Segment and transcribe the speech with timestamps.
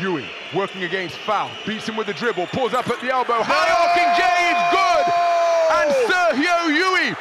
[0.00, 3.70] Ewing working against Foul, beats him with the dribble, pulls up at the elbow, high
[3.72, 5.06] arcing James, good!
[5.76, 7.16] And Sergio Ewing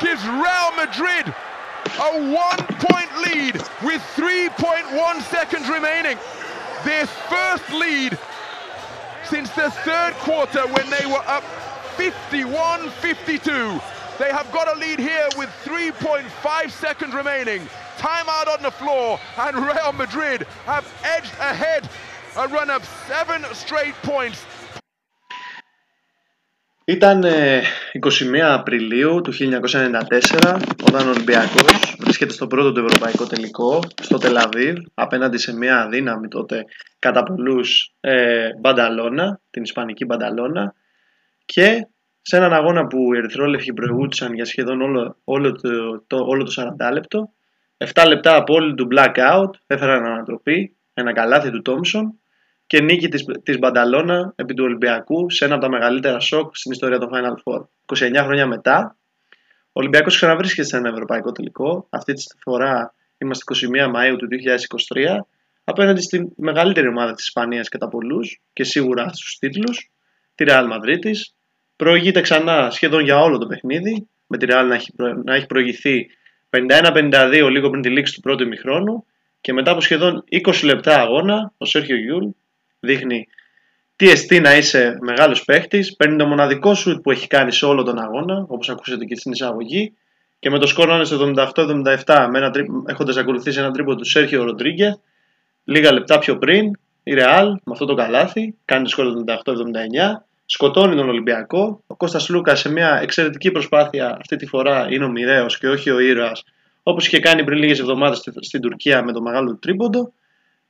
[0.00, 1.34] gives Real Madrid
[1.98, 6.18] a one-point lead with 3.1 seconds remaining.
[6.84, 8.18] Their first lead
[9.24, 11.44] since the third quarter when they were up
[11.96, 13.82] 51-52.
[14.18, 17.68] They have got a lead here with 3.5 seconds remaining.
[17.98, 21.88] Timeout on the floor, and Real Madrid have edged ahead
[22.38, 24.40] a run of seven straight points.
[26.84, 34.18] Ήταν 21 Απριλίου του 1994 όταν ο Ολυμπιακός βρίσκεται στο πρώτο του ευρωπαϊκό τελικό στο
[34.18, 36.64] Τελαβίβ απέναντι σε μια αδύναμη τότε
[36.98, 40.74] κατά πολλούς ε, Μπανταλώνα, την Ισπανική Μπανταλώνα
[41.44, 41.86] και
[42.22, 46.74] σε έναν αγώνα που οι Ερυθρόλευκοι προηγούνταν για σχεδόν όλο, όλο, το, το, όλο το
[46.88, 47.32] 40 λεπτό
[47.94, 48.44] 7 λεπτά
[48.76, 52.20] του blackout έφεραν ανατροπή, ένα καλάθι του Τόμσον
[52.66, 56.72] και νίκη της, της Μπανταλώνα επί του Ολυμπιακού σε ένα από τα μεγαλύτερα σοκ στην
[56.72, 57.64] ιστορία των Final Four.
[57.86, 58.96] 29 χρόνια μετά,
[59.66, 61.86] ο Ολυμπιακός ξαναβρίσκεται σε ένα ευρωπαϊκό τελικό.
[61.90, 63.44] Αυτή τη φορά είμαστε
[63.76, 64.28] 21 Μαΐου του
[64.94, 65.18] 2023
[65.64, 69.90] απέναντι στη μεγαλύτερη ομάδα της Ισπανίας κατά πολλούς και σίγουρα στους τίτλους,
[70.34, 71.10] τη Real Madrid.
[71.76, 74.92] Προηγείται ξανά σχεδόν για όλο το παιχνίδι, με τη Real να έχει,
[75.24, 76.06] να έχει προηγηθεί
[76.50, 79.06] 51-52 λίγο πριν τη λήξη του πρώτου ημιχρόνου
[79.40, 82.28] και μετά από σχεδόν 20 λεπτά αγώνα, ο Σέρχιο Γιούλ
[82.86, 83.26] δείχνει
[83.96, 87.82] τι εστί να είσαι μεγάλος παίχτης, παίρνει το μοναδικό σουτ που έχει κάνει σε όλο
[87.82, 89.92] τον αγώνα, όπως ακούσατε και στην εισαγωγή,
[90.38, 91.32] και με το σκορ να είναι στο
[92.04, 92.28] 78-77,
[92.86, 94.98] έχοντας ακολουθήσει ένα τρίποντο του Σέρχιο Ροντρίγκεθ,
[95.64, 96.70] λίγα λεπτά πιο πριν,
[97.02, 99.36] η Ρεάλ με αυτό το καλάθι κάνει το σκορ 78-79,
[100.46, 101.82] σκοτώνει τον Ολυμπιακό.
[101.86, 105.90] Ο Κώστας Λούκας σε μια εξαιρετική προσπάθεια αυτή τη φορά είναι ο μοιραίο και όχι
[105.90, 106.44] ο ήρωας,
[106.82, 110.12] όπως είχε κάνει πριν λίγες εβδομάδες στην Τουρκία με το μεγάλο του τρίποντο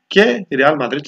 [0.06, 1.00] και η Real Madrid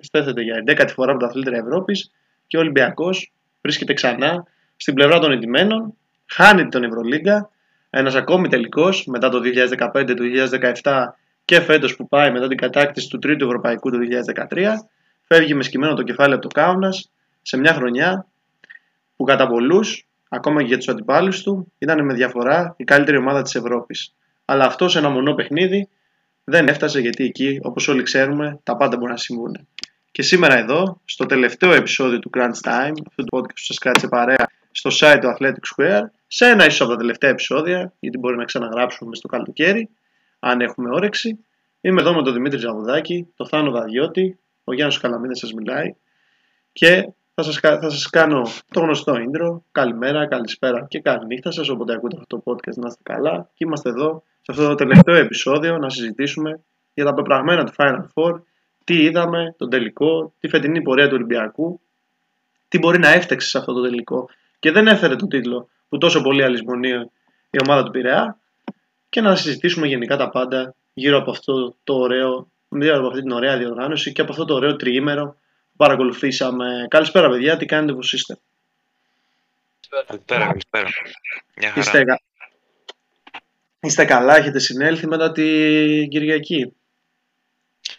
[0.00, 2.10] στέφεται, για 11η φορά πρωταθλήτρια Ευρώπης
[2.46, 4.44] και ο Ολυμπιακός βρίσκεται ξανά
[4.76, 7.50] στην πλευρά των ετημένων, χάνει τον Ευρωλίγκα,
[7.90, 9.40] ένας ακόμη τελικός μετά το
[9.92, 10.24] 2015, το
[10.82, 13.98] 2017 και φέτος που πάει μετά την κατάκτηση του τρίτου Ευρωπαϊκού το
[14.50, 14.72] 2013,
[15.22, 17.10] φεύγει με σκημένο το κεφάλι από το Κάουνας
[17.42, 18.26] σε μια χρονιά
[19.16, 23.42] που κατά πολλούς, ακόμα και για τους αντιπάλους του, ήταν με διαφορά η καλύτερη ομάδα
[23.42, 24.14] της Ευρώπης.
[24.44, 25.88] Αλλά αυτός σε ένα μονό παιχνίδι
[26.44, 29.68] δεν έφτασε γιατί εκεί, όπως όλοι ξέρουμε, τα πάντα μπορούν να συμβούν.
[30.10, 34.08] Και σήμερα εδώ, στο τελευταίο επεισόδιο του Crunch Time, αυτού του podcast που σας κράτησε
[34.08, 38.36] παρέα στο site του Athletic Square, σε ένα ίσως από τα τελευταία επεισόδια, γιατί μπορεί
[38.36, 39.88] να ξαναγράψουμε στο καλοκαίρι,
[40.38, 41.38] αν έχουμε όρεξη.
[41.80, 45.94] Είμαι εδώ με τον Δημήτρη Ζαβουδάκη, τον Θάνο Δαδιώτη, ο Γιάννης Καλαμίδας σας μιλάει
[46.72, 47.08] και
[47.42, 49.60] θα σας, θα σας κάνω το γνωστό intro.
[49.72, 53.50] Καλημέρα, καλησπέρα και καλή νύχτα σας, όποτε ακούτε αυτό το podcast να είστε καλά.
[53.54, 56.60] Και είμαστε εδώ σε αυτό το τελευταίο επεισόδιο να συζητήσουμε
[56.94, 58.40] για τα πεπραγμένα του Final Four,
[58.84, 61.80] τι είδαμε, τον τελικό, τη φετινή πορεία του Ολυμπιακού,
[62.68, 66.22] τι μπορεί να έφταξε σε αυτό το τελικό και δεν έφερε το τίτλο που τόσο
[66.22, 66.90] πολύ αλυσμονεί
[67.50, 68.38] η ομάδα του Πειραιά
[69.08, 73.30] και να συζητήσουμε γενικά τα πάντα γύρω από αυτό το ωραίο, γύρω από αυτή την
[73.30, 75.41] ωραία διοργάνωση και από αυτό το ωραίο τριήμερο που
[75.76, 76.86] παρακολουθήσαμε.
[76.88, 78.38] Καλησπέρα παιδιά, τι κάνετε, πώς είστε;
[80.06, 80.88] Καλησπέρα, καλησπέρα.
[81.56, 81.80] Μια χαρά.
[81.80, 82.04] Είστε,
[83.80, 86.72] Είστε καλά, έχετε συνέλθει μετά την Κυριακή;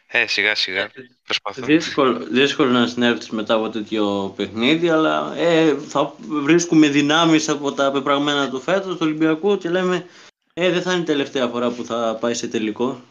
[0.08, 0.92] Ε, σιγά σιγά.
[1.24, 1.66] Προσπαθώ.
[1.66, 7.92] Δύσκολο, δύσκολο να συνέλθεις μετά από τέτοιο παιχνίδι, αλλά ε, θα βρίσκουμε δυνάμεις από τα
[7.92, 10.06] πεπραγμένα του φέτος, του Ολυμπιακού και λέμε
[10.54, 13.02] ε, δεν θα είναι η τελευταία φορά που θα πάει σε τελικό.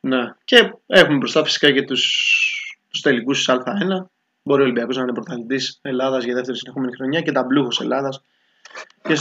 [0.00, 2.02] Ναι, και έχουμε μπροστά φυσικά και τους,
[2.92, 4.06] τους τελικούς της Α1.
[4.42, 8.22] Μπορεί ο Ολυμπιακός να είναι πρωταθλητής Ελλάδας για δεύτερη συνεχόμενη χρονιά και τα μπλούχος Ελλάδας
[9.02, 9.14] και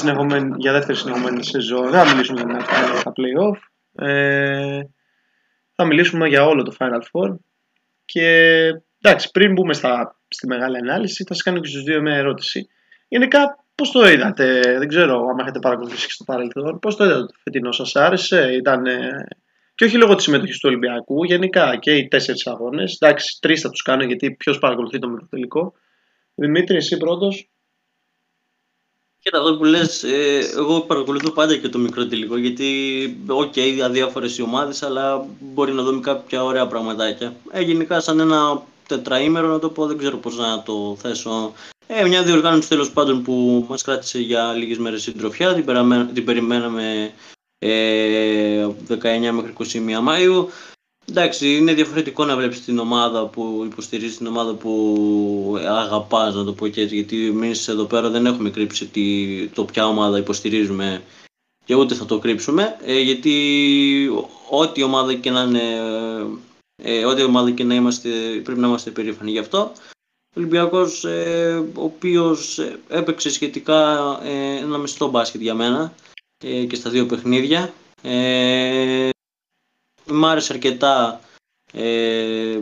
[0.58, 1.90] για δεύτερη συνεχόμενη σεζόν.
[1.90, 3.58] Δεν θα μιλήσουμε για τα play-off.
[4.08, 4.82] Ε,
[5.76, 7.36] θα μιλήσουμε για όλο το Final Four.
[8.06, 8.28] Και
[9.02, 12.68] εντάξει, πριν μπούμε στα, στη μεγάλη ανάλυση, θα σας κάνω και στους δύο μια ερώτηση.
[13.08, 17.26] Γενικά, πώς το είδατε, δεν ξέρω αν έχετε παρακολουθήσει και στο παρελθόν, πώς το είδατε
[17.26, 18.84] το φετινό, σας άρεσε, ήταν.
[19.82, 22.98] Και όχι λόγω της συμμετοχής του Ολυμπιακού, γενικά και οι τέσσερις αγώνες.
[23.00, 25.74] Εντάξει, τρεις θα τους κάνω γιατί ποιος παρακολουθεί το μικροτελικό.
[26.36, 27.50] Δημήτρη, εσύ πρώτος.
[29.20, 32.68] Κοίτα, εδώ που λες, ε, εγώ παρακολουθώ πάντα και το μικρό τελικό, γιατί,
[33.28, 37.36] ok, okay, αδιάφορες οι ομάδες, αλλά μπορεί να δούμε κάποια ωραία πραγματάκια.
[37.52, 41.54] Ε, γενικά, σαν ένα τετραήμερο, να το πω, δεν ξέρω πώς να το θέσω.
[41.88, 45.66] Ε, μια διοργάνωση τέλος πάντων που μας κράτησε για λίγες μέρες συντροφιά, την,
[46.14, 47.12] την περιμέναμε
[47.64, 48.98] ε, 19
[49.32, 49.54] μέχρι
[49.98, 50.50] 21 Μάιου.
[51.10, 56.54] Εντάξει, είναι διαφορετικό να βλέπεις την ομάδα που υποστηρίζεις την ομάδα που αγαπάς, να το
[56.54, 58.90] πω και έτσι, γιατί εμείς εδώ πέρα δεν έχουμε κρύψει
[59.54, 61.02] το ποια ομάδα υποστηρίζουμε
[61.66, 64.10] και ούτε θα το κρύψουμε, ε, γιατί
[64.50, 65.62] ό,τι ομάδα και να είναι
[66.84, 68.10] Ε, ό,τι ομάδα και να είμαστε,
[68.44, 69.72] πρέπει να είμαστε περήφανοι γι' αυτό.
[70.36, 75.94] Ο Ολυμπιακός, ε, ο οποίος ε, έπαιξε σχετικά ε, ένα μισθό μπάσκετ για μένα
[76.42, 77.74] ε, και στα δύο παιχνίδια.
[78.02, 79.10] Ε,
[80.06, 81.22] μ' άρεσε αρκετά
[81.74, 82.60] ε,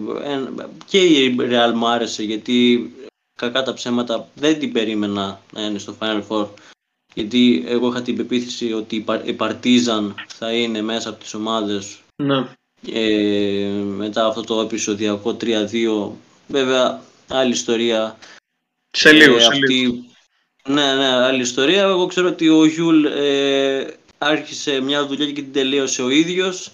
[0.85, 2.91] και η Real μ' άρεσε γιατί
[3.35, 6.47] κακά τα ψέματα δεν την περίμενα να είναι στο Final Four
[7.13, 8.95] γιατί εγώ είχα την πεποίθηση ότι
[9.25, 12.47] η Partizan θα είναι μέσα από τις ομάδες Ναι.
[12.91, 16.09] ε, μετά αυτό το επεισοδιακό 3-2
[16.47, 18.17] βέβαια άλλη ιστορία
[18.91, 20.03] Σε λίγο, ε, σε αυτή- λίγο.
[20.69, 21.81] Ναι, ναι, άλλη ιστορία.
[21.81, 23.87] Εγώ ξέρω ότι ο Γιούλ ε,
[24.17, 26.71] άρχισε μια δουλειά και την τελείωσε ο ίδιος.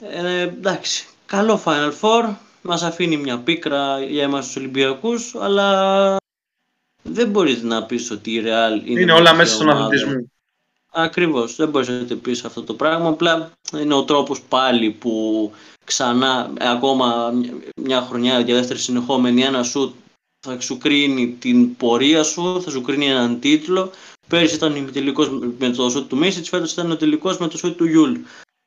[0.00, 2.34] Ε, εντάξει, καλό Final Four.
[2.62, 6.16] Μας αφήνει μια πίκρα για εμάς τους Ολυμπιακούς, αλλά
[7.02, 9.84] δεν μπορείς να πεις ότι η Real είναι, Είναι μια όλα τυχαία μέσα στον ομάδα.
[9.84, 10.30] αθλητισμό.
[10.94, 15.52] Ακριβώς, δεν μπορείς να το πεις αυτό το πράγμα, απλά είναι ο τρόπος πάλι που
[15.84, 19.94] ξανά, ε, ακόμα μια- μια χρονιά για δεύτερη συνεχόμενη, ένα σουτ
[20.42, 23.92] θα σου κρίνει την πορεία σου, θα σου κρίνει έναν τίτλο.
[24.28, 27.76] Πέρυσι ήταν ημιτελικός με το σουτ του Μίσιτς, φέτος ήταν ο τελικός με το σουτ
[27.76, 28.20] του Γιούλ.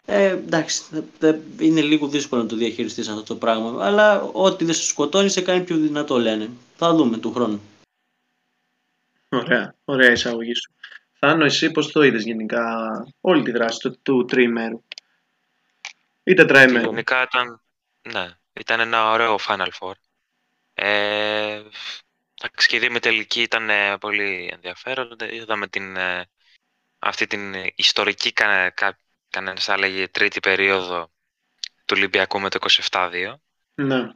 [0.05, 4.65] Ε, εντάξει, δε- δε- είναι λίγο δύσκολο να το διαχειριστείς αυτό το πράγμα, αλλά ό,τι
[4.65, 6.49] δεν σε σκοτώνει σε κάνει πιο δυνατό λένε.
[6.75, 7.61] Θα δούμε του χρόνου.
[9.29, 10.71] Ωραία, ωραία εισαγωγή σου.
[11.19, 12.63] Θάνο, εσύ πώς το είδες γενικά
[13.21, 14.83] όλη τη δράση του, του τριημέρου
[16.23, 16.89] ή τετραημέρου.
[16.89, 17.61] Γενικά ήταν,
[18.01, 19.93] ναι, ήταν ένα ωραίο Final Four.
[20.77, 21.63] Ε,
[22.41, 25.17] εντάξει, και η δύο τελική ήταν ε, πολύ ενδιαφέρον.
[25.31, 26.29] Είδαμε την, ε,
[26.99, 28.99] αυτή την ιστορική, κα, κα,
[29.29, 31.11] κανένας θα έλεγε, τρίτη περίοδο
[31.85, 32.59] του Ολυμπιακού με το
[32.91, 33.33] 27-2.
[33.75, 34.09] Ναι,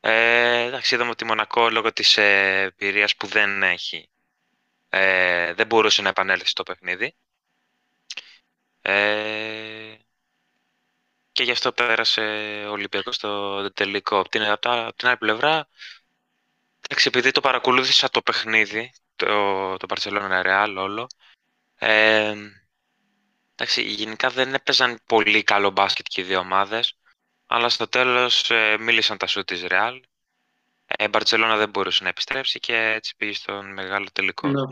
[0.00, 4.10] Ε, εντάξει, είδαμε ότι η Μονακό λόγω της ε, εμπειρίας που δεν έχει
[4.94, 7.14] ε, δεν μπορούσε να επανέλθει στο παιχνίδι.
[8.82, 9.71] Ε,
[11.32, 12.20] και γι' αυτό πέρασε
[12.68, 14.18] ο Ολυμπιακός στο τελικό.
[14.18, 15.68] Απ' την, απ' τα- απ' την άλλη πλευρά,
[16.80, 21.06] εντάξει, επειδή το παρακολούθησα το παιχνίδι, το, το Barcelona Real όλο,
[21.74, 22.34] ε,
[23.54, 26.98] εντάξει, γενικά δεν έπαιζαν πολύ καλό μπάσκετ και οι δύο ομάδες,
[27.46, 30.00] αλλά στο τέλος ε, μίλησαν τα σουτ της Real.
[30.86, 34.48] Ε, Η Barcelona δεν μπορούσε να επιστρέψει και έτσι πήγε στον μεγάλο τελικό.
[34.48, 34.62] ναι.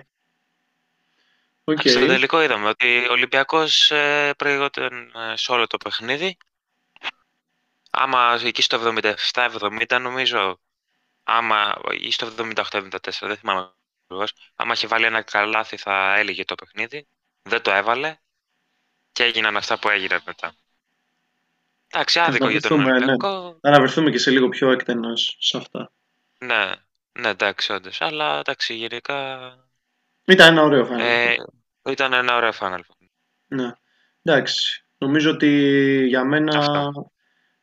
[1.64, 1.80] Οκ.
[1.80, 6.36] Στο τελικό είδαμε ότι ο Ολυμπιακός ε, προηγόταν ε, σε όλο το παιχνίδι.
[7.90, 8.92] Άμα εκεί στο
[9.32, 10.60] 77-70 νομίζω,
[11.22, 12.54] άμα, ή στο 78-74,
[13.20, 13.72] δεν θυμάμαι
[14.04, 17.06] ακριβώς, άμα είχε βάλει ένα καλάθι θα έληγε το παιχνίδι.
[17.42, 18.16] Δεν το έβαλε
[19.12, 20.54] και έγιναν αυτά που έγιναν μετά.
[21.92, 23.12] Εντάξει, άδικο για τον αναφερθούμε, ναι.
[23.12, 23.58] Ολυμπιακό.
[23.60, 25.92] Θα αναφερθούμε και σε λίγο πιο εκτενώς σε αυτά.
[26.38, 26.72] Ναι,
[27.12, 28.00] ναι, εντάξει, όντως.
[28.00, 29.38] Αλλά εντάξει, γενικά
[30.24, 31.02] Ήταν ένα ωραίο φάνη.
[31.02, 31.36] ε,
[31.90, 33.06] ήταν ένα ωραίο Final Four.
[33.46, 33.72] Ναι.
[34.22, 34.84] Εντάξει.
[34.98, 35.48] Νομίζω ότι
[36.06, 36.58] για μένα.
[36.58, 36.92] Αυτά.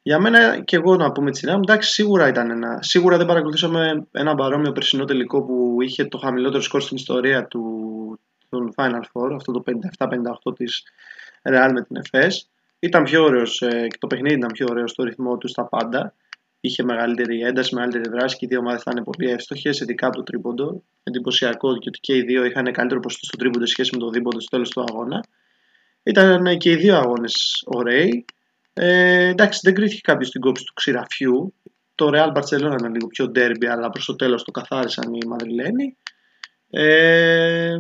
[0.07, 2.80] Για μένα και εγώ να πούμε τη σειρά μου, εντάξει, σίγουρα ήταν ένα.
[2.81, 7.63] Σίγουρα δεν παρακολουθήσαμε ένα παρόμοιο περσινό τελικό που είχε το χαμηλότερο σκορ στην ιστορία του
[8.50, 9.63] των Final Four, αυτό το
[9.98, 10.83] 57-58 της
[11.42, 12.50] Real με την ΕΦΕΣ.
[12.80, 16.13] Ήταν πιο ωραίος ε, και το παιχνίδι ήταν πιο ωραίο στο ρυθμό του στα πάντα.
[16.60, 20.24] Είχε μεγαλύτερη ένταση, μεγαλύτερη δράση και οι δύο ομάδες ήταν πολύ εύστοχες, ειδικά από το
[20.24, 20.83] τρίποντο.
[21.03, 24.10] Εντυπωσιακό και ότι και οι δύο είχαν καλύτερο ποσοστό στο τρίποντο σε σχέση με το
[24.10, 25.24] δίποντο στο τέλος του αγώνα.
[26.03, 28.25] Ήταν ε, και οι δύο αγώνες ωραίοι.
[28.79, 31.53] Ε, εντάξει, δεν κρίθηκε κάποιος στην κόψη του ξηραφιού.
[31.96, 35.98] Το Real Barcelona ήταν λίγο πιο derby, αλλά προς το τέλος το καθάρισαν οι Μαδριλένοι.
[36.69, 37.77] Ε,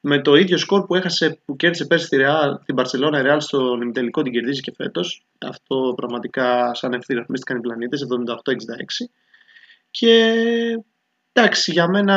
[0.00, 3.36] με το ίδιο σκορ που, έχασε, που κέρδισε πέρσι τη Real, την Barcelona, η Real
[3.38, 5.26] στο ημιτελικό την κερδίζει και φέτος.
[5.46, 8.06] Αυτό πραγματικά σαν ευθυγραμμίστηκαν οι πλανήτες
[9.04, 9.08] 78-66.
[9.90, 10.34] Και
[11.32, 12.16] εντάξει, για μένα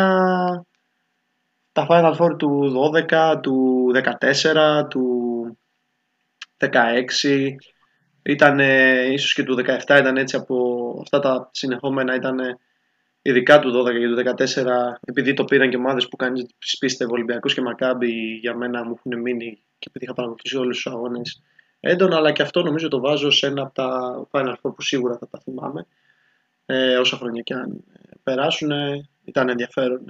[1.72, 2.74] τα Final Four του
[3.10, 3.86] 12, του
[4.20, 5.58] 14, του
[6.58, 6.68] 16
[8.32, 8.60] ήταν
[9.12, 12.40] ίσως και του 17 ήταν έτσι από αυτά τα συνεχόμενα ήταν
[13.22, 14.66] ειδικά του 12 και του 14
[15.06, 16.46] επειδή το πήραν και ομάδες που κανείς
[16.80, 20.88] πίστευε Ολυμπιακός και Μακάμπι για μένα μου έχουν μείνει και επειδή είχα παρακολουθήσει όλους τους
[20.88, 21.42] αγώνες
[21.80, 25.18] έντονα αλλά και αυτό νομίζω το βάζω σε ένα από τα Final Four που σίγουρα
[25.18, 25.86] θα τα θυμάμαι
[26.66, 27.84] ε, όσα χρόνια και αν
[28.24, 28.72] περάσουν
[29.26, 30.02] ήταν ενδιαφέρον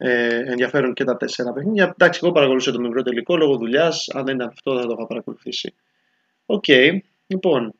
[0.00, 1.84] ε, ενδιαφέρον και τα τέσσερα παιχνίδια.
[1.84, 4.08] Εντάξει, εγώ παρακολουθούσα το μικρό τελικό λόγω δουλειάς.
[4.08, 5.74] Αν δεν ήταν αυτό, θα το είχα παρακολουθήσει.
[6.50, 6.98] Ok, okay.
[7.26, 7.72] λοιπόν.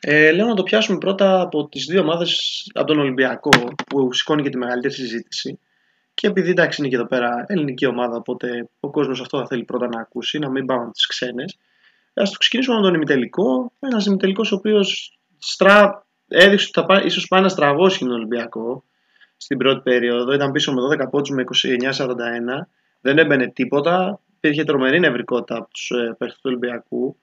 [0.00, 3.50] Ε, λέω να το πιάσουμε πρώτα από τις δύο ομάδες από τον Ολυμπιακό
[3.86, 5.58] που σηκώνει και τη μεγαλύτερη συζήτηση.
[6.14, 9.64] Και επειδή εντάξει είναι και εδώ πέρα ελληνική ομάδα, οπότε ο κόσμος αυτό θα θέλει
[9.64, 11.58] πρώτα να ακούσει, να μην πάμε από τις ξένες.
[12.14, 13.72] Α το ξεκινήσουμε με τον ημιτελικό.
[13.80, 16.06] Ένας ημιτελικός ο οποίος στρα...
[16.28, 18.84] έδειξε ότι θα πάει, ίσως πάει να στραβώσει τον Ολυμπιακό
[19.36, 20.32] στην πρώτη περίοδο.
[20.32, 21.44] Ήταν πίσω με 12 πόντους με
[21.92, 22.06] 29-41.
[23.00, 24.20] Δεν έμπαινε τίποτα.
[24.36, 27.16] Υπήρχε τρομερή νευρικότητα από τους ε, παίχτες του Ολυμπιακού.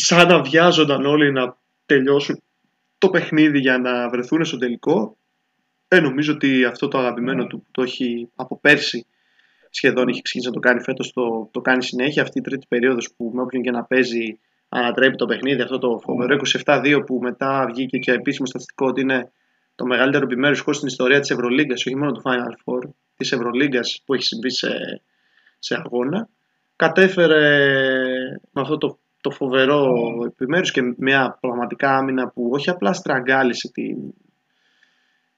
[0.00, 2.42] Σαν να βιάζονταν όλοι να τελειώσουν
[2.98, 5.16] το παιχνίδι για να βρεθούν στο τελικό.
[5.88, 9.06] Ε, νομίζω ότι αυτό το αγαπημένο του που το έχει από πέρσι
[9.70, 12.22] σχεδόν έχει ξεκινήσει να το κάνει φέτος, το, το κάνει συνέχεια.
[12.22, 14.38] Αυτή η τρίτη περίοδος που με όποιον και να παίζει
[14.68, 15.62] ανατρέπει το παιχνίδι.
[15.62, 19.32] Αυτό το φοβερό 27-2 που μετά βγήκε και επίσημο στατιστικό ότι είναι
[19.74, 24.02] το μεγαλύτερο επιμέρους σκορ στην ιστορία της Ευρωλίγκας, όχι μόνο του Final Four, της Ευρωλίγκας
[24.04, 25.02] που έχει συμβεί σε,
[25.58, 26.28] σε αγώνα.
[26.76, 27.66] Κατέφερε
[28.50, 29.94] με αυτό το, το φοβερό
[30.26, 33.94] επιμέρους και μια πραγματικά άμυνα που όχι απλά στραγγάλισε τη,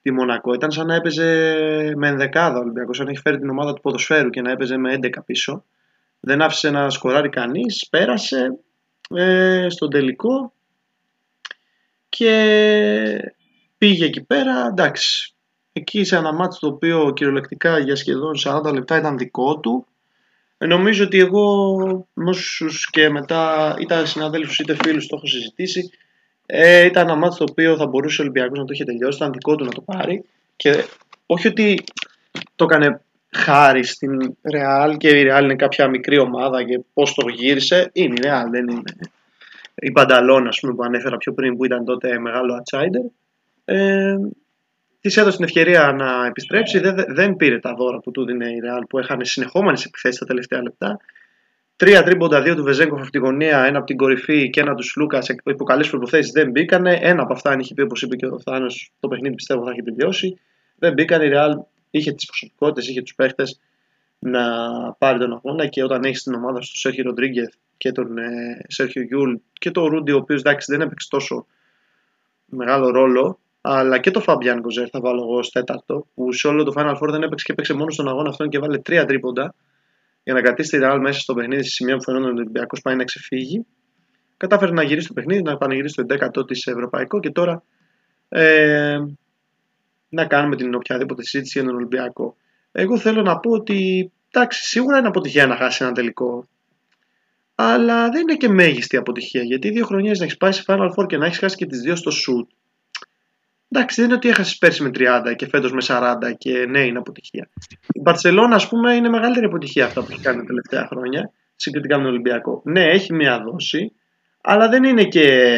[0.03, 0.55] τη Μονακό.
[0.55, 1.25] Ήταν σαν να έπαιζε
[1.97, 4.77] με ενδεκάδα ο Ολυμπιακός, σαν να έχει φέρει την ομάδα του ποδοσφαίρου και να έπαιζε
[4.77, 5.65] με 11 πίσω.
[6.21, 8.59] Δεν άφησε να σκοράρει κανείς, πέρασε
[9.15, 10.53] ε, στον τελικό
[12.09, 13.35] και
[13.79, 15.35] πήγε εκεί πέρα, εντάξει.
[15.73, 19.87] Εκεί σε ένα μάτι το οποίο κυριολεκτικά για σχεδόν 40 λεπτά ήταν δικό του.
[20.63, 21.77] Ε, νομίζω ότι εγώ
[22.13, 22.33] με
[22.91, 25.91] και μετά είτε συναδέλφους είτε φίλους το έχω συζητήσει.
[26.47, 29.33] Ε, ήταν ένα μάτι το οποίο θα μπορούσε ο Ολυμπιακός να το είχε τελειώσει, ήταν
[29.33, 30.25] δικό του να το πάρει.
[30.57, 30.85] Και
[31.27, 31.85] όχι ότι
[32.57, 33.01] το έκανε
[33.31, 38.15] χάρη στην Real και η Real είναι κάποια μικρή ομάδα και πώς το γύρισε, είναι
[38.15, 38.83] η Real, δεν είναι
[39.75, 43.11] η Πανταλώνα που ανέφερα πιο πριν που ήταν τότε μεγάλο outsider.
[43.65, 44.17] Ε,
[45.01, 46.79] της έδωσε την ευκαιρία να επιστρέψει.
[46.79, 50.27] Δεν, δεν πήρε τα δώρα που του δίνει η Real που έχανε συνεχόμενες επιθέσεις τα
[50.27, 51.01] τελευταία λεπτά.
[51.77, 54.95] Τρία τρίποντα, δύο του Βεζέγκοφ από την γωνία, ένα από την κορυφή και ένα του
[54.97, 56.99] Σλούκα υπό καλές προϋποθέσεις δεν μπήκανε.
[57.03, 59.71] Ένα από αυτά, αν είχε μπει όπως είπε και ο Θάνος, το παιχνίδι πιστεύω θα
[59.71, 60.39] έχει τελειώσει.
[60.79, 61.23] Δεν μπήκαν.
[61.23, 61.55] Η Real
[61.91, 63.61] είχε τις προσωπικότητες, είχε τους παίχτες
[64.19, 64.43] να
[64.93, 69.03] πάρει τον αγώνα και όταν έχεις την ομάδα στο Σέρχιο Ροντρίγκεθ και τον ε, Σέρχιο
[69.03, 71.47] Γιούλ και τον Ρούντι, ο οποίος εντάξει δεν έπαιξε τόσο
[72.45, 76.65] μεγάλο ρόλο, αλλά και το Φαμπιάν Κοζέρ θα βάλω εγώ ως τέταρτο, που σε όλο
[76.65, 79.55] το Final Four δεν έπαιξε και έπαιξε μόνο στον αγώνα αυτόν και βάλε τρία τρίποντα
[80.23, 82.97] για να κρατήσει τη Real μέσα στο παιχνίδι στη σημεία που φαινόταν ο Ολυμπιακός πάει
[82.97, 83.67] να ξεφύγει.
[84.37, 87.63] Κατάφερε να γυρίσει το παιχνίδι, να πανηγυρίσει το 11ο της Ευρωπαϊκό και τώρα
[88.29, 88.99] ε,
[90.09, 92.37] να κάνουμε την οποιαδήποτε συζήτηση για τον Ολυμπιακό.
[92.73, 96.49] Εγώ θέλω να πω ότι εντάξει, σίγουρα είναι αποτυχία να χάσει ένα τελικό.
[97.55, 101.07] Αλλά δεν είναι και μέγιστη αποτυχία γιατί δύο χρονιές να έχεις πάει σε Final Four
[101.07, 102.47] και να έχεις χάσει και τις δύο στο shoot
[103.73, 106.99] Εντάξει, δεν είναι ότι έχασες πέρσι με 30 και φέτος με 40 και ναι, είναι
[106.99, 107.49] αποτυχία.
[107.93, 111.97] Η Μπαρσελόνα, ας πούμε, είναι μεγαλύτερη αποτυχία αυτά που έχει κάνει τα τελευταία χρόνια συγκριτικά
[111.97, 112.63] με τον Ολυμπιακό.
[112.65, 113.93] Ναι, έχει μία δόση,
[114.41, 115.53] αλλά δεν είναι και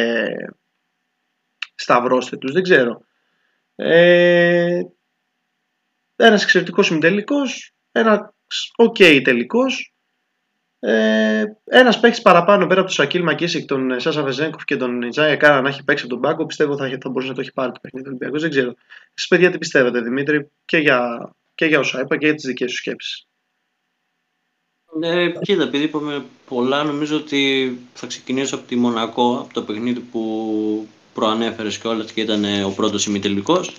[1.75, 3.01] σταυρώστε δεν ξέρω.
[3.75, 4.81] Ε,
[6.15, 8.33] ένας εξαιρετικός ημιτελικός, ένα
[8.75, 9.92] ok okay τελικός,
[10.85, 15.35] ε, ένας παίχτης παραπάνω πέρα από τον Σακίλ Μακίσικ, τον Σάσα Βεζέγκοφ και τον Αϊζάια
[15.35, 17.71] Κάναν να έχει παίξει από τον πάγκο, πιστεύω θα, θα μπορούσε να το έχει πάρει
[17.71, 18.39] το παιχνίδι του Ολυμπιακού.
[18.39, 18.73] Δεν ξέρω.
[19.13, 22.71] Εσείς, παιδιά, τι πιστεύετε, Δημήτρη, και για, και για όσα είπα και για τις δικές
[22.71, 23.27] σου σκέψεις;
[24.99, 29.99] Ναι, κοίτα, επειδή είπαμε πολλά, νομίζω ότι θα ξεκινήσω από τη Μονακό, από το παιχνίδι
[29.99, 33.77] που προανέφερες και και ήταν ο πρώτος ημιτελικός.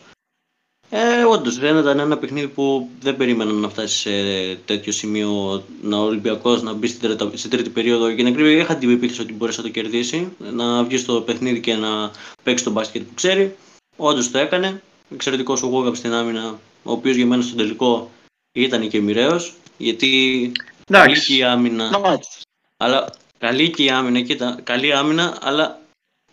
[0.91, 4.11] Ε, Όντως, δεν ήταν ένα παιχνίδι που δεν περίμεναν να φτάσει σε
[4.65, 8.07] τέτοιο σημείο να ο Ολυμπιακός να μπει στην τρίτη, στην τρίτη περίοδο.
[8.07, 11.61] Για την ακρίβεια, είχα την πεποίθηση ότι μπορέσει να το κερδίσει, να βγεις στο παιχνίδι
[11.61, 12.11] και να
[12.43, 13.57] παίξεις τον μπάσκετ που ξέρει.
[13.97, 14.83] Όντως το έκανε.
[15.13, 18.11] Εξαιρετικός ο Γόγαπ στην άμυνα, ο οποίος για μένα στο τελικό
[18.53, 19.55] ήταν και μοιραίος.
[19.77, 20.53] Γιατί
[20.87, 22.19] καλή και η άμυνα.
[22.77, 25.81] Αλλά καλή και η άμυνα, κοίτα, καλή άμυνα, αλλά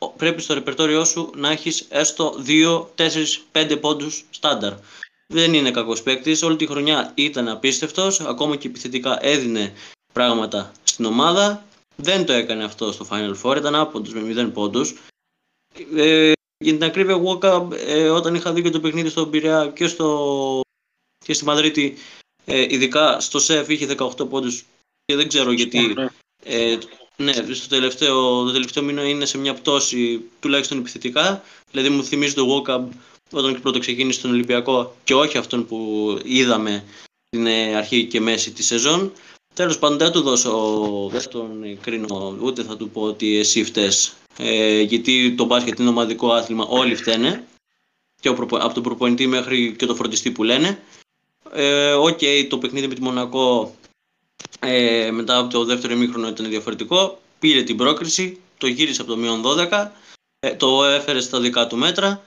[0.07, 3.07] πρέπει στο ρεπερτόριό σου να έχεις έστω 2, 4,
[3.51, 4.73] 5 πόντους στάνταρ.
[5.27, 6.43] Δεν είναι κακός παίκτης.
[6.43, 8.19] Όλη τη χρονιά ήταν απίστευτος.
[8.19, 9.73] Ακόμα και επιθετικά έδινε
[10.13, 11.65] πράγματα στην ομάδα.
[11.95, 13.57] Δεν το έκανε αυτό στο Final Four.
[13.57, 14.95] Ήταν άποντος με 0 πόντους.
[15.95, 17.39] Ε, για την ακρίβεια, εγώ
[17.87, 20.61] ε, όταν είχα δει και το παιχνίδι στον Πειραιά και, στο,
[21.25, 21.97] και στη Μαδρίτη,
[22.45, 24.65] ε, ειδικά στο ΣΕΦ είχε 18 πόντους
[25.05, 25.95] και δεν ξέρω γιατί
[26.43, 26.77] ε,
[27.23, 31.43] ναι, στο τελευταίο, το τελευταίο μήνα είναι σε μια πτώση τουλάχιστον επιθετικά.
[31.71, 32.83] Δηλαδή μου θυμίζει το Walkup
[33.31, 36.83] όταν πρώτο ξεκίνησε στον Ολυμπιακό και όχι αυτόν που είδαμε
[37.27, 39.11] στην ε, αρχή και μέση της σεζόν.
[39.53, 44.13] Τέλος πάντων δεν του δώσω, δεν τον κρίνω, ούτε θα του πω ότι εσύ φταίς.
[44.37, 47.45] Ε, γιατί το μπάσκετ είναι ομαδικό άθλημα, όλοι φταίνε.
[48.19, 50.79] Και από τον προπονητή μέχρι και το φροντιστή που λένε.
[51.53, 53.75] Ε, Ok, okay, το παιχνίδι με τη Μονακό
[54.65, 57.21] ε, μετά από το δεύτερο ημίχρονο ήταν διαφορετικό.
[57.39, 59.91] Πήρε την πρόκριση, το γύρισε από το μείον 12,
[60.39, 62.23] ε, το έφερε στα δικά του μέτρα,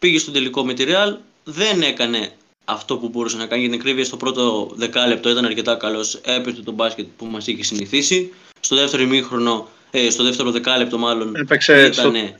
[0.00, 2.32] πήγε στο τελικό με τη Real, δεν έκανε
[2.64, 6.14] αυτό που μπορούσε να κάνει για την ακρίβεια στο πρώτο δεκάλεπτο ήταν αρκετά καλός.
[6.14, 8.32] Έπαιζε το μπάσκετ που μας είχε συνηθίσει.
[8.60, 11.36] Στο δεύτερο ημίχρονο, ε, στο δεύτερο δεκάλεπτο μάλλον.
[11.36, 11.86] Έπαιξε.
[11.86, 12.38] Ήτανε,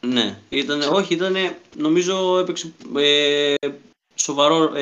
[0.00, 1.36] Ναι, ήταν, όχι, ήταν,
[1.76, 3.54] νομίζω έπαιξε ε,
[4.22, 4.72] σοβαρό,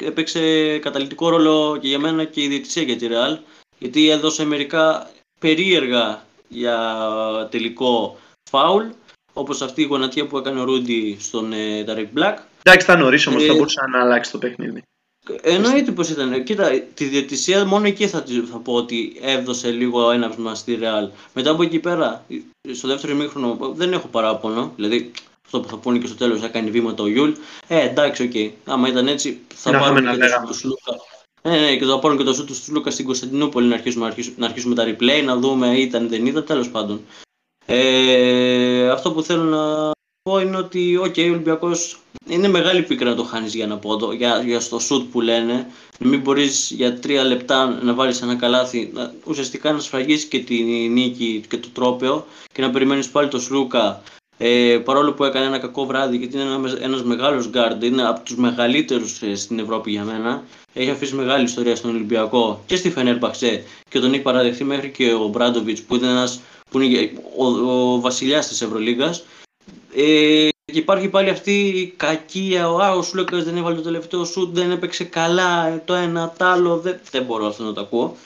[0.00, 3.38] έπαιξε καταλητικό ρόλο και για μένα και η διαιτησία για τη Real
[3.78, 5.10] γιατί έδωσε μερικά
[5.40, 6.78] περίεργα για
[7.50, 8.16] τελικό
[8.50, 8.84] φάουλ,
[9.32, 12.36] όπως αυτή η γονατιά που έκανε ο Ρούντι στον ε, Derek Black.
[12.62, 14.82] Εντάξει, ήταν νωρίς όμως, Ε, θα μπορούσε να αλλάξει το παιχνίδι.
[15.42, 16.44] Εννοείται πως ήταν.
[16.44, 21.08] Κοίτα, τη διαιτησία μόνο εκεί θα, τη- θα πω ότι έδωσε λίγο έναυσμα στη Real.
[21.34, 22.24] Μετά από εκεί πέρα,
[22.72, 24.72] στο δεύτερο ημίχρονο δεν έχω παράπονο.
[24.76, 25.10] Δηλαδή,
[25.46, 27.32] αυτό που θα πούνε και στο τέλος έκανε βήματα ο Γιούλ.
[27.66, 28.52] Ε, εντάξει, οκ.
[28.72, 30.46] Άμα ήταν έτσι, θα Να πάρουμε είχαμε και να το λέγαμε.
[30.46, 30.96] σουτ του Σλούκα.
[31.42, 34.10] Ναι, ναι, και θα πάρουμε και το σουτ του Σλούκα στην Κωνσταντινούπολη να αρχίσουμε, να
[34.10, 37.00] αρχίσουμε, να αρχίσουμε τα replay, να δούμε ήταν δεν ήταν, τέλος πάντων.
[37.66, 39.90] Ε, αυτό που θέλω να
[40.22, 41.98] πω είναι ότι οκ, ο Ολυμπιακός
[42.28, 45.66] είναι μεγάλη πίκρα να το χάνεις για ένα πόντο, για, για στο σουτ που λένε.
[45.98, 50.38] Να μην μπορείς για τρία λεπτά να βάλεις ένα καλάθι, να, ουσιαστικά να σφραγίσεις και
[50.38, 54.02] τη νίκη και το τρόπαιο και να περιμένεις πάλι το Σλούκα
[54.38, 58.20] ε, παρόλο που έκανε ένα κακό βράδυ γιατί είναι ένας, ένας μεγάλος γκάρντ, είναι από
[58.20, 60.42] τους μεγαλύτερους ε, στην Ευρώπη για μένα.
[60.72, 65.12] Έχει αφήσει μεγάλη ιστορία στον Ολυμπιακό και στη Φενέρμπαξε και τον έχει παραδεχθεί μέχρι και
[65.12, 66.40] ο Ομπράντοβιτς που είναι ένας
[66.70, 69.24] που είναι ο, ο βασιλιάς της Ευρωλίγκας.
[69.94, 74.24] Ε, και υπάρχει πάλι αυτή η κακία, ο, α, ο Σλούκας δεν έβαλε το τελευταίο
[74.24, 78.16] σουτ, δεν έπαιξε καλά, το ένα, το άλλο, δεν, δεν μπορώ αυτό να το ακούω.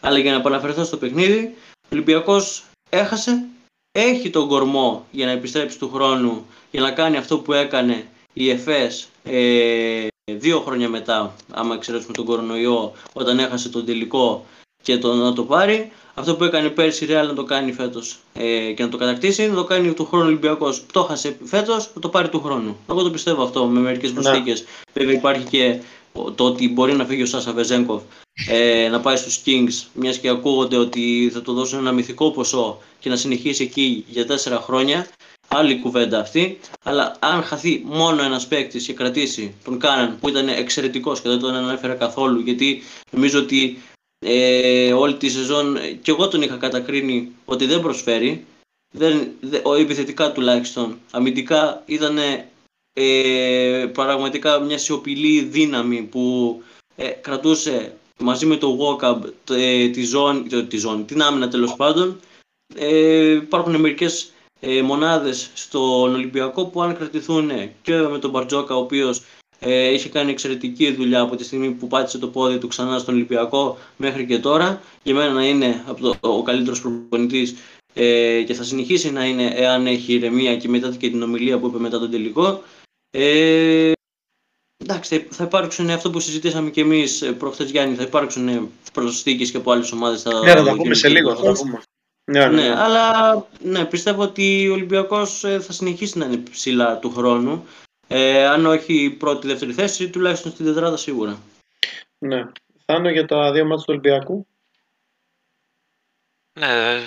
[0.00, 3.44] Αλλά για να επαναφερθώ στο παιχνίδι, ο Ολυμπιακός έχασε,
[3.92, 8.50] έχει τον κορμό για να επιστρέψει του χρόνου, για να κάνει αυτό που έκανε η
[8.50, 14.46] ΕΦΕΣ ε, δύο χρόνια μετά, άμα εξαιρέσουμε τον κορονοϊό, όταν έχασε τον τελικό
[14.82, 15.90] και το να το πάρει.
[16.14, 19.48] Αυτό που έκανε πέρσι η Real να το κάνει φέτος ε, και να το κατακτήσει,
[19.48, 20.86] να το κάνει του χρόνου Ολυμπιακός.
[20.92, 22.76] Το έχασε φέτος, να το πάρει του χρόνου.
[22.90, 24.64] Εγώ το πιστεύω αυτό με μερικές προσθήκες.
[24.92, 25.78] Βέβαια υπάρχει και
[26.12, 28.02] το ότι μπορεί να φύγει ο Σάσα Βεζέγκοφ
[28.46, 32.80] ε, να πάει στους Kings, μιας και ακούγονται ότι θα του δώσουν ένα μυθικό ποσό
[32.98, 35.06] και να συνεχίσει εκεί για τέσσερα χρόνια.
[35.48, 36.58] Άλλη κουβέντα αυτή.
[36.82, 41.38] Αλλά αν χαθεί μόνο ένας παίκτης και κρατήσει τον Κάναν που ήταν εξαιρετικός και δεν
[41.38, 43.82] τον ανέφερα καθόλου, γιατί νομίζω ότι
[44.18, 48.44] ε, όλη τη σεζόν ε, και εγώ τον είχα κατακρίνει ότι δεν προσφέρει.
[48.90, 50.98] Δεν, δε, ο επιθετικά τουλάχιστον.
[51.10, 52.18] Αμυντικά ήταν
[53.00, 56.54] ε, πραγματικά μια σιωπηλή δύναμη που
[56.96, 59.18] ε, κρατούσε μαζί με το Walkup
[59.50, 62.20] ε, τη ζώνη, το- τη ζώνη, την άμυνα τέλος πάντων.
[62.74, 67.50] Ε, υπάρχουν μερικές ε, μονάδες στον Ολυμπιακό που αν κρατηθούν
[67.82, 69.22] και με τον Μπαρτζόκα ο οποίος
[69.58, 73.14] ε, είχε κάνει εξαιρετική δουλειά από τη στιγμή που πάτησε το πόδι του ξανά στον
[73.14, 74.80] Ολυμπιακό μέχρι και τώρα.
[75.02, 77.54] Για μένα να είναι από το, ο καλύτερος προπονητής
[77.94, 81.66] ε, και θα συνεχίσει να είναι εάν έχει ηρεμία και μετά και την ομιλία που
[81.66, 82.62] είπε μετά τον τελικό.
[83.10, 83.92] Ε,
[84.76, 89.56] εντάξει, θα υπάρξουν αυτό που συζητήσαμε και εμείς ε, προχθές Γιάννη, θα υπάρξουν προσθήκες και
[89.56, 90.22] από άλλες ομάδες.
[90.22, 91.36] Θα Ναι, θα τα πούμε σε λίγο.
[91.36, 91.82] Θα τα πούμε.
[92.24, 92.80] Ναι, ναι, ναι, ναι.
[92.80, 97.66] αλλά ναι, πιστεύω ότι ο Ολυμπιακός ε, θα συνεχίσει να είναι ψηλά του χρόνου.
[98.06, 101.38] Ε, αν όχι πρώτη-δεύτερη θέση, τουλάχιστον στην τετράδα σίγουρα.
[102.18, 102.50] ναι.
[102.84, 104.46] Θάνο για τα δύο μάτια του Ολυμπιακού.
[106.52, 107.04] Ναι,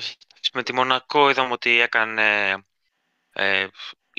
[0.54, 2.56] με τη Μονακό είδαμε ότι έκανε.
[3.34, 3.68] Ε,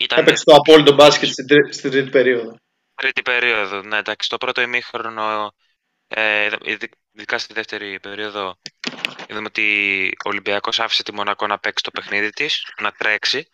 [0.03, 2.57] ήταν Έπαιξε το απόλυτο μπάσκετ στην, τρί- στην τρίτη περίοδο.
[2.95, 3.83] τρίτη περίοδο.
[3.83, 5.55] Ναι, εντάξει, το πρώτο ημίχρονο,
[6.09, 8.59] ε, ειδ- ειδικά στη δεύτερη περίοδο,
[9.29, 13.49] είδαμε ότι ο Ολυμπιακός άφησε τη Μονακό να παίξει το παιχνίδι της, να τρέξει.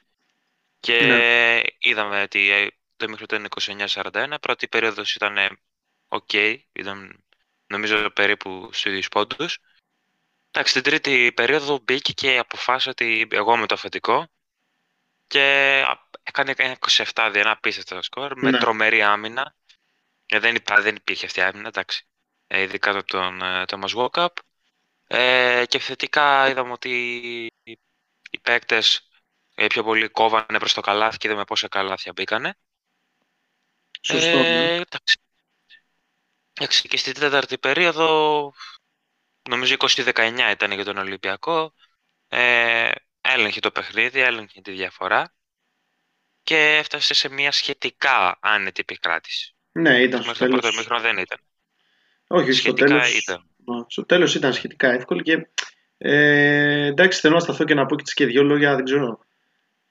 [0.81, 1.61] Και Ναι.
[1.79, 3.79] είδαμε ότι ε, το ημίχρονο ήταν
[4.35, 4.39] 29-41.
[4.41, 5.49] Πρώτη περίοδος ήταν ε,
[6.09, 6.33] οκ,
[6.73, 7.25] ήταν
[7.67, 9.59] νομίζω περίπου στους ίδιους πόντους.
[10.51, 14.29] Εντάξει, στην τρίτη περίοδο μπήκε και αποφάσισε ότι εγώ είμαι το αφεντικό
[15.29, 15.41] και
[15.87, 18.59] α- έκανε ένα 27 δι, ένα απίστευτο σκορ με Ναι.
[18.59, 19.55] τρομερή άμυνα.
[20.27, 22.07] Ε, δεν, υπά, δεν υπήρχε αυτή η άμυνα, εντάξει.
[22.47, 24.29] Ε, ειδικά από τον ε, Thomas Walkup.
[25.07, 26.91] Ε, και θετικά είδαμε ότι
[27.63, 27.77] οι,
[28.31, 29.09] οι παίκτες
[29.55, 32.59] ε, πιο πολύ κόβανε προς το καλάθι και είδαμε πόσα καλάθια μπήκανε.
[34.01, 34.37] Σωστό.
[34.39, 34.45] ναι.
[34.45, 35.19] Ε, εντάξει.
[36.53, 38.53] Εντάξει, και στην τέταρτη περίοδο,
[39.49, 41.73] νομίζω 20-19 ήταν για τον Ολυμπιακό.
[42.29, 42.91] Ε,
[43.39, 45.33] έλεγχε το παιχνίδι, έλεγχε τη διαφορά
[46.43, 49.55] και έφτασε σε μια σχετικά άνετη επικράτηση.
[49.73, 50.75] Ναι, ήταν στο Μέχρι το πρώτο τέλος.
[50.75, 51.39] ημίχρονο δεν ήταν.
[52.27, 53.47] Όχι, στο Σχετικά τέλος, ήταν.
[53.57, 55.49] Ναι, στο τέλος ήταν σχετικά εύκολη και
[55.99, 59.21] ε, εντάξει θέλω να σταθώ και να πω και, και δύο λόγια δεν ξέρω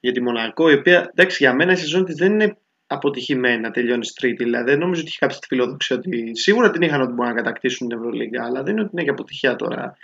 [0.00, 3.70] για τη Μονακό η οποία εντάξει για μένα η σεζόν της δεν είναι αποτυχημένη να
[3.70, 7.12] τελειώνει στη τρίτη δηλαδή δεν νομίζω ότι είχε κάποια φιλοδοξία ότι σίγουρα την είχαν ότι
[7.12, 9.96] μπορούν να κατακτήσουν την Ευρωλίγκα αλλά δεν είναι ότι είναι και αποτυχία τώρα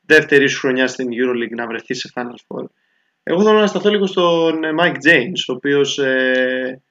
[0.00, 2.64] δεύτερης σου χρονιάς στην Euroleague να βρεθεί σε Final Four
[3.22, 6.82] εγώ θέλω να σταθώ λίγο στον ε, Mike James ο οποίος ε,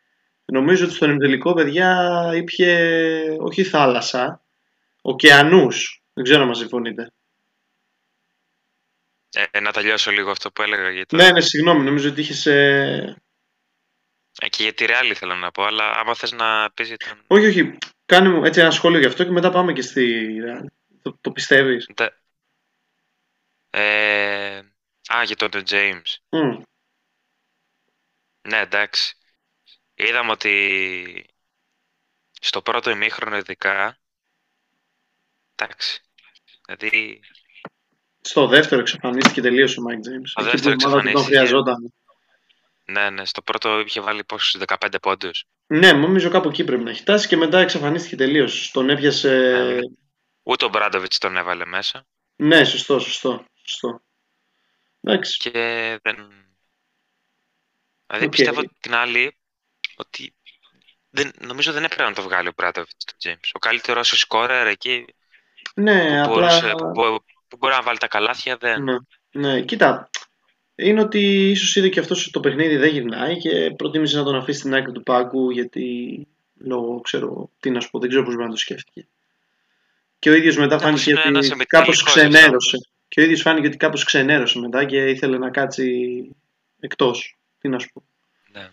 [0.45, 2.77] νομίζω ότι στον ημιτελικό παιδιά ήπια
[3.39, 4.41] όχι θάλασσα
[5.01, 6.03] ωκεανούς.
[6.13, 7.11] Δεν ξέρω αν μας συμφωνείτε.
[9.51, 11.15] Ε, να τελειώσω λίγο αυτό που έλεγα για το...
[11.15, 12.45] Ναι, ναι, συγγνώμη, νομίζω ότι είχες...
[12.45, 13.21] ε,
[14.41, 17.23] Ε, και για τη Real ήθελα να πω, αλλά άμα θες να πεις για τον...
[17.27, 20.35] Όχι, όχι, κάνε μου έτσι ένα σχόλιο γι' αυτό και μετά πάμε και στη...
[20.45, 20.65] Real.
[21.01, 22.13] Το, το πιστεύεις; Τε-
[23.69, 24.61] Ε,
[25.15, 26.15] α, για τον James.
[26.29, 26.61] Μμ.
[28.47, 29.15] Ναι, εντάξει.
[29.93, 31.25] Είδαμε ότι
[32.41, 33.97] στο πρώτο ημίχρονο ειδικά,
[35.55, 36.01] εντάξει,
[36.65, 37.19] δηλαδή
[38.21, 40.21] Στο δεύτερο εξαφανίστηκε τελείως ο Μάικ Τζέιμς.
[40.23, 41.23] Στο δεύτερο Τον εξαφανίστηκε.
[41.23, 41.93] χρειαζόταν.
[42.85, 45.45] Ναι, ναι, στο πρώτο είχε βάλει πόσους 15 πόντους.
[45.67, 48.71] Ναι, νομίζω κάπου εκεί πρέπει να έχει φτάσει και μετά εξαφανίστηκε τελείως.
[48.71, 49.29] Τον έπιασε.
[49.63, 49.79] Ναι.
[50.43, 53.45] Ούτε ο Ομπράντοβιτς τον έβαλε μέσα Ναι, σωστό, σωστό.
[53.63, 54.01] σωστό.
[55.01, 55.37] Εντάξει.
[55.39, 55.51] και
[56.03, 56.15] δεν...
[58.07, 58.29] Δηλαδή Οκ.
[58.31, 59.37] πιστεύω την άλλη
[59.95, 60.35] ότι
[61.09, 63.49] δεν, νομίζω δεν έπρεπε να το βγάλει ο Ομπράντοβιτς τον James.
[63.53, 65.05] Ο καλύτερος σκόρερ εκεί
[65.75, 66.33] Ναι, που, απλά.
[66.33, 68.83] μπορούσε, που, μπο- που μπορεί να βάλει τα καλάθια δεν...
[68.83, 68.95] Ναι,
[69.31, 70.09] ναι, κοίτα.
[70.75, 74.35] Είναι ότι ίσως είδε και αυτός ότι το παιχνίδι δεν γυρνάει και προτίμησε να τον
[74.35, 78.33] αφήσει στην άκρη του πάγκου γιατί λόγω, ξέρω, τι να σου πω, δεν ξέρω πώς
[78.33, 79.07] μπορεί να το σκέφτηκε.
[80.19, 82.77] Και ο ίδιος μετά Ναι, φάνηκε είναι ένας ότι κάπως επιτελικός ξενέρωσε.
[83.11, 86.29] Και ο ίδιος φάνηκε ότι κάπως ξενέρωσε μετά και ήθελε να κάτσει
[86.79, 87.37] εκτός.
[87.57, 88.03] Τι να σου πω.
[88.51, 88.69] Ναι,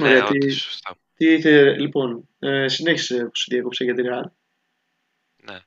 [0.00, 0.96] Ωραία, ναι τι- όντως, σωστά.
[1.14, 4.30] Τι ήθελε, λοιπόν, ε, συνέχισε που σε διέκοψε για τη Real.
[5.36, 5.60] Ναι.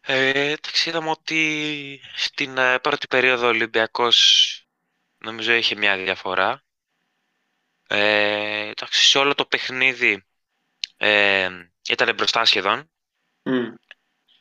[0.00, 4.18] Ε, εντάξει, είδαμε ότι στην ε, πρώτη περίοδο ο Ολυμπιακός
[5.18, 6.64] νομίζω είχε μια διαφορά.
[7.88, 10.24] Ε, εντάξει, σε όλο το παιχνίδι
[10.96, 11.48] ε,
[11.88, 12.90] ήταν μπροστά σχεδόν,
[13.42, 13.74] Μμ.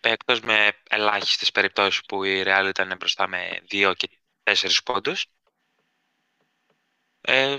[0.01, 4.09] Εκτός με ελάχιστες περιπτώσεις που η Real ήταν μπροστά με 2 και
[4.43, 5.25] 4 πόντους.
[7.21, 7.57] Ε,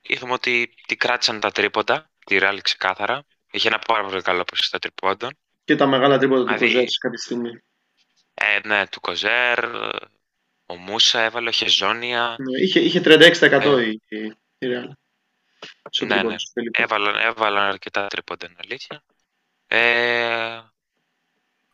[0.00, 3.24] είδαμε ότι την κράτησαν τα τρίποντα, τη Real ξεκάθαρα.
[3.50, 5.38] Είχε ένα πάρα πολύ καλό ποσοστό τριπώντων.
[5.64, 7.62] Και τα μεγάλα τρίποτα του Δηλαδή- Κοζέρ κάποια στιγμή.
[8.34, 9.64] Ε, ναι, του Κοζέρ,
[10.66, 12.36] ο Μούσα έβαλε, ο Χεζόνια.
[12.38, 13.86] Ναι, είχε, είχε 36% Ε.
[13.88, 14.90] η, η η Real.
[15.90, 16.38] Στο Ναι, τρίποντο ναι.
[16.38, 16.82] στο τελικό.
[16.82, 19.02] Έβαλαν, έβαλαν αρκετά τρίποντα, είναι αλήθεια.
[19.66, 20.60] Ε,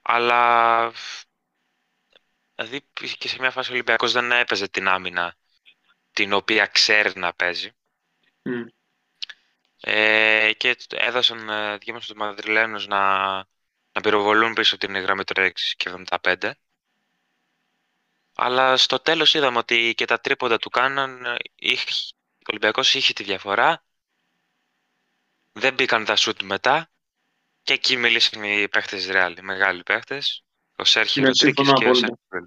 [0.07, 0.93] αλλά
[2.55, 2.87] δηλαδή
[3.19, 5.37] και σε μια φάση ο Ολυμπιακός δεν έπαιζε την άμυνα
[6.13, 7.71] την οποία ξέρει να παίζει.
[8.43, 8.65] Μμ.
[9.81, 13.35] Ε, και έδωσαν ε, δυο μας τους Μαδριλένους να,
[13.93, 16.51] να πυροβολούν πίσω από την γραμμή του 6 και 75.
[18.35, 21.87] Αλλά στο τέλος είδαμε ότι και τα τρίποντα του Κάναν, ε, είχε,
[22.39, 23.85] ο Ολυμπιακός είχε τη διαφορά,
[25.53, 26.91] δεν μπήκαν τα σουτ μετά
[27.65, 30.45] και εκεί μίλησαν οι παίχτες Ρεάλ, οι μεγάλοι παίχτες,
[30.77, 32.19] ο Σέρχιο Ναι, Ροντρίγκεθ συμφωνώ και ο απόλυτα.
[32.29, 32.47] Σέρχιο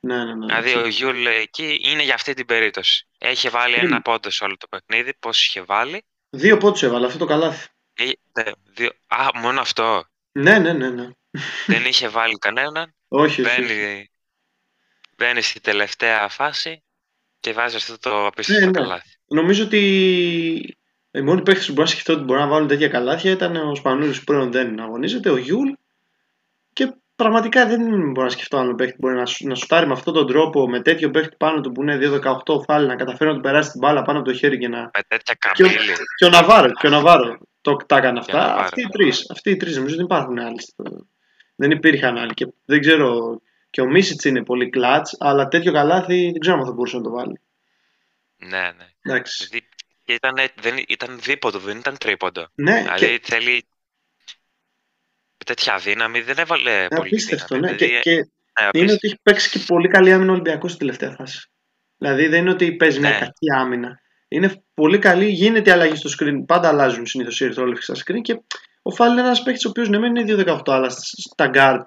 [0.00, 0.46] Ναι, ναι, ναι.
[0.46, 3.06] Δηλαδή ο Γιούλ εκεί είναι για αυτή την περίπτωση.
[3.18, 3.86] Έχει βάλει Κρίμα.
[3.88, 7.68] ένα πόντο σε όλο το παιχνίδι, πώς είχε βάλει; Δύο πόντους έβαλε αυτό το καλάθι.
[7.94, 8.90] Ε, ναι, δύο...
[9.06, 10.04] Α, μόνο αυτό.
[10.32, 10.90] Ναι, ναι, ναι.
[10.90, 11.08] ναι.
[11.66, 12.94] Δεν είχε βάλει κανέναν.
[13.08, 13.50] όχι, όχι.
[13.50, 13.62] όχι.
[13.62, 14.10] Μπαίνει,
[15.16, 16.82] μπαίνει στη τελευταία φάση
[17.40, 18.78] και βάζει αυτό το απίστευτο Ναι, ναι.
[18.80, 19.16] καλάθι.
[19.26, 20.77] Νομίζω ότι
[21.18, 23.74] οι μόνοι παίχτες που μπορώ να σκεφτώ ότι μπορούν να βάλουν τέτοια καλάθια ήταν ο
[23.74, 25.70] Σπανούλης που πλέον δεν αγωνίζεται, ο Γιούλ
[26.72, 29.92] και πραγματικά δεν μπορώ να σκεφτώ άλλο παίχτη που μπορεί να, σου- να σουτάρει με
[29.92, 31.98] αυτόν τον τρόπο, με τέτοιο παίχτη πάνω του που είναι
[32.46, 34.80] 2-18 φάλη, να καταφέρει να του περάσει την μπάλα πάνω από το χέρι και να.
[34.80, 35.92] Με τέτοια Και ο, καμπύλη.
[36.16, 38.46] και ο Ναβάρο, και ο Ναβάρο το, τα έκανε Και ο αυτά.
[38.48, 38.64] Ναβάρο.
[38.64, 39.30] Αυτοί οι τρεις.
[39.30, 40.60] Αυτοί οι τρεις νομίζω δεν υπάρχουν άλλοι.
[40.60, 41.06] στο-
[41.56, 42.34] Δεν υπήρχαν άλλοι.
[42.34, 43.40] Και δεν ξέρω.
[43.70, 47.02] Και ο Μίσιτς είναι πολύ κλατς, αλλά τέτοιο καλάθι δεν ξέρω αν θα μπορούσε να
[47.02, 47.40] το βάλει.
[48.36, 48.86] Ναι, ναι.
[49.02, 49.46] Εντάξει.
[49.46, 49.68] Δηλαδή,
[50.08, 52.46] και ήταν, δεν, ήταν δίποτο, δεν ήταν τρίποντο.
[52.54, 53.66] Ναι, Δηλαδή και, θέλει
[55.46, 57.54] τέτοια δύναμη, δεν έβαλε πολύ απίστευτο.
[57.54, 57.72] δύναμη.
[57.72, 57.78] Ναι.
[57.78, 58.28] Δηλαδή, Και, και ναι, είναι
[58.68, 58.94] απίστευτο.
[58.94, 61.48] ότι έχει παίξει και πολύ καλή άμυνα ο Ολυμπιακός στην τελευταία φάση.
[61.96, 63.18] Δηλαδή δεν είναι ότι παίζει μια Ναι.
[63.18, 64.00] κακή άμυνα.
[64.28, 66.42] Είναι πολύ καλή, γίνεται η αλλαγή στο screen.
[66.46, 68.40] Πάντα αλλάζουν συνήθως οι ερθρόλεπτοι στα screen και
[68.82, 71.84] ο Φάλ είναι ένας παίκτης ο οποίος ναι, μεν είναι 2-18, αλλά στα guard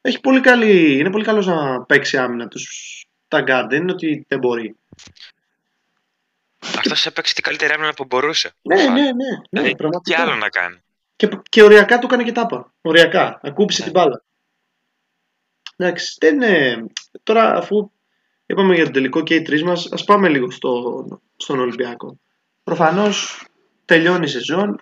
[0.00, 3.66] έχει πολύ καλή, είναι πολύ καλός να παίξει άμυνα τους στα guard.
[3.68, 4.76] Δεν είναι ότι δεν μπορεί.
[6.78, 8.54] Αυτός έπαιξε την καλύτερη άμυνα που μπορούσε.
[8.62, 8.92] Ναι, Φαλ.
[8.92, 9.02] ναι, ναι.
[9.10, 9.12] ναι
[9.50, 10.22] Δηλαδή, τι πραγματικά.
[10.22, 10.76] άλλο να κάνει.
[11.16, 12.72] Και, και οριακά του έκανε και τάπα.
[12.80, 13.40] Οριακά.
[13.42, 13.90] Ακούμπησε Ναι.
[13.90, 14.24] την μπάλα.
[15.76, 16.84] Εντάξει, δεν είναι...
[17.22, 17.90] Τώρα αφού
[18.46, 21.04] είπαμε για τον τελικό και οι τρεις μας, ας πάμε λίγο στο,
[21.36, 22.18] στον Ολυμπιακό.
[22.64, 23.46] Προφανώς
[23.84, 24.80] τελειώνει η σεζόν,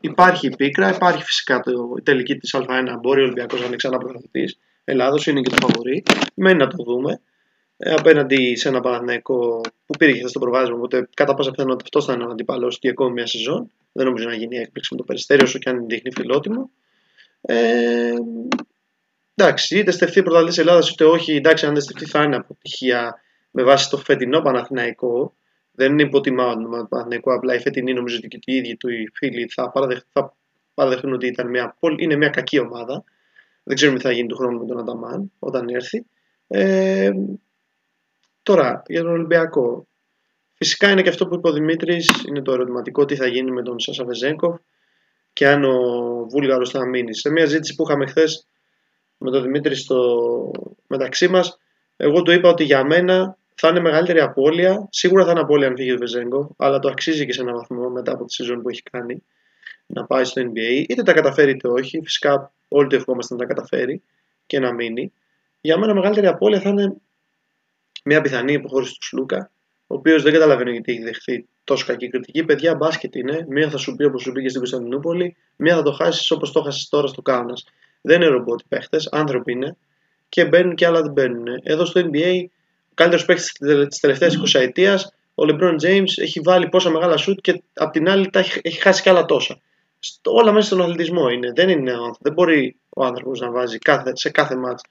[0.00, 3.76] υπάρχει η πίκρα, υπάρχει φυσικά το, η τελική της Α1, μπορεί ο Ολυμπιακός να είναι
[3.76, 6.02] ξανά πρωταθλητής Ελλάδος, είναι και το φαβορή,
[6.34, 7.20] μένει να το δούμε.
[7.82, 11.84] Ε, απέναντι σε ένα Παναθηναϊκό που πήρε και χθες το προβάδισμα, οπότε κατά πάσα πιθανότητα
[11.84, 13.70] αυτός θα είναι ο αντίπαλος για ακόμη μια σεζόν.
[13.92, 16.70] Δεν νομίζω να γίνει έκπληξη με το περιστέριο, όσο και αν δείχνει φιλότιμο.
[17.40, 18.12] Ε,
[19.34, 23.62] εντάξει, είτε στεφτεί πρωταθλητή Ελλάδας είτε όχι, εντάξει, αν δεν στεφτεί θα είναι αποτυχία με
[23.62, 25.34] βάση το φετινό Παναθηναϊκό.
[25.72, 29.08] Δεν είναι υποτιμάω τον Παναθηναϊκό, απλά οι φετινοί νομίζω ότι και οι ίδιοι του οι
[29.14, 30.36] φίλοι θα, παραδεχ, θα
[30.74, 33.04] παραδεχτούν ότι ήταν μια, πολύ- είναι μια κακή ομάδα.
[33.62, 36.04] Δεν ξέρουμε τι θα γίνει του χρόνου με τον Ανταμάν όταν έρθει.
[36.48, 37.10] Ε,
[38.42, 39.86] τώρα, για τον Ολυμπιακό.
[40.54, 43.62] Φυσικά είναι και αυτό που είπε ο Δημήτρης, είναι το ερωτηματικό τι θα γίνει με
[43.62, 44.60] τον Σάσα Βεζέγκοφ
[45.32, 45.76] και αν ο
[46.30, 47.14] Βούλγαρος θα μείνει.
[47.14, 48.46] Σε μια ζήτηση που είχαμε χθες
[49.18, 50.50] με τον Δημήτρη στο...
[50.86, 51.58] μεταξύ μας,
[51.96, 54.88] εγώ του είπα ότι για μένα θα είναι μεγαλύτερη απώλεια.
[54.90, 57.88] Σίγουρα θα είναι απώλεια αν φύγει ο Βεζέγκο, αλλά το αξίζει και σε έναν βαθμό
[57.88, 59.22] μετά από τη σεζόν που έχει κάνει
[59.86, 60.84] να πάει στο NBA.
[60.88, 62.00] Είτε τα καταφέρει είτε όχι.
[62.02, 64.02] Φυσικά όλοι το ευχόμαστε να τα καταφέρει
[64.46, 65.12] και να μείνει.
[65.60, 66.96] Για μένα μεγαλύτερη απώλεια θα είναι
[68.04, 69.50] μια πιθανή υποχώρηση του Σλούκα,
[69.86, 72.44] ο οποίος δεν καταλαβαίνω γιατί έχει δεχθεί τόσο κακή κριτική.
[72.44, 73.46] Παιδιά, μπάσκετ είναι.
[73.48, 76.62] Μία θα σου πει όπως σου πήγε στην Κωνσταντινούπολη, μία θα το χάσεις όπως το
[76.62, 77.54] χάσει τώρα στο Κάουνα.
[78.00, 79.76] Δεν είναι ρομπότ παίχτες, άνθρωποι είναι
[80.30, 81.46] και μπαίνουν και άλλα δεν μπαίνουν.
[81.62, 82.44] Εδώ στο NBA,
[82.90, 83.52] ο καλύτερος παίχτης
[83.88, 84.98] της τελευταίας 20 ετία,
[85.34, 88.80] ο LeBron James, έχει βάλει πόσα μεγάλα σουτ και απ' την άλλη τα έχει, έχει
[88.80, 89.60] χάσει κι άλλα τόσα.
[89.98, 91.52] Στο, όλα μέσα στον αθλητισμό είναι.
[91.54, 94.82] Δεν, είναι δεν μπορεί ο άνθρωπος να βάζει κάθε, σε κάθε μάτς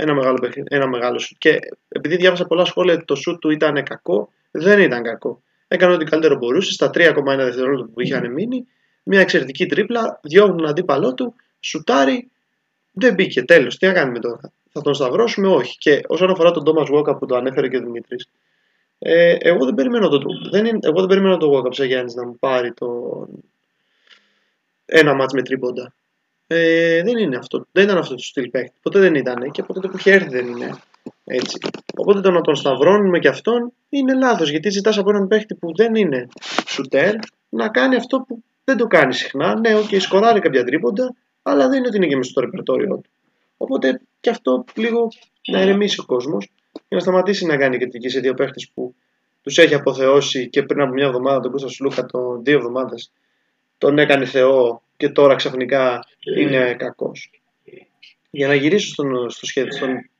[0.00, 1.38] ένα μεγάλο, ένα μεγάλο σουτ.
[1.38, 1.58] Και
[1.88, 5.42] επειδή διάβασα πολλά σχόλια ότι το σουτ του ήταν κακό, δεν ήταν κακό.
[5.68, 8.66] Έκανε ό,τι καλύτερο μπορούσε στα 3,1 δευτερόλεπτα που είχαν μείνει.
[9.02, 12.30] Μια εξαιρετική τρίπλα, διώχνουν τον αντίπαλό του, σουτάρει,
[12.92, 13.42] δεν μπήκε.
[13.42, 13.78] Τέλος.
[13.78, 14.40] Τι να κάνουμε τώρα.
[14.72, 15.78] Θα τον σταυρώσουμε, όχι.
[15.78, 18.28] Και όσον αφορά τον Τόμας Βόκα που το ανέφερε και ο Δημήτρης,
[18.98, 22.38] ε, εγώ δεν περιμένω το, δεν είναι, εγώ δεν περιμένω τον Βόκα Ψαγιάννης να μου
[22.38, 22.88] πάρει το,
[24.84, 25.92] ένα μάτς με τρίποντα.
[26.52, 27.66] Ε, δεν είναι αυτό.
[27.72, 28.72] Δεν ήταν αυτό το στυλ παίκτη.
[28.82, 30.70] Ποτέ δεν ήταν και ποτέ το που είχε έρθει δεν είναι
[31.24, 31.58] έτσι.
[31.96, 35.74] Οπότε το να τον σταυρώνουμε και αυτόν είναι λάθος γιατί ζητάς από έναν παίκτη που
[35.76, 36.28] δεν είναι
[36.66, 37.14] σουτέρ
[37.48, 39.58] να κάνει αυτό που δεν το κάνει συχνά.
[39.58, 42.96] Ναι, ok, okay, σκοράρει κάποια τρίποντα, αλλά δεν είναι ότι είναι και μέσα στο ρεπερτόριό
[42.96, 43.10] του.
[43.56, 45.08] Οπότε και αυτό λίγο
[45.50, 48.94] να ηρεμήσει ο κόσμος και να σταματήσει να κάνει κριτική σε δύο παίχτες που
[49.42, 53.12] τους έχει αποθεώσει και πριν από μια εβδομάδα τον Κώστα Σλούκα, το δύο εβδομάδες,
[53.78, 57.30] τον έκανε Θεό και τώρα ξαφνικά είναι κακός.
[58.30, 60.10] Για να γυρίσω στον, στο σχέδιο, στον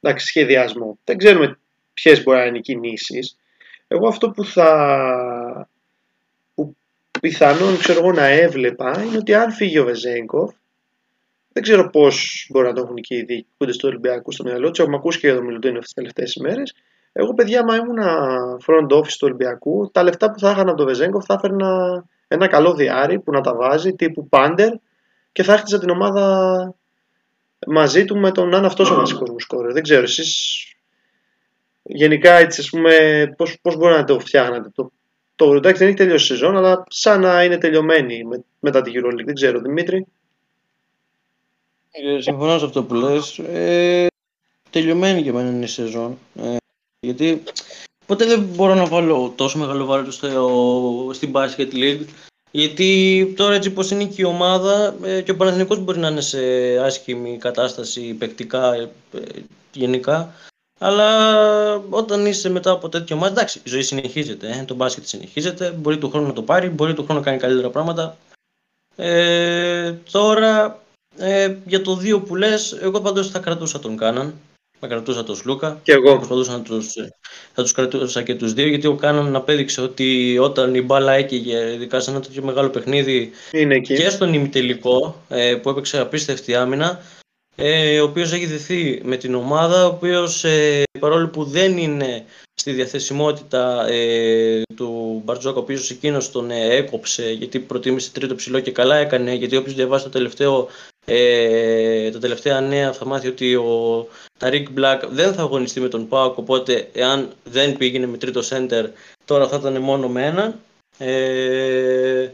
[0.00, 1.58] εντάξει, σχεδιασμό, δεν ξέρουμε
[1.94, 3.36] ποιες μπορεί να είναι οι κινήσεις.
[3.88, 5.68] Εγώ αυτό που θα.
[6.54, 6.76] που
[7.20, 10.54] πιθανόν ξέρω εγώ να έβλεπα είναι ότι αν φύγει ο Βεζέγκοφ,
[11.52, 14.82] δεν ξέρω πώς μπορεί να το έχουν και οι διοικητέ του Ολυμπιακού στο μυαλό του.
[14.82, 16.74] Έχουμε ακούσει και εδώ μιλουτίνο αυτές τις τελευταίες ημέρες.
[17.12, 17.98] Εγώ, παιδιά, μα ήμουν
[18.66, 22.46] front office του Ολυμπιακού, τα λεφτά που θα είχαν από τον Βεζέγκοφ θα έφερνα ένα
[22.46, 24.72] καλό διάρρη που να τα βάζει τύπου πάντερ
[25.32, 26.74] και θα έχτιζα την ομάδα
[27.66, 29.72] μαζί του με τον να είναι αυτός ο βασικός μου σκόρερ.
[29.72, 30.60] Δεν ξέρω εσείς
[31.82, 32.94] γενικά έτσι ας πούμε
[33.36, 34.68] πώς, πώς μπορεί να το φτιάχνετε.
[34.74, 34.92] Το,
[35.36, 38.90] το εντάξει δεν έχει τελειώσει η σεζόν αλλά σαν να είναι τελειωμένη με, μετά τη
[38.94, 39.24] EuroLeague.
[39.24, 40.06] Δεν ξέρω Δημήτρη.
[41.90, 43.38] Ε, συμφωνώ σε αυτό που λες.
[43.38, 44.06] Ε,
[44.70, 46.18] τελειωμένη για μένα είναι η σεζόν.
[46.34, 46.56] Ε,
[47.00, 47.42] γιατί
[48.08, 52.04] Οπότε δεν μπορώ να βάλω τόσο μεγάλο βάρος στο, στην Basket League.
[52.50, 56.20] Γιατί τώρα έτσι πως είναι και η ομάδα ε, και ο Παναθηναϊκός μπορεί να είναι
[56.20, 56.38] σε
[56.78, 58.88] άσχημη κατάσταση παικτικά ε,
[59.72, 60.34] γενικά.
[60.78, 61.10] Αλλά
[61.90, 64.48] όταν είσαι μετά από τέτοιο μάτι, εντάξει, η ζωή συνεχίζεται.
[64.48, 65.70] Ε, το μπάσκετ συνεχίζεται.
[65.70, 68.16] Μπορεί του χρόνου να το πάρει, μπορεί του χρόνου να κάνει καλύτερα πράγματα.
[68.96, 70.82] Ε, τώρα
[71.16, 74.34] ε, για το δύο που λες, εγώ πάντως θα κρατούσα τον Κάναν.
[74.80, 75.80] Θα κρατούσα τον Σλούκα.
[75.82, 76.16] Και εγώ.
[76.16, 76.92] Προσπαθούσα να τους,
[77.52, 81.72] θα τους κρατούσα και τους δύο, γιατί ο Κάναν απέδειξε ότι όταν η μπάλα έκαιγε,
[81.72, 87.00] ειδικά σε ένα τέτοιο μεγάλο παιχνίδι, Είναι και στον ημιτελικό, ε, που έπαιξε απίστευτη άμυνα,
[87.56, 92.24] ε, ο οποίος έχει δεθεί με την ομάδα, ο οποίος ε, παρόλο που δεν είναι
[92.54, 98.60] στη διαθεσιμότητα ε, του Μπαρτζόκα, ο οποίος εκείνος τον ε, έκοψε γιατί προτίμησε τρίτο ψηλό
[98.60, 100.68] και καλά έκανε, γιατί όποιος διαβάσει το τελευταίο
[101.08, 104.06] ε, τα τελευταία νέα θα μάθει ότι ο
[104.38, 108.86] Ταρίκ Μπλακ δεν θα αγωνιστεί με τον Πάοκ, οπότε εάν δεν πήγαινε με τρίτο σέντερ,
[109.24, 110.54] τώρα θα ήταν μόνο με ένα.
[110.98, 112.28] Ε,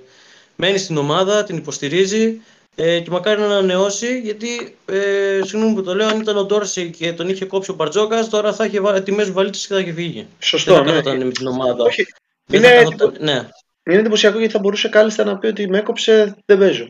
[0.57, 2.41] μένει στην ομάδα, την υποστηρίζει
[2.75, 6.91] ε, και μακάρι να ανανεώσει, γιατί ε, συγγνώμη που το λέω, αν ήταν ο Ντόρση
[6.91, 9.93] και τον είχε κόψει ο Μπαρτζόκας, τώρα θα είχε βάλει τιμές βαλίτσε και θα είχε
[9.93, 10.27] φύγει.
[10.39, 10.75] Σωστό.
[10.75, 10.91] Δεν ναι.
[10.91, 11.85] θα καθόταν με την ομάδα.
[11.85, 12.07] Όχι.
[12.47, 13.49] Δεν Είναι, θα καθόταν- ναι.
[13.87, 16.89] είναι εντυπωσιακό γιατί θα μπορούσε κάλλιστα να πει ότι με έκοψε, δεν παίζω.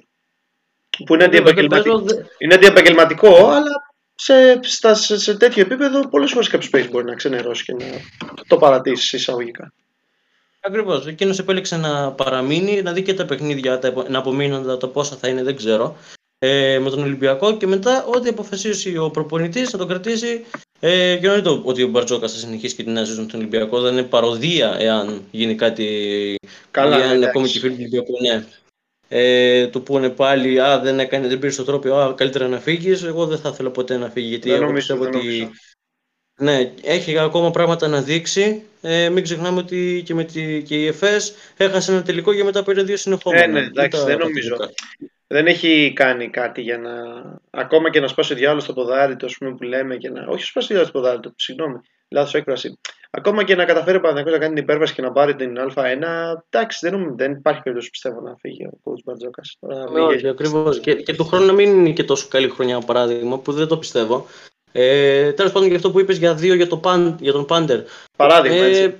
[1.07, 1.95] Που είναι Δεν αντιεπαγγελματικό.
[2.03, 3.71] παίζω, δεν- Είναι αντιεπαγγελματικό, αλλά
[4.15, 7.87] σε, στα, σε, σε τέτοιο επίπεδο πολλές φορές κάποιος παίκτη μπορεί να ξενερώσει και να
[8.47, 9.73] το παρατήσει εισαγωγικά.
[10.61, 11.07] Ακριβώς.
[11.07, 15.17] Εκείνος επέλεξε να παραμείνει, να δει και τα παιχνίδια, τα, επο- να απομείνοντα το πόσα
[15.17, 15.97] θα είναι, δεν ξέρω.
[16.39, 20.45] Ε, με τον Ολυμπιακό και μετά ό,τι αποφασίσει ο προπονητής να τον κρατήσει.
[20.81, 23.81] Ε, και εννοείται ότι ο Μπαρτζόκα θα συνεχίσει και την νέα σεζόν στον Ολυμπιακό.
[23.81, 25.87] Δεν είναι παροδία εάν γίνει κάτι.
[26.71, 27.29] Καλά, εάν εντάξει.
[27.29, 28.45] ακόμη και οι φίλοι του Ολυμπιακού, ναι.
[29.15, 33.03] Ε, του πούνε πάλι, Α, δεν έκανε, δεν πήρε το τρόπο, Α, καλύτερα να φύγεις.
[33.03, 34.29] Εγώ δεν θα ήθελα ποτέ να φύγει.
[34.29, 35.51] Γιατί Δεν εγώ νομίζω, πιστεύω δεν ότι νομίζω.
[36.41, 38.63] ναι, έχει ακόμα πράγματα να δείξει.
[38.83, 42.63] Ε, μην ξεχνάμε ότι και, με τη, και η ΕΦΕΣ έχασε ένα τελικό και μετά
[42.65, 43.43] πήρε δύο συνεχόμενα.
[43.43, 44.57] Ε, ναι, εντάξει, τα- δεν τα νομίζω.
[44.57, 44.73] τελικά.
[45.27, 46.91] Δεν έχει κάνει κάτι για να.
[47.51, 50.25] Ακόμα και να σπάσει ο διάλογο στο ποδάρι του, ας πούμε, που λέμε και να.
[50.29, 51.79] Όχι, σπάσει ο διάλογο στο ποδάρι του, συγγνώμη,
[52.13, 52.79] λάθος έκφραση.
[53.11, 55.83] Ακόμα και να καταφέρει ο Παναθηναϊκός να κάνει την υπέρβαση και να πάρει την Α1,
[56.51, 59.57] εντάξει, δεν, νομι- δεν υπάρχει περίπτωση πιστεύω να φύγει ο coach Μπαρτζόκας.
[59.93, 60.81] Ναι, όχι, ακριβώς.
[60.81, 63.77] Και, και του χρόνου να μην είναι και τόσο καλή χρονιά, παράδειγμα, που δεν το
[63.79, 64.27] πιστεύω.
[64.73, 67.81] Ε, Τέλος πάντων, για αυτό που είπες για δύο για, το παν, για τον Πάντερ.
[68.17, 68.83] Παράδειγμα, έτσι.
[68.83, 68.95] Ε,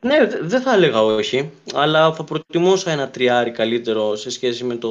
[0.00, 4.74] ναι, δε- δεν θα έλεγα όχι, αλλά θα προτιμούσα ένα τριάρι καλύτερο σε σχέση με
[4.76, 4.90] το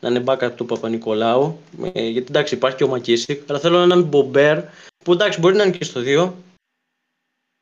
[0.00, 1.58] να είναι backup του Παπα-Νικολάου.
[1.92, 4.58] Ε, γιατί εντάξει, υπάρχει και ο Μακίσικ, αλλά θέλω έναν Μπομπέρ
[5.04, 6.32] που εντάξει, μπορεί να είναι και στο 2.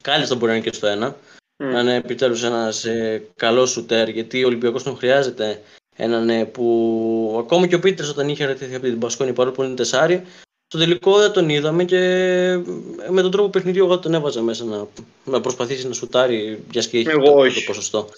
[0.02, 1.14] Κάλλιστα μπορεί να είναι και στο 1.
[1.56, 1.70] Μμ.
[1.72, 5.62] Να είναι επιτέλους ένας ε, καλός σουτέρ, γιατί ο Ολυμπιακός τον χρειάζεται
[5.96, 9.62] έναν ε, που ακόμα και ο Πίτερ όταν είχε ρετήθει από την Πασκόνη παρόλο που
[9.62, 10.24] είναι τεσάρι,
[10.66, 12.62] στο τελικό δεν τον είδαμε και ε,
[13.08, 14.86] με τον τρόπο παιχνιδιού εγώ τον έβαζα μέσα να,
[15.24, 17.54] να προσπαθήσει να σουτάρει για και έχει Εγώ το, όχι.
[17.54, 18.08] το ποσοστό.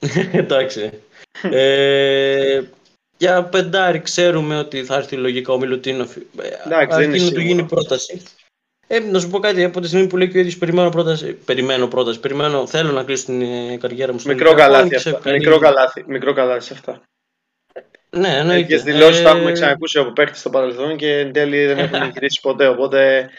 [0.32, 0.90] Εντάξει.
[1.42, 2.62] ε,
[3.16, 6.16] για πεντάρι ξέρουμε ότι θα έρθει λογικά ο Μιλουτίνοφ.
[6.16, 6.22] Ε,
[6.66, 7.42] Εντάξει, δεν είναι αρκεί να του σίγουρο.
[7.42, 8.22] γίνει πρόταση.
[8.86, 11.32] Ε, να σου πω κάτι, από τη στιγμή που λέει και ο ίδιος περιμένω πρόταση,
[11.34, 14.98] περιμένω πρόταση, περιμένω, θέλω να κλείσω την ε, καριέρα μου στο Μικρό Ολυμπιακό, καλάθι και
[14.98, 15.20] σε αυτά.
[15.20, 17.02] καλή- Μικρό καλάθι, μικρό καλάθι σε αυτά.
[18.10, 18.60] Ναι, εννοείται.
[18.76, 22.10] Τέτοιε δηλώσεις τα έχουμε Ε, ξανακούσει από παίκτες στο παρελθόν και εν τέλει δεν έχουν
[22.10, 22.66] γυρίσει ποτέ.
[22.66, 23.30] Οπότε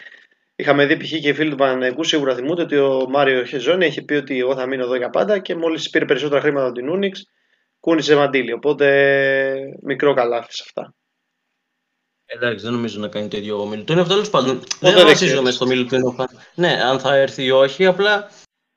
[0.56, 1.08] είχαμε δει π.χ.
[1.08, 4.54] και οι φίλοι του Παναναϊκού σίγουρα θυμούνται ότι ο Μάριο Χεζόνι είχε πει ότι εγώ
[4.54, 7.26] θα μείνω εδώ για πάντα και μόλις πήρε περισσότερα χρήματα από την Ούνιξ,
[7.80, 8.52] κούνησε μαντίλι.
[8.52, 8.86] Οπότε
[9.82, 10.94] μικρό καλάθι σε αυτά.
[12.26, 14.08] Εντάξει, δεν νομίζω να κάνει το ίδιο ο Μιλουτίνοφ.
[14.08, 15.54] Τέλος πάντων, δεν δεν βασίζομαι ξέρεις.
[15.54, 16.14] στο Μιλουτίνοφ.
[16.54, 17.86] Ναι, αν θα έρθει ή όχι.
[17.86, 18.30] Απλά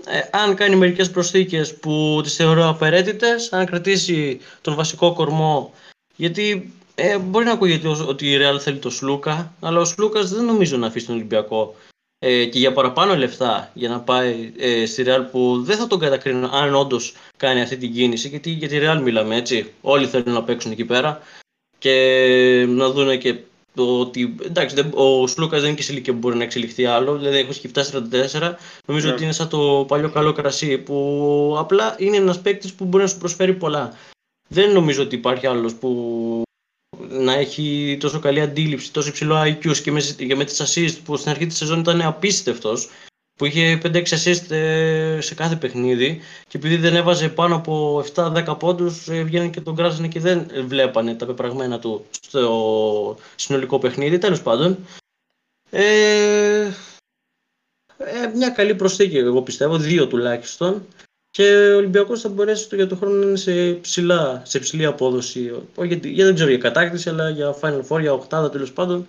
[0.06, 5.74] ε, αν κάνει μερικές προσθήκες που τις θεωρώ απαραίτητες, αν κρατήσει τον βασικό κορμό.
[6.16, 10.30] Γιατί ε, μπορεί να ακούγεται ως- ότι η Real θέλει το Σλούκα, αλλά ο Σλούκας
[10.30, 11.76] δεν νομίζω να αφήσει τον Ολυμπιακό.
[12.22, 16.00] Ε, και για παραπάνω λεφτά για να πάει ε, στη Real που δεν θα τον
[16.00, 18.28] κατακρίνω αν όντως κάνει αυτή την κίνηση.
[18.28, 19.72] Γιατί για τη Real μιλάμε έτσι.
[19.82, 21.22] Όλοι θέλουν να παίξουν εκεί πέρα
[21.80, 23.36] και να δούνε και
[23.76, 26.86] το ότι εντάξει, δεν, ο Σλούκας δεν είναι και σε ηλικία που μπορεί να εξελιχθεί
[26.86, 27.18] άλλο.
[27.18, 28.54] Δηλαδή, έχει φτάσει 44.
[28.86, 29.14] Νομίζω Ναι.
[29.14, 33.10] ότι είναι σαν το παλιό καλό κρασί που απλά είναι ένας παίκτης που μπορεί να
[33.10, 33.94] σου προσφέρει πολλά.
[34.48, 36.42] Δεν νομίζω ότι υπάρχει άλλος που
[37.10, 41.18] να έχει τόσο καλή αντίληψη, τόσο υψηλό IQ και με, και με τις assist που
[41.18, 42.90] στην αρχή της σεζόν ήταν απίστευτος
[43.40, 48.56] που είχε 5-6 assist ε, σε κάθε παιχνίδι και επειδή δεν έβαζε πάνω από 7-10
[48.60, 54.18] πόντους ε, βγαίνανε και τον κράζανε και δεν βλέπανε τα πεπραγμένα του στο συνολικό παιχνίδι.
[54.18, 54.78] Τέλος πάντων,
[55.70, 56.72] ε,
[57.98, 60.86] ε, μια καλή προσθήκη εγώ πιστεύω, δύο τουλάχιστον
[61.32, 64.86] και ο Ολυμπιακός θα μπορέσει το- για τον χρόνο να είναι σε, ψηλά, σε ψηλή
[64.86, 65.52] απόδοση.
[65.76, 69.08] Όχι γιατί, για, δεν ξέρω για κατάκτηση, αλλά για Final Four, για οκτάδα τέλος πάντων.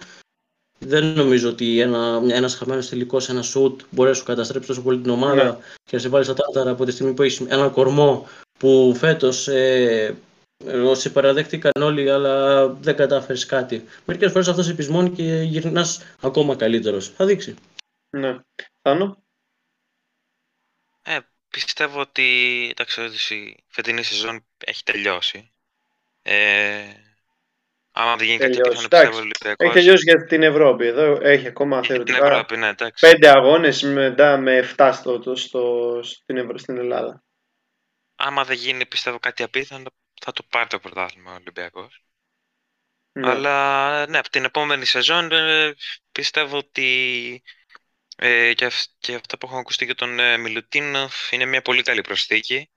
[0.84, 5.00] Δεν νομίζω ότι ένα ένας χαμένος τελικός, ένα σουτ μπορεί να σου καταστρέψει τόσο πολύ
[5.00, 5.56] την ομάδα Ναι.
[5.84, 9.48] και να σε βάλει στα τάρταρα από τη στιγμή που έχεις ένα κορμό που φέτος
[9.48, 10.16] ε,
[10.66, 13.84] ε, σε παραδέχτηκαν όλοι, αλλά δεν κατάφερες κάτι.
[14.04, 17.08] Μερικές φορές αυτός σε επισμώνει και γυρνάς ακόμα καλύτερος.
[17.08, 17.54] Θα δείξει.
[18.10, 18.38] Ναι.
[18.82, 19.22] Θάνο;
[21.02, 25.50] Ε, πιστεύω ότι εντάξει, η φετινή σεζόν έχει τελειώσει.
[26.22, 26.82] Ε,
[27.92, 28.70] άμα δεν γίνει κάτι Τελειώσει.
[28.88, 29.20] πιθανό, πιστεύω ο Εντάξει.
[29.20, 29.66] Ολυμπιακός.
[29.66, 30.86] Έχει τελειώσει για την Ευρώπη.
[30.86, 33.10] Εδώ έχει ακόμα Για την θεωρητικά Ευρώπη, ναι, εντάξει.
[33.10, 37.24] πέντε αγώνες μετά με 7 στο, το- στο, στην, Ευρω- στην Ελλάδα.
[38.16, 39.90] Άμα δεν γίνει, πιστεύω κάτι απίθανο,
[40.22, 42.04] θα το πάρει το πρωτάθλημα ο Ολυμπιακός.
[43.12, 43.30] Ναι.
[43.30, 45.74] Αλλά ναι, από την επόμενη σεζόν ε,
[46.12, 47.42] πιστεύω ότι
[48.16, 51.82] ε, και, αυ- και αυτά που έχουν ακουστεί για τον ε, Μιλουτίνοφ είναι μια πολύ
[51.82, 52.70] καλή προσθήκη.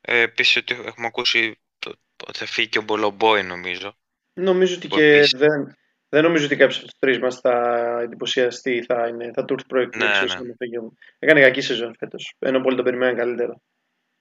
[0.00, 1.94] Ε, Επίσης ότι έχουμε ακούσει το-
[2.26, 3.96] ότι θα φύγει και ο Μπολομπόη νομίζω.
[4.32, 5.76] Νομίζω ότι που και επίσης- δεν,
[6.08, 9.66] δεν νομίζω ότι κάποιος από τους τρεις μας θα εντυπωσιαστεί, θα, είναι, θα του έρθει
[9.66, 10.24] προεκλήψη.
[10.24, 10.88] Ναι, ναι.
[11.18, 12.34] Έκανε κακή σεζόν φέτος.
[12.38, 13.60] Ενώ πολύ τον περιμέναν καλύτερα.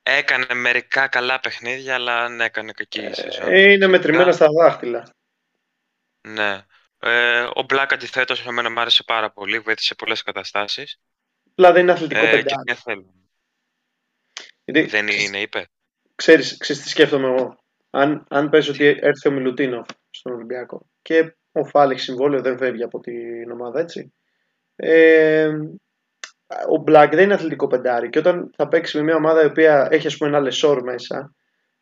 [0.03, 3.51] Έκανε μερικά καλά παιχνίδια, αλλά ναι, έκανε κακή σεζόν.
[3.51, 5.09] Ε, είναι μετρημένα Γενικά, στα δάχτυλα.
[6.27, 6.65] Ναι.
[6.99, 10.99] Ε, ο Μπλακ αντιθέτως εμένα μου άρεσε πάρα πολύ, βοήθησε σε πολλές καταστάσεις.
[11.51, 12.63] Απλά δεν είναι αθλητικό Ε, και πεντάρι.
[12.65, 13.13] ποια θέλω.
[14.65, 15.67] Γιατί Δεν είναι, είπε.
[16.15, 17.63] ξέρεις, ξέρεις τι σκέφτομαι εγώ.
[17.89, 22.57] Αν, αν πες ότι έρθει ο Μιλουτίνοφ στον Ολυμπιακό και ο Φάλ έχει συμβόλαιο, δεν
[22.57, 24.13] φεύγει από την ομάδα έτσι.
[24.75, 25.49] Ε,
[26.69, 29.87] ο Μπλακ δεν είναι αθλητικό πεντάρι και όταν θα παίξει με μια ομάδα η οποία
[29.91, 31.35] έχει ας πούμε ένα λεσόρ μέσα,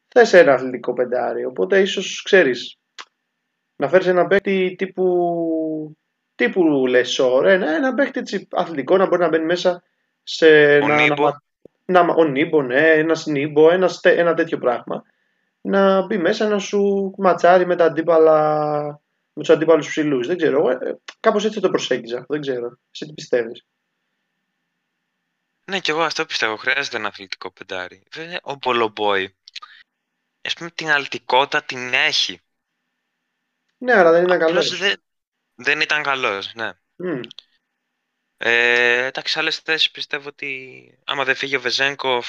[0.08, 1.46] θες ένα αθλητικό πεντάρι.
[1.46, 2.78] Οπότε ίσως ξέρεις
[3.76, 5.98] να φέρεις ένα παίκτη τύπου,
[6.36, 9.84] τύπου λεσόρ, ένα, ένα παίκτη έτσι, αθλητικό να μπορεί να μπαίνει μέσα
[10.24, 11.30] σε Ο ένα, Νίμπο.
[11.86, 15.04] να, ο Νίμπο, ναι, ένας Νίμπο, ένας, στε- ένα τέτοιο πράγμα.
[15.62, 18.88] Να μπει μέσα να σου ματσάρει με τα αντίπαλα,
[19.34, 20.28] με τους αντίπαλους ψηλούς.
[20.28, 20.58] Δεν ξέρω.
[20.58, 22.26] Εγώ, ε, κάπως έτσι το προσέγγιζα.
[22.28, 22.78] Δεν ξέρω.
[22.92, 23.66] Εσύ τι πιστεύεις;
[25.66, 26.56] Ναι, και εγώ αυτό πιστεύω.
[26.56, 28.04] Χρειάζεται ένα αθλητικό πεντάρι.
[28.12, 29.36] Βέβαια, ο Μπολομπόη,
[30.42, 32.42] ας πούμε, την αλτικότητα την έχει.
[33.78, 34.66] Ναι, αλλά δεν ήταν καλός.
[34.66, 35.02] Απλώς δεν,
[35.56, 36.72] δεν ήταν καλός, ναι.
[38.42, 42.28] Ε, εντάξει, άλλες θέσεις πιστεύω ότι άμα δεν φύγει ο Βεζέγκοφ,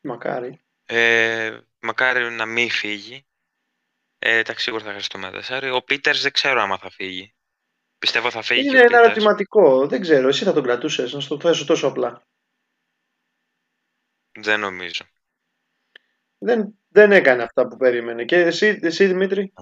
[0.00, 0.60] Μακάρι.
[0.92, 3.26] Ε, μακάρι να μην φύγει.
[4.18, 5.70] Ε, εντάξει, σίγουρα θα χρειαστούμε ένα τεσσάρι.
[5.70, 7.34] Ο Πίτερς δεν ξέρω άμα θα φύγει.
[7.98, 9.04] Πιστεύω θα φύγει Είναι και ο ένα Peters.
[9.04, 9.86] ερωτηματικό.
[9.86, 12.26] Δεν ξέρω, εσύ θα τον κρατούσες, να σου το θέσω τόσο απλά.
[14.40, 15.04] Δεν νομίζω.
[16.38, 18.24] Δεν, δεν έκανε αυτά που περίμενε.
[18.24, 19.52] Και εσύ, εσύ Δημήτρη;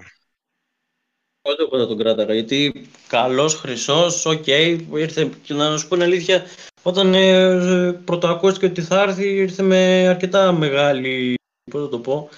[1.49, 2.33] Ούτε εγώ θα τον κράταγα.
[2.33, 5.25] Γιατί καλός, χρυσός, οκ, ήρθε.
[5.43, 6.45] Και να σου πω την αλήθεια,
[6.83, 11.35] όταν ε, πρωτοακούστηκε ότι θα έρθει, ήρθε με αρκετά μεγάλη.
[11.71, 12.29] Πώς θα το πω.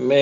[0.00, 0.20] Με,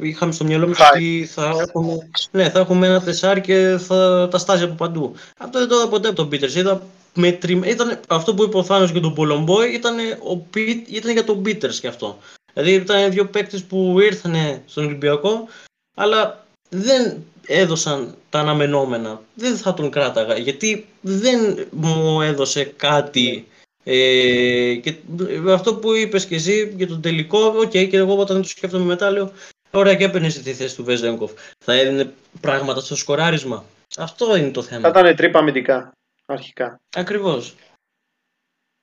[0.00, 0.94] είχαμε στο μυαλό μας Hype.
[0.94, 5.14] ότι θα έχουμε, ναι, θα έχουμε ένα τεσάρι και θα τα στάζει από παντού.
[5.38, 6.54] Αυτό δεν το είδα ποτέ από τον Πίτερς.
[6.54, 6.82] Είδα
[7.14, 7.60] μετρη...
[7.64, 11.42] ήταν, αυτό που είπε ο Θάνος για τον Πολομπόη ήταν, ο Πι- ήταν για τον
[11.42, 12.18] Πίτερς και αυτό.
[12.52, 14.34] Δηλαδή ήταν δύο παίκτες που ήρθαν
[14.66, 15.48] στον Ολυμπιακό,
[15.96, 19.20] αλλά δεν έδωσαν τα αναμενόμενα.
[19.34, 23.48] Δεν θα τον κράταγα, γιατί δεν μου έδωσε κάτι.
[23.84, 24.94] Ε, και
[25.28, 28.84] ε, αυτό που είπες και εσύ για τον τελικό, οκ, και εγώ όταν το σκέφτομαι
[28.84, 29.32] μετά λέω,
[29.70, 31.32] ωραία και έπαιρνες τη θέση του Βεζένκοφ.
[31.64, 33.64] Θα έδινε πράγματα στο σκοράρισμα.
[33.96, 34.88] Αυτό είναι το Θα θέμα.
[34.88, 35.92] ήταν τρύπα αμυντικά.
[36.26, 36.80] Αρχικά.
[36.96, 37.54] Ακριβώς.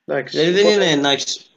[0.04, 0.38] Εντάξει.
[0.38, 1.51] Δηλαδή δεν Οπότε- είναι να έχεις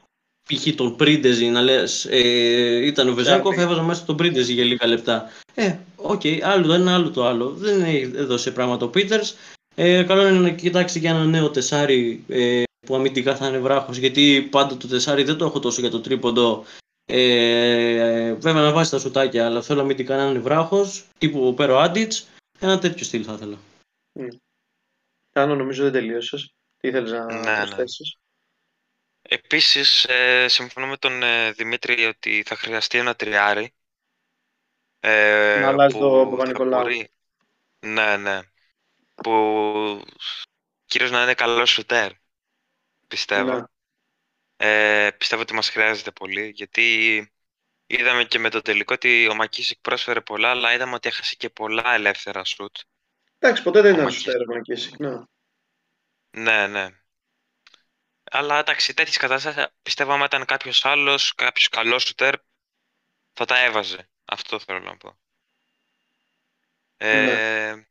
[0.49, 0.75] π.χ.
[0.75, 5.29] τον Πρίντεζη να λες ε, ήταν ο Βεζένκοφ, έβαζα μέσα τον Πρίντεζη για λίγα λεπτά.
[5.53, 7.49] Ε, οκ, άλλο το ένα, άλλο το άλλο.
[7.49, 7.83] Δεν
[8.15, 9.35] έδωσε πράγματα ο Πίτερς.
[9.75, 13.97] Ε, καλό είναι να κοιτάξει για ένα νέο τεσάρι ε, που αμυντικά θα είναι βράχος.
[13.97, 16.65] Γιατί πάντα το τεσάρι δεν το έχω τόσο για το τρίποντο.
[17.05, 17.21] Ε,
[18.27, 21.07] ε, βέβαια να βάζει τα σουτάκια, αλλά θέλω αμυντικά να είναι βράχος.
[21.17, 22.27] Τύπου ο Πέρο Άντιτς.
[22.59, 23.57] Ένα τέτοιο στυλ θα ήθελα.
[25.31, 26.53] Τάνο, νομίζω δεν τελείωσες.
[26.77, 27.57] Τι ήθελε να Ναι, ναι.
[27.57, 28.15] προσθέσεις;
[29.27, 33.73] Επίσης, ε, συμφωνώ με τον ε, Δημήτρη ότι θα χρειαστεί ένα τριάρι.
[34.99, 36.83] Ε, Να αλλάζει που το θα Παπα-Νικολάου.
[36.83, 37.11] μπορεί-
[37.79, 38.39] Ναι, ναι.
[39.15, 39.31] Που
[40.85, 42.11] κυρίως να είναι καλός σουτέρ,
[43.07, 43.51] πιστεύω.
[43.51, 43.63] Ναι.
[44.57, 46.83] Ε, πιστεύω ότι μας χρειάζεται πολύ, γιατί
[47.87, 51.49] είδαμε και με το τελικό ότι ο Μακίσικ πρόσφερε πολλά, αλλά είδαμε ότι έχασε και
[51.49, 52.75] πολλά ελεύθερα σουτ.
[53.39, 54.23] Εντάξει, ποτέ δεν ήταν Μακίσικ.
[54.25, 54.95] σου τέρμα και εσύ.
[54.99, 55.09] Ναι.
[56.31, 56.85] Ναι, ναι.
[58.31, 62.35] Αλλά εντάξει, τέτοιες καταστάσεις πιστεύω άμα ήταν κάποιος άλλος, κάποιος καλός σουτέρ,
[63.33, 64.09] θα τα έβαζε.
[64.25, 65.19] Αυτό θέλω να πω.
[66.97, 67.85] Ε,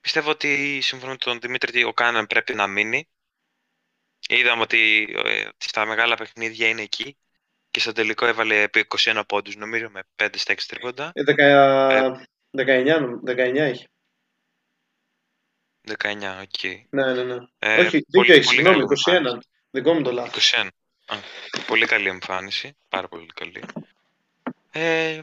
[0.00, 3.08] Πιστεύω ότι σύμφωνα με τον Δημήτρη ότι ο Κάναν πρέπει να μείνει.
[4.28, 7.18] Είδαμε ότι, ε, ότι στα μεγάλα παιχνίδια είναι εκεί
[7.70, 11.10] και στο τελικό έβαλε επί 21 πόντους νομίζω με 5 στα 6 τρίποντα.
[11.14, 13.86] Ε, δεκα- 19, νομ- 19 έχει.
[15.80, 16.64] 19, οκ.
[16.90, 17.36] Ναι, ναι, ναι.
[17.58, 18.44] Ε, Όχι, πολύ- δίκιο έχει.
[18.44, 19.38] πολύ Συγγνώμη, καλή 21.
[19.72, 19.80] Εμφάνιση.
[19.80, 20.52] Δικό μου το λάθος.
[20.52, 20.68] 21.
[21.06, 21.16] Α,
[21.66, 22.76] πολύ καλή εμφάνιση.
[22.88, 23.62] Πάρα πολύ καλή.
[24.70, 25.20] Ε,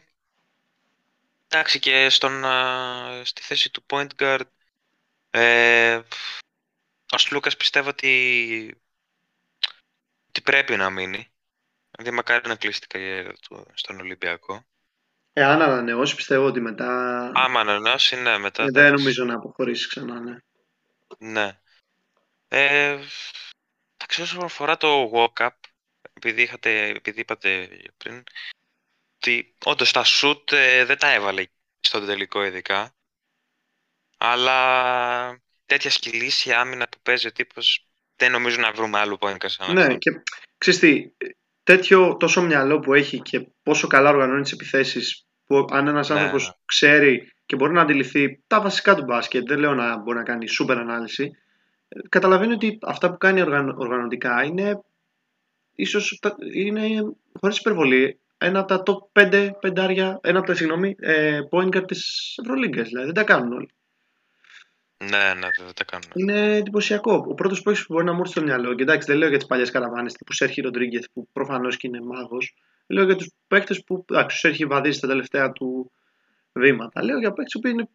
[1.47, 4.41] εντάξει και στον, α, στη θέση του point guard
[5.31, 6.01] ε,
[7.11, 8.81] ο Σλούκας πιστεύω ότι,
[10.27, 11.27] ότι πρέπει να μείνει.
[11.91, 14.63] Δηλαδή μακάρι να κλείσει την καριέρα του στον Ολυμπιακό.
[15.33, 17.21] Εάν ανανεώσει, πιστεύω ότι μετά.
[17.35, 18.63] Άμα ανανεώσει, ναι, μετά.
[18.63, 20.37] ε, θα- δεν νομίζω να αποχωρήσει ξανά, ναι.
[21.17, 21.59] Ναι.
[22.47, 22.99] Ε,
[24.01, 25.49] εντάξει, όσον αφορά το walk-up,
[26.13, 28.23] επειδή, είχατε, επειδή είπατε πριν,
[29.15, 31.45] ότι όντως τα shoot ε, δεν τα έβαλε
[31.79, 32.95] στο τελικό ειδικά,
[34.17, 39.73] αλλά τέτοια σκυλήσια άμυνα που παίζει ο τύπος, δεν νομίζω να βρούμε άλλο point σαν
[39.73, 39.97] Ναι, αυτό.
[39.97, 40.11] και
[40.57, 41.11] ξέρεις τι,
[41.63, 46.15] τέτοιο τόσο μυαλό που έχει και πόσο καλά οργανώνει τις επιθέσεις που αν ένας Ναι,
[46.15, 46.53] άνθρωπος ναι.
[46.65, 50.47] ξέρει και μπορεί να αντιληφθεί τα βασικά του μπάσκετ, δεν λέω να μπορεί να κάνει
[50.47, 51.29] σούπερ ανάλυση, ε,
[52.09, 54.81] καταλαβαίνει ότι αυτά που κάνει οργανω- οργανωτικά είναι
[55.75, 60.95] ίσως τα- είναι χωρίς υπερβολή ένα από τα top 5 πεντάρια, ένα από τα συγγνώμη,
[60.99, 63.69] ε, point guard της Ευρωλίγκας, δηλαδή δεν τα κάνουν όλοι.
[65.03, 66.11] Ναι, ναι, δεν τα κάνουμε.
[66.13, 67.25] Είναι εντυπωσιακό.
[67.27, 68.73] Ο πρώτος που έχεις που μπορεί να μου έρθει στο μυαλό.
[68.75, 72.01] Και εντάξει, δεν λέω για τις παλιές καραβάνες τύπου Σέρχη Ροντρίγκεθ που προφανώς και είναι
[72.01, 72.55] μάγος.
[72.87, 74.05] Λέω για τους παίκτες που.
[74.09, 75.91] Εντάξει, ο Σέρχη βαδίζει τα τελευταία του
[76.51, 77.03] βήματα.
[77.03, 77.89] Λέω για παίκτες που είναι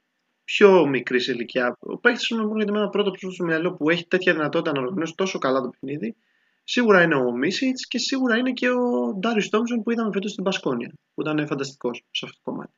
[0.45, 1.77] πιο μικρής σε ηλικία.
[1.81, 4.73] Ο παίκτη που μου έρχεται με ένα πρώτο που στο μυαλό που έχει τέτοια δυνατότητα
[4.73, 6.17] να οργανώσει τόσο καλά το παιχνίδι.
[6.65, 10.45] Σίγουρα είναι ο Μίσιτς και σίγουρα είναι και ο Ντάριους Τόμπσον που είδαμε φέτος στην
[10.45, 10.93] Μπασκόνια.
[11.15, 12.73] Που ήταν φανταστικός σε αυτό το κομμάτι.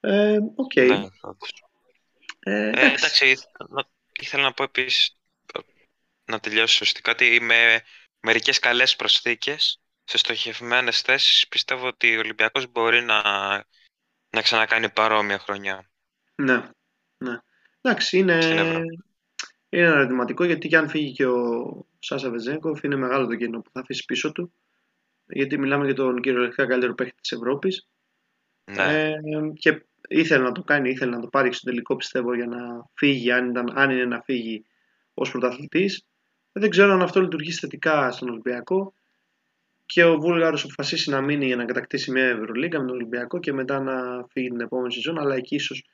[0.00, 0.74] Ε, Οκ.
[0.74, 1.64] Ναι, όντως.
[2.38, 2.94] Ε, Ε, εντάξει.
[2.94, 3.88] εντάξει, ήθελα να-
[4.20, 5.16] ήθελα να πω επίσης,
[6.24, 7.82] να τελειώσω ουσιαστικά, ότι με
[8.20, 13.22] μερικές καλές προσθήκες σε στοχευμένες θέσεις πιστεύω ότι ο Ολυμπιακός μπορεί να,
[14.30, 15.90] να ξανακάνει παρόμοια χρονιά.
[16.34, 16.62] Ναι,
[17.18, 17.38] ναι.
[17.80, 19.02] Εντάξει, είναι, Στην Ευρώπη.
[19.68, 23.60] είναι ένα ερωτηματικό γιατί και αν φύγει και ο Σάσα Βεζέγκοφ είναι μεγάλο το κενό
[23.60, 24.52] που θα αφήσει πίσω του.
[25.26, 27.88] Γιατί μιλάμε για τον κυριολεκτικά καλύτερο παίκτη της Ευρώπης.
[28.64, 29.12] Ναι, Ε,
[29.54, 33.32] και ήθελε να το κάνει, ήθελε να το πάρει στο τελικό πιστεύω για να φύγει,
[33.32, 34.64] αν, ήταν, αν είναι να φύγει
[35.14, 36.06] ως πρωταθλητής.
[36.52, 38.94] Δεν ξέρω αν αυτό λειτουργήσει θετικά στον Ολυμπιακό
[39.86, 43.52] και ο Βούλγαρος αποφασίσει να μείνει για να κατακτήσει μια Ευρωλίγκα με τον Ολυμπιακό και
[43.52, 45.84] μετά να φύγει την επόμενη σεζόν, αλλά εκεί ίσως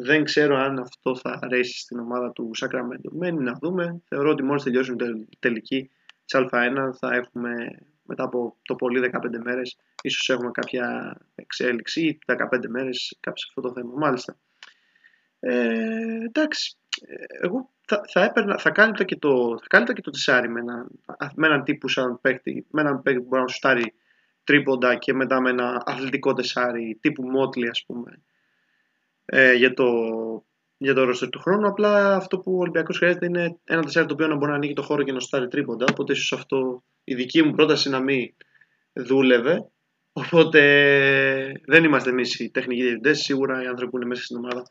[0.00, 3.10] Δεν ξέρω αν αυτό θα αρέσει στην ομάδα του Sacramento.
[3.10, 4.02] Μένει να δούμε.
[4.08, 4.96] Θεωρώ ότι μόλις τελειώσουν
[5.30, 5.90] η τελική
[6.24, 7.54] της Α1 θα έχουμε
[8.02, 12.36] μετά από το πολύ 15 μέρες ίσως έχουμε κάποια εξέλιξη ή 15
[12.68, 13.92] μέρες κάποιο σε αυτό το θέμα.
[13.96, 14.38] Μάλιστα.
[15.40, 16.76] Ε, εντάξει,
[17.40, 20.86] εγώ θα, θα, έπαιρνα, θα κάλυπτα και το, θα και το τεσάρι με, ένα,
[21.34, 23.94] με έναν τύπου σαν παίκτη, με έναν παίκτη που μπορεί να σου στάρει
[24.44, 28.22] τρίποντα και μετά με ένα αθλητικό τεσάρι τύπου Μότλι ας πούμε
[29.30, 29.86] ε, για το,
[30.76, 31.66] για το ρόστερ του χρόνου.
[31.66, 34.72] Απλά αυτό που ο Ολυμπιακός χρειάζεται είναι ένα τεσάρι το οποίο να μπορεί να ανοίγει
[34.72, 35.86] το χώρο και να στάρει τρίποντα.
[35.90, 38.34] Οπότε ίσως αυτό η δική μου πρόταση να μην
[38.92, 39.68] δούλευε.
[40.12, 40.60] Οπότε
[41.66, 43.18] δεν είμαστε εμείς οι τεχνικοί διευθυντές.
[43.18, 44.62] Σίγουρα οι άνθρωποι που είναι μέσα στην ομάδα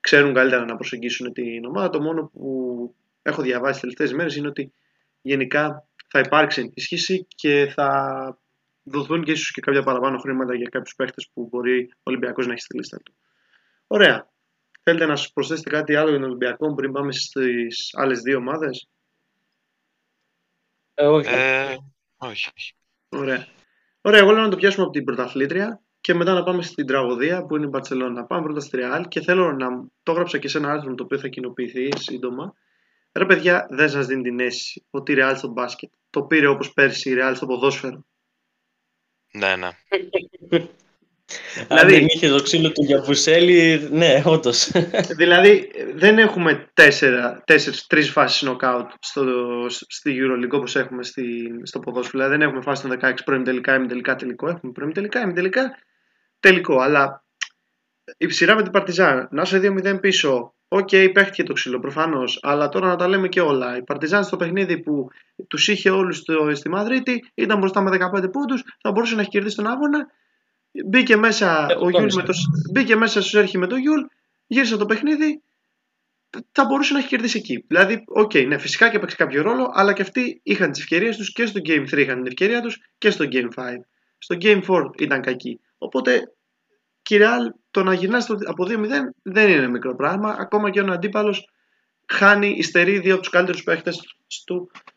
[0.00, 1.90] ξέρουν καλύτερα να προσεγγίσουν την ομάδα.
[1.90, 4.72] Το μόνο που έχω διαβάσει τις τελευταίες μέρες είναι ότι
[5.22, 7.90] γενικά θα υπάρξει ενίσχυση και θα
[8.82, 12.52] δοθούν και ίσως και κάποια παραπάνω χρήματα για κάποιους παίχτε που μπορεί ο Ολυμπιακός να
[12.52, 13.14] έχει στη λίστα του.
[13.86, 14.30] Ωραία.
[14.82, 18.88] Θέλετε να σας προσθέσετε κάτι άλλο για τον Ολυμπιακό πριν πάμε στις άλλες δύο ομάδες;
[20.94, 21.34] Ε, όχι.
[21.34, 21.76] Ε,
[22.16, 22.74] όχι, όχι.
[23.08, 23.46] Ωραία.
[24.00, 27.46] Ωραία, εγώ λέω να το πιάσουμε από την πρωταθλήτρια και μετά να πάμε στην τραγωδία
[27.46, 28.24] που είναι η Μπαρσελόνα.
[28.24, 29.68] Πάμε πρώτα στη Real και θέλω να
[30.02, 32.54] το έγραψα και σε ένα άρθρο το οποίο θα κοινοποιηθεί σύντομα.
[33.12, 36.72] Ρε παιδιά, δεν σας δίνει την αίσθηση ότι η Real στο μπάσκετ το πήρε όπως
[36.72, 38.04] πέρσι η Real στο ποδόσφαιρο;
[39.32, 39.70] Ναι, ναι.
[41.68, 44.70] Δηλαδή, Αν δεν είχε το ξύλο του Γιαμπουσέλε, ναι, όντως.
[45.20, 49.24] δηλαδή, δεν έχουμε τέσσερα, τέσσερις, τρεις φάσεις νοκάουτ στο,
[49.68, 51.24] στη EuroLeague όπως έχουμε στη,
[51.62, 52.18] στο ποδόσφαιρο.
[52.18, 54.48] Δηλαδή, δεν έχουμε φάση των 16 προημιτελικά, ημιτελικά, τελικό.
[54.48, 55.78] Έχουμε προημιτελικά, ημιτελικά,
[56.40, 56.80] τελικό.
[56.80, 57.24] Αλλά
[58.16, 62.38] η σειρά με την Παρτιζάν, να είσαι 2-0 πίσω, Ok, okay, παίχτηκε το ξύλο προφανώς,
[62.42, 63.76] αλλά τώρα να τα λέμε και όλα.
[63.76, 65.08] Η Παρτιζάν στο παιχνίδι που
[65.48, 66.22] τους είχε όλους
[66.52, 70.06] στη Μαδρίτη ήταν μπροστά με 15 πόντους, θα μπορούσε να έχει κερδίσει τον αγώνα
[70.84, 72.32] Μπήκε μέσα, ο Γιούλ με το,
[72.72, 74.00] μπήκε μέσα ο Σέρχιο με το Γιούλ,
[74.46, 75.42] γύρισε το παιχνίδι,
[76.52, 77.64] θα μπορούσε να έχει κερδίσει εκεί.
[77.66, 81.16] Δηλαδή, ok, okay, ναι, φυσικά και έπαιξε κάποιο ρόλο, αλλά και αυτοί είχαν τις ευκαιρίες
[81.16, 83.74] τους και στο Game 3 είχαν την ευκαιρία τους και στο Game 5.
[84.18, 85.60] Στο Game 4 ήταν κακοί.
[85.78, 86.32] Οπότε,
[87.02, 90.36] και η Ρεάλ, το να γυρνάς από 2-0 δεν είναι μικρό πράγμα.
[90.38, 91.48] Ακόμα και ο αντίπαλος
[92.06, 94.16] χάνει, υστερεί δύο από τους καλύτερους παίχτες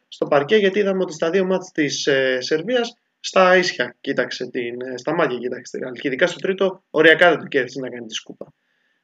[0.07, 4.81] στο παρκέ, γιατί είδαμε ότι στα δύο μάτια της ε, Σερβίας στα ίσια κοίταξε την,
[4.81, 8.05] ε, στα μάτια κοίταξε την Και ειδικά στο τρίτο, οριακά δεν του κέρδισε να κάνει
[8.05, 8.53] τη σκούπα.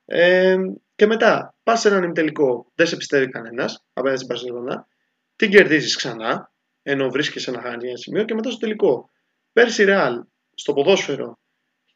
[0.06, 0.56] Ε,
[0.96, 4.88] και μετά, πας σε έναν ημιτελικό, δεν σε πιστεύει κανένας απέναντι στην Παρσελόνα,
[5.36, 9.10] την κερδίζεις ξανά, ενώ βρίσκεσαι να χάνεις ένα σημείο, και μετά στο τελικό.
[9.54, 10.24] Πέρσι Ρεάλ,
[10.56, 11.40] στο ποδόσφαιρο,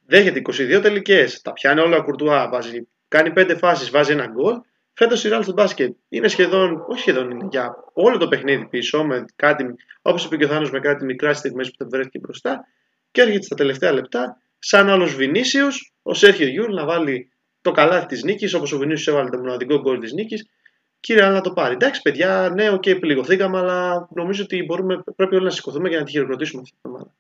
[0.05, 4.61] δέχεται 22 τελικές, τα πιάνει όλα κουρτουά, βάζει, κάνει 5 φάσεις, βάζει ένα γκολ
[4.99, 9.03] Φέτος η Real στο μπάσκετ είναι σχεδόν, όχι σχεδόν, είναι για όλο το παιχνίδι πίσω,
[9.03, 9.65] με κάτι,
[10.01, 12.65] όπως είπε και ο Θάνος, με κάτι μικρά στιγμές που θα βρέθηκε μπροστά
[13.11, 15.67] και έρχεται στα τελευταία λεπτά, σαν άλλος Βινίσιο,
[16.01, 17.31] ο Σέρχιο Γιούλ να βάλει
[17.61, 20.49] το καλάθι της νίκης, όπως ο Βινίσιο έβαλε το μοναδικό γκολ της νίκης.
[20.99, 21.73] Και η Ρεάλ να το πάρει.
[21.73, 25.99] Εντάξει, παιδιά, ναι, ok, okay, πληγωθήκαμε, αλλά νομίζω ότι μπορούμε, πρέπει όλοι να σηκωθούμε για
[25.99, 27.15] να τη χειροκροτήσουμε αυτή την εβδομάδα.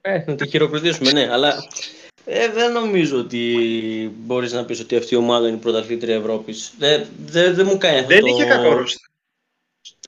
[0.00, 1.54] Ε, να τη χειροκροτήσουμε, ναι, αλλά
[2.24, 3.56] ε, δεν νομίζω ότι
[4.16, 6.72] μπορείς να πεις ότι αυτή η ομάδα είναι η πρωταθλήτρια Ευρώπης.
[6.78, 8.08] Δεν, δεν, δεν μου κάνει αυτό.
[8.08, 8.26] Δεν το...
[8.26, 8.82] είχε κακό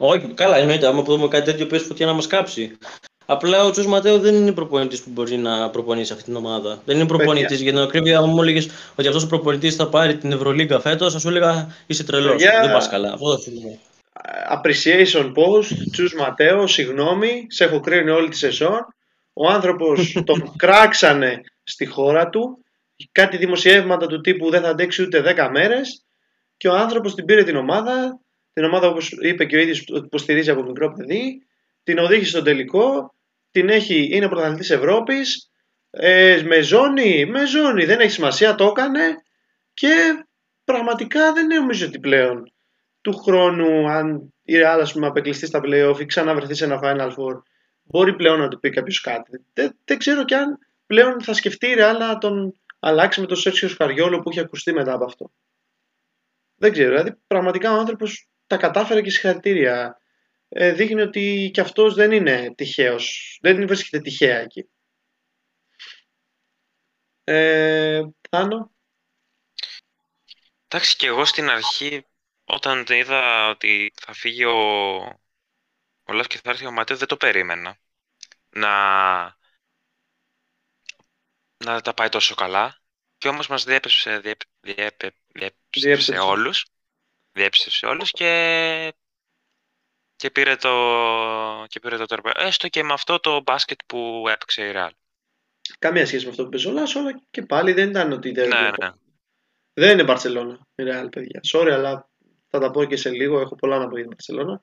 [0.01, 0.87] Όχι, καλά, εννοείται.
[0.87, 2.79] Άμα πούμε κάτι τέτοιο, πες φωτιά να μας κάψει.
[3.27, 6.83] Απλά ο Τζος Ματέο δεν είναι προπονητής που μπορεί να προπονήσει αυτή την ομάδα.
[6.85, 7.61] Δεν είναι προπονητής.
[7.61, 11.12] Για την ακρίβεια, αν μου έλεγες ότι αυτός ο προπονητής θα πάρει την Ευρωλίγκα φέτος,
[11.12, 12.43] θα σου έλεγα είσαι τρελός.
[12.43, 13.12] Δεν πας καλά.
[13.12, 13.79] Αυτό το θυμάμαι.
[14.55, 18.95] Appreciation post, Τζος Ματέο, συγγνώμη, σε έχω κρίνει όλη τη σεζόν.
[19.33, 22.64] Ο άνθρωπος τον κράξανε στη χώρα του,
[23.12, 26.05] κάτι δημοσιεύματα του τύπου δεν θα αντέξει ούτε 10 μέρες
[26.57, 28.21] και ο άνθρωπος την πήρε την ομάδα,
[28.53, 31.43] την ομάδα όπως είπε και ο ίδιος που υποστηρίζει από μικρό παιδί,
[31.83, 33.14] την οδήγησε στο τελικό,
[33.51, 35.51] την έχει, είναι πρωταθλητής Ευρώπης,
[35.91, 39.14] ε, με ζώνη, με ζώνη, δεν έχει σημασία, το έκανε
[39.75, 40.25] και
[40.64, 42.53] πραγματικά δεν νομίζω ότι πλέον
[43.01, 47.09] του χρόνου αν η Real ας πούμε απεκλειστεί στα playoff ή ξαναβρεθεί σε ένα Final
[47.09, 47.41] Four
[47.83, 49.45] μπορεί πλέον να του πει κάποιος κάτι.
[49.53, 53.37] Δεν, δεν ξέρω κι αν πλέον θα σκεφτεί η Real να τον αλλάξει με τον
[53.37, 55.32] Σέρσιο Σκαριόλο που έχει ακουστεί μετά από αυτό.
[56.55, 60.01] Δεν ξέρω, δηλαδή πραγματικά ο άνθρωπος τα κατάφερε και συγχαρητήρια.
[60.49, 64.70] Ε, δείχνει ότι και αυτός δεν είναι τυχαίος, δεν βρίσκεται τυχαία εκεί.
[67.24, 68.70] Ε, Άνω.
[70.68, 72.07] Εντάξει και εγώ στην αρχή
[72.45, 74.59] όταν είδα ότι θα φύγει ο,
[76.05, 77.78] ο Λάς και θα έρθει ο Ματέο δεν το περίμενα.
[78.51, 78.70] Να,
[81.64, 82.80] να τα πάει τόσο καλά.
[83.18, 86.66] Και όμως μας διέπεψε, διέπε, διέπε, διέπεψε σε όλους.
[87.32, 88.94] Διέπεψε σε όλους και,
[90.16, 90.70] και πήρε το,
[91.68, 92.30] και πήρε το τερπέ.
[92.34, 94.90] Έστω και με αυτό το μπάσκετ που έπαιξε η Real.
[95.78, 98.48] καμία σχέση με αυτό που είπε ο Λάσο, αλλά και πάλι δεν ήταν ότι δεν.
[98.48, 98.90] Ναι, ναι.
[99.72, 101.40] Δεν είναι Μπαρσελόνα η Real, παιδιά.
[101.52, 102.11] Sorry, αλλά
[102.48, 103.40] θα τα πω και σε λίγο.
[103.40, 104.62] Έχω πολλά να πω για την Μπαρσελόνα.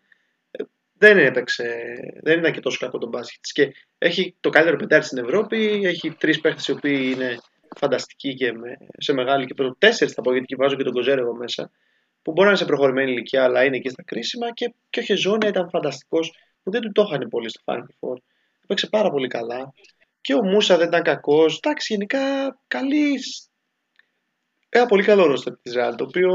[0.51, 0.63] Ε,
[0.93, 3.41] Δεν έπαιξε, δεν ήταν και τόσο κακό το μπάσκετ.
[3.41, 3.51] της.
[3.51, 3.73] Και
[4.03, 5.81] έχει το καλύτερο πεντάρι στην Ευρώπη.
[5.83, 7.37] Έχει τρεις παίχτες οι οποίοι είναι
[7.75, 11.35] φανταστικοί και με, σε μεγάλη και τέσσερις θα πω γιατί και βάζω και τον Κοζέρεβο
[11.35, 11.71] μέσα.
[12.21, 14.51] Που μπορεί να είναι σε προχωρημένη ηλικία, αλλά είναι εκεί στα κρίσιμα.
[14.53, 16.33] Και, και ο Χεζόνια ήταν φανταστικός
[16.63, 18.17] που δεν του το είχαν πολύ στο Final Four.
[18.63, 19.73] Έπαιξε πάρα πολύ καλά.
[20.21, 21.57] Και ο Μούσα δεν ήταν κακός.
[21.57, 22.19] Εντάξει, γενικά
[22.67, 23.19] καλή.
[24.69, 25.93] Ένα πολύ καλό ρόστερ της Real.
[25.97, 26.29] Το οποίο.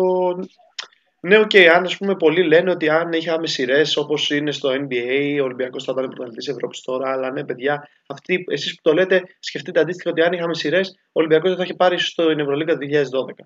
[1.20, 5.38] Ναι, οκ, αν ας πούμε πολλοί λένε ότι αν είχαμε σειρές όπως είναι στο NBA,
[5.40, 7.12] ο Ολυμπιακός θα ήταν πρωταθλητής Ευρώπης τώρα.
[7.12, 11.10] Αλλά ναι, παιδιά, αυτοί εσείς που το λέτε, σκεφτείτε αντίστοιχα ότι αν είχαμε σειρές, ο
[11.12, 13.44] Ολυμπιακός δεν θα είχε πάρει στο Ευρωλίγκα του 2012.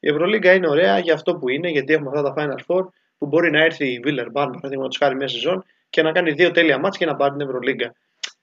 [0.00, 2.86] Η Ευρωλίγκα είναι ωραία για αυτό που είναι, γιατί έχουμε αυτά τα Final Four
[3.18, 6.50] που μπορεί να έρθει η Βίλερ Μπάν, παραδείγματο χάρη μια σεζόν και να κάνει δύο
[6.50, 7.94] τέλεια μάτια και να πάρει την Ευρωλίγκα.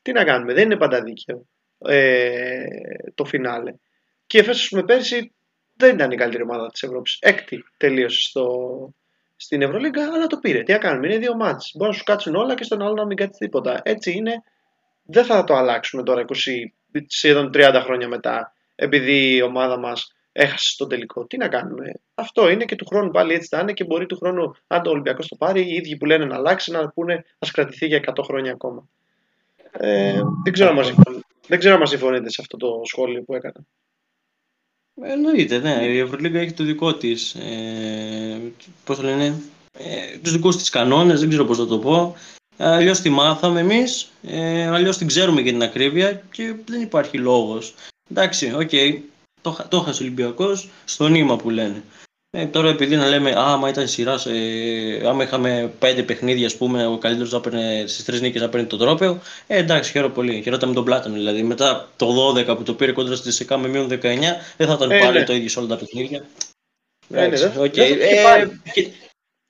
[0.01, 1.45] Τι να κάνουμε, δεν είναι πάντα δίκαιο
[1.77, 2.65] ε,
[3.15, 3.73] το φινάλε.
[4.27, 5.33] Και η Εφέσος με πέρσι
[5.81, 7.17] δεν ήταν η καλύτερη ομάδα της Ευρώπης.
[7.21, 8.45] Έκτη τελείωσε στο,
[9.35, 10.63] στην Ευρωλίγκα, αλλά το πήρε.
[10.63, 11.71] Τι να κάνουμε, είναι δύο μάτς.
[11.75, 13.81] Μπορεί να σου κάτσουν όλα και στον άλλο να μην κάτσει τίποτα.
[13.83, 14.43] Έτσι είναι.
[15.03, 16.33] Δεν θα το αλλάξουμε τώρα 20,
[17.07, 21.25] σχεδόν 30 χρόνια μετά, επειδή η ομάδα μας έχασε στο τελικό.
[21.25, 21.91] Τι να κάνουμε.
[22.15, 24.89] Αυτό είναι και του χρόνου πάλι έτσι θα είναι και μπορεί του χρόνου, αν το
[24.89, 28.23] Ολυμπιακός το πάρει, οι ίδιοι που λένε να αλλάξει να πούνε ας κρατηθεί για 100
[28.23, 28.87] χρόνια ακόμα.
[29.71, 31.25] Ε, δεν ξέρω αν μας συμφωνείτε.
[31.47, 33.65] Δεν ξέρω αν μας συμφωνείτε σε αυτό το σχόλιο που έκανα.
[35.03, 35.85] Εννοείται, ναι.
[35.85, 37.33] Η Ευρωλίγκα έχει το δικό της.
[37.33, 38.41] Ε,
[38.83, 39.41] πώς το λένε,
[39.77, 42.15] ε, τους δικούς της κανόνες, δεν ξέρω πώς θα το πω.
[42.57, 47.73] Αλλιώς τη μάθαμε εμείς, ε, αλλιώς την ξέρουμε για την ακρίβεια και δεν υπάρχει λόγος.
[48.11, 48.69] Εντάξει, οκ,
[49.41, 51.83] το, χα- το έχασε ο Ολυμπιακός στο νήμα που λένε.
[52.37, 56.55] Ε, τώρα επειδή να λέμε, α, άμα ήταν σειρά, ε, άμα είχαμε πέντε παιχνίδια, ας
[56.57, 60.13] πούμε, ο καλύτερος να παίρνει στις τρεις νίκες να παίρνει το τρόπαιο, ε, εντάξει, χαίρομαι
[60.13, 60.41] πολύ.
[60.41, 61.43] Χαιρόταν με τον Πλάτανο, δηλαδή.
[61.43, 64.91] Μετά το 12 που το πήρε κόντρα στη ΤΣΣΚΑ με μείον 19, δεν θα ήταν
[64.91, 65.23] Ε, πάλι ναι.
[65.25, 66.17] το ίδιο σε όλα τα παιχνίδια.
[66.17, 67.73] Ε, ναι, Εντάξει, δεν- οκ.
[67.73, 68.61] δεν θα το είχε Ε, πάρει.
[68.73, 68.91] κοίτα-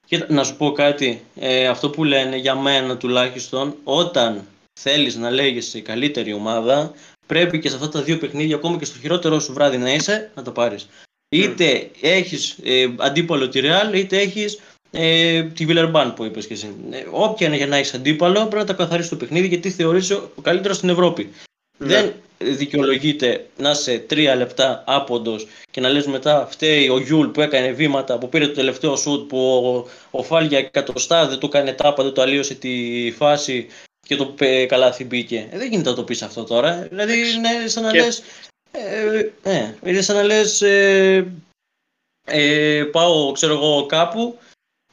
[0.08, 1.24] κοίτα, να σου πω κάτι.
[1.40, 4.48] Ε, αυτό που λένε για μένα τουλάχιστον, όταν
[4.80, 6.94] θέλεις να λέγεσαι η καλύτερη ομάδα,
[7.28, 10.32] πρέπει και σε αυτά τα δύο παιχνίδια, ακόμα και στο χειρότερο σου βράδυ να είσαι,
[10.36, 10.88] να το πάρεις.
[11.36, 14.60] Είτε έχεις ε, αντίπαλο τη Real, είτε έχεις
[14.92, 16.76] ε, τη Villeurbanne που είπες και εσύ.
[16.92, 20.14] Ε, όποια είναι για να έχεις αντίπαλο, πρέπει να τα καθαρίσεις το παιχνίδι γιατί θεωρείσαι
[20.14, 21.30] ο καλύτερος στην Ευρώπη.
[21.78, 21.88] Ναι.
[21.88, 27.42] Δεν δικαιολογείται να είσαι τρία λεπτά άποντος και να λες μετά φταίει ο Γιούλ που
[27.42, 31.46] έκανε βήματα, που πήρε το τελευταίο σουτ, που ο, ο Φάλ για εκατοστά δεν του
[31.46, 33.68] έκανε τάπα, δεν του αλλίωσε τη φάση
[34.08, 35.48] και το πε- καλάθι μπήκε.
[35.52, 36.88] Ε, δεν γίνεται να το πεις αυτό τώρα.
[36.90, 38.24] Δηλαδή είναι σαν να Και- λες...
[38.72, 41.34] Ε, ε, είναι σαν να λες ε,
[42.26, 44.40] ε, πάω ξέρω εγώ κάπου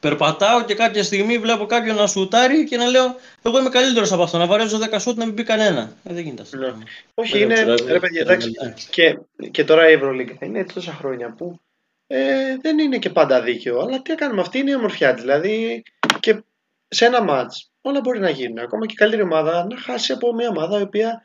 [0.00, 4.22] Περπατάω και κάποια στιγμή βλέπω κάποιον να σουτάρει και να λέω Εγώ είμαι καλύτερος από
[4.22, 4.38] αυτό.
[4.38, 5.92] Να βαρέζω 10 σουτ να μην μπει κανένα.
[6.04, 6.56] Ε, δεν γίνεται αυτό.
[6.56, 6.62] Ναι.
[6.64, 6.84] το πράγμα.
[7.14, 7.54] Όχι, Δεν είναι.
[7.54, 8.48] ξέρω, Ρε παιδιά, δεν εντάξει.
[8.48, 8.74] μιλάει.
[8.90, 9.18] Και,
[9.50, 11.60] και τώρα η Ευρωλίγκα είναι έτσι τόσα χρόνια που
[12.06, 13.80] ε, δεν είναι και πάντα δίκαιο.
[13.80, 15.22] Αλλά τι να κάνουμε, αυτή είναι η ομορφιά της.
[15.22, 15.82] Δηλαδή
[16.20, 16.42] και
[16.88, 18.58] σε ένα μάτς όλα μπορεί να γίνουν.
[18.58, 21.22] Ακόμα και η καλύτερη ομάδα να χάσει από μια ομάδα η οποία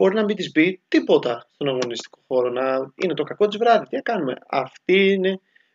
[0.00, 2.50] μπορεί να μην της πει τίποτα στον αγωνιστικό χώρο.
[2.50, 3.86] Να είναι το κακό της βράδυ.
[3.86, 4.34] Τι να κάνουμε.
[4.48, 5.28] Αυτή είναι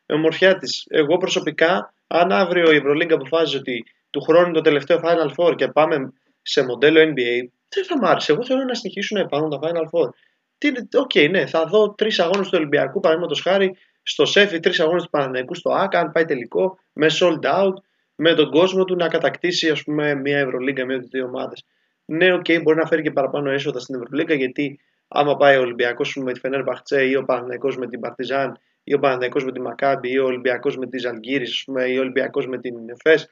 [0.06, 0.86] η ομορφιά της.
[0.90, 5.56] Εγώ προσωπικά, αν αύριο η Ευρωλίγκα αποφάσισε ότι του χρόνου είναι το τελευταίο Final Four
[5.56, 8.32] και πάμε σε μοντέλο NBA, δεν θα μ' άρεσε.
[8.32, 10.10] Εγώ θέλω να συνεχίσουν να υπάρχουν τα Final Four.
[10.58, 14.80] Τι είναι- Οκ, ναι, θα δω τρεις αγώνες του Ολυμπιακού, παραδείγματος χάρη, στο ΣΕΦΙ, τρεις
[14.80, 17.74] αγώνες του Παναθηναϊκού στο ΟΑΚΑ, αν πάει τελικό, με sold out,
[18.16, 21.66] με τον κόσμο του να κατακτήσει ας πούμε, μια Ευρωλίγκα, μια από τις δύο ομάδες.
[22.06, 26.16] Ναι, οκ, μπορεί να φέρει και παραπάνω έσοδα στην Ευρωλίγκα, γιατί άμα πάει ο Ολυμπιακός
[26.16, 29.62] με τη Φενέρ Μπαχτσέ ή ο Παναθηναϊκός με την Παρτιζάν ή ο Παναθηναϊκός με τη
[29.62, 33.30] Μακάμπη ή ο Ολυμπιακός με τη Ζαλγκίρις ή ο Ολυμπιακός με την Εφές,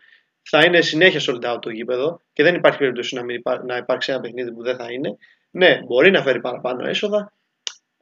[0.49, 3.77] θα είναι συνέχεια sold out το γήπεδο και δεν υπάρχει περίπτωση να, μην υπά- να
[3.77, 5.17] υπάρξει ένα παιχνίδι που δεν θα είναι.
[5.51, 7.31] Ναι, μπορεί να φέρει παραπάνω έσοδα,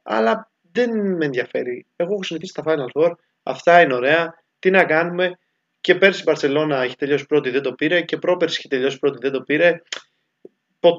[0.02, 1.86] αλλά δεν με ενδιαφέρει.
[1.96, 3.12] Εγώ έχω συνηθίσει τα Final Four,
[3.42, 4.42] αυτά είναι ωραία.
[4.58, 5.38] Τι να κάνουμε;
[5.80, 8.00] Και πέρσι η Μπαρσελόνα έχει τελειώσει πρώτη, δεν το πήρε.
[8.00, 9.82] Και πρόπερσι έχει τελειώσει πρώτη, δεν το πήρε.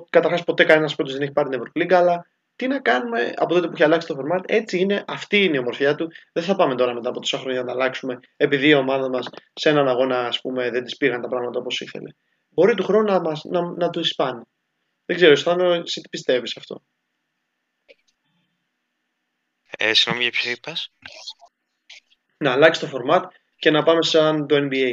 [0.10, 3.68] Καταρχάς, ποτέ κανένας πρώτο δεν έχει πάρει την Ευρωλίγκα, αλλά τι να κάνουμε από τότε
[3.68, 4.44] που έχει αλλάξει το format.
[4.46, 6.12] Έτσι είναι, αυτή είναι η ομορφιά του.
[6.34, 9.30] Δεν θα πάμε τώρα μετά από τόσα χρόνια να τα αλλάξουμε, επειδή η ομάδα μας
[9.54, 12.10] σε έναν αγώνα ας πούμε, δεν της πήγαν τα πράγματα όπως ήθελε.
[12.50, 14.42] Μπορεί του χρόνου να, μας, να, να το εισπάνει.
[15.06, 16.84] Δεν ξέρω, Στάνο, εσύ τι πιστεύεις αυτό;
[19.78, 20.94] Ε, συγγνώμη, για ποιο είπας.
[22.38, 23.24] να αλλάξει το format
[23.56, 24.92] και να πάμε σαν το NBA.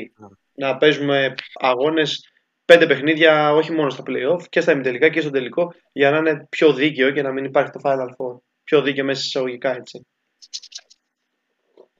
[0.53, 2.31] Να παίζουμε αγώνες,
[2.71, 6.47] πέντε παιχνίδια, όχι μόνο στα playoff και στα ημιτελικά και στο τελικό, για να είναι
[6.51, 8.39] πιο δίκαιο και να μην υπάρχει το Final Four.
[8.65, 10.07] Πιο δίκαιο μέσα εισαγωγικά, έτσι.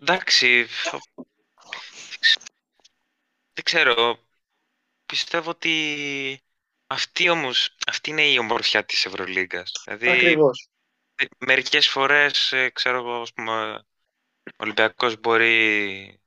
[0.01, 1.01] Εντάξει, θα-
[3.53, 4.19] δεν ξέρω.
[5.07, 6.43] Πιστεύω ότι
[6.87, 9.73] αυτή όμως, αυτή είναι η ομορφιά της Ευρωλίγκας.
[9.85, 10.69] Δηλαδή, Ακριβώς.
[11.39, 13.85] μερικές φορές, ε, ξέρω εγώ, ας πούμε,
[14.45, 16.21] ο Ολυμπιακός μπορεί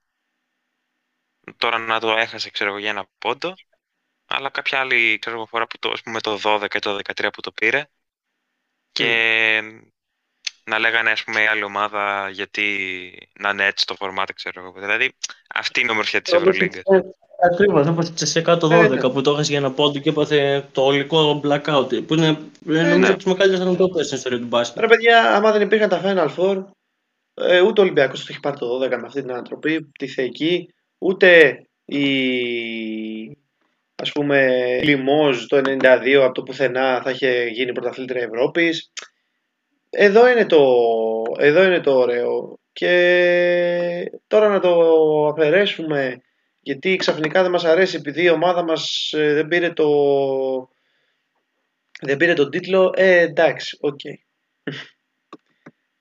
[1.58, 3.54] τώρα να το έχασε, ξέρω εγώ, για ένα πόντο,
[4.36, 7.28] αλλά κάποια άλλη, ξέρω εγώ, φορά που το, ας πούμε, το 12 ή το 13
[7.34, 7.86] που το πήρε
[8.92, 9.62] και
[10.66, 12.68] να λέγανε, ας πούμε, η άλλη ομάδα γιατί
[13.40, 14.80] να είναι έτσι το φορμάτ, ξέρω εγώ.
[14.80, 15.14] Δηλαδή,
[15.56, 16.84] αυτή είναι η ομορφιά της Ευρωλίγκας.
[17.52, 21.42] Ακριβώς, έπαθε Τσεσεκά το 12 που το έχασε για ένα πόντο και έπαθε το ολικό
[21.44, 22.06] blackout.
[22.08, 23.08] Που είναι Ναι, νομίζω ναι.
[23.08, 24.80] από τι μεγαλύτερε ανατοπέ στην ιστορία του μπάσκετ.
[24.80, 26.66] Ρε παιδιά, άμα δεν υπήρχαν τα Final Four,
[27.34, 30.74] ε, ούτε ο Ολυμπιακός το έχει πάρει το 12 με αυτή την ανατροπή, τη θεϊκή,
[30.98, 32.04] ούτε η
[34.04, 34.48] ας πούμε
[34.84, 38.92] Λιμόζ το 92 από το πουθενά θα είχε γίνει πρωταθλήτρια Ευρώπης.
[39.90, 40.66] Εδώ είναι το,
[41.38, 44.76] εδώ είναι το ωραίο και τώρα να το
[45.28, 46.22] αφαιρέσουμε
[46.60, 49.88] γιατί ξαφνικά δεν μας αρέσει επειδή η ομάδα μας ε, δεν πήρε το
[52.02, 54.00] δεν πήρε τον τίτλο, ε, εντάξει, οκ.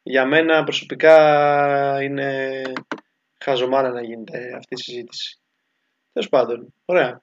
[0.03, 2.62] Για μένα προσωπικά είναι
[3.38, 5.40] χαζομάρα να γίνεται αυτή η συζήτηση.
[6.12, 7.22] Τέλος πάντων, ωραία.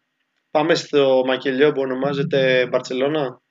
[0.52, 3.42] Πάμε στο μακελειό που ονομάζεται Μπαρτσελώνα.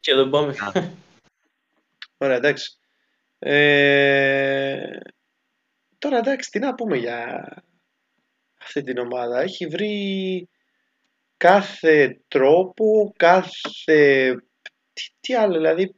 [0.00, 0.54] Και εδώ πάμε.
[2.16, 2.78] Ωραία, εντάξει.
[3.38, 4.98] Ε,
[5.98, 7.48] τώρα εντάξει, τι να πούμε για
[8.62, 9.40] αυτή την ομάδα.
[9.40, 10.48] Έχει βρει
[11.36, 14.34] κάθε τρόπο, κάθε...
[14.92, 15.94] Τι, τι άλλο, δηλαδή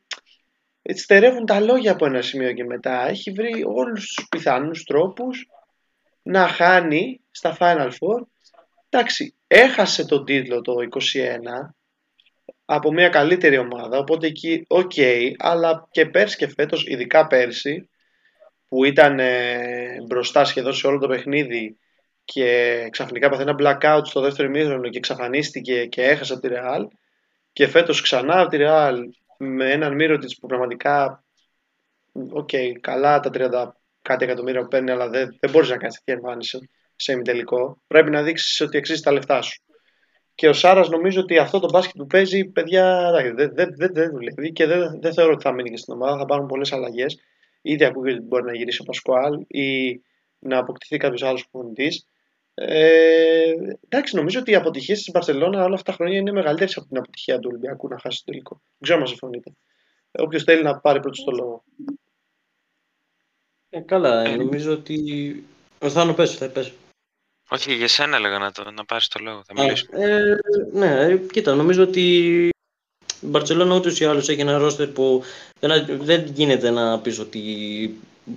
[0.82, 3.08] στερεύουν τα λόγια από ένα σημείο και μετά.
[3.08, 5.48] Έχει βρει όλους τους πιθανούς τρόπους
[6.22, 8.26] να χάνει στα Final Four.
[8.88, 11.74] Εντάξει, έχασε τον τίτλο το 21
[12.64, 14.92] από μια καλύτερη ομάδα, οπότε εκεί οκ,
[15.38, 17.88] αλλά και πέρσι και φέτος, ειδικά πέρσι,
[18.68, 21.78] που ήταν ε, μπροστά σχεδόν σε όλο το παιχνίδι
[22.24, 26.86] και ξαφνικά πάθει ένα blackout στο δεύτερο ημίχρονο και εξαφανίστηκε και έχασε από τη Real
[27.52, 28.94] και φέτος ξανά από τη Real
[29.38, 31.24] με έναν Μίροτιτς που πραγματικά
[32.30, 33.68] οκ, καλά τα 30
[34.02, 36.70] κάτι εκατομμύρια που παίρνει αλλά δεν, δεν μπορείς να κάνεις τέτοια εμφάνιση
[37.00, 39.62] σε ημιτελικό πρέπει να δείξεις ότι αξίζει τα λεφτά σου
[40.38, 44.08] και ο Σάρας νομίζω ότι αυτό το μπάσκετ που παίζει, παιδιά, δεν δε, δε, δε
[44.08, 46.18] δουλεύει και δεν δε θεωρώ ότι θα μείνει και στην ομάδα.
[46.18, 47.20] Θα πάρουν πολλές αλλαγές.
[47.62, 50.00] Ήδη ακούγεται ότι μπορεί να γυρίσει ο Πασκουάλ ή
[50.38, 52.06] να αποκτηθεί κάποιος άλλος προπονητής.
[52.54, 53.52] Ε,
[53.88, 56.98] εντάξει, νομίζω ότι οι αποτυχίες της Μπαρσελόνα όλα αυτά τα χρόνια είναι μεγαλύτερες από την
[56.98, 58.54] αποτυχία του Ολυμπιακού να χάσει το τελικό.
[58.54, 59.52] Δεν ξέρω αν συμφωνείτε.
[60.10, 61.64] Όποιος θέλει να πάρει πρώτος το λόγο.
[63.70, 64.96] Ε, καλά, νομίζω ότι.
[65.80, 66.72] Ο Θάνο, πες, θα πες.
[67.50, 70.04] Όχι, για σένα έλεγα να, το, να πάρεις το λόγο, θα Α, μιλήσουμε.
[70.04, 70.36] ε,
[70.72, 72.00] ναι, ε, κοίτα, νομίζω ότι
[73.20, 75.22] η Μπαρτσελόνα ούτως ή άλλως έχει ένα ρόστερ που
[75.60, 77.40] δεν, δεν γίνεται να πεις ότι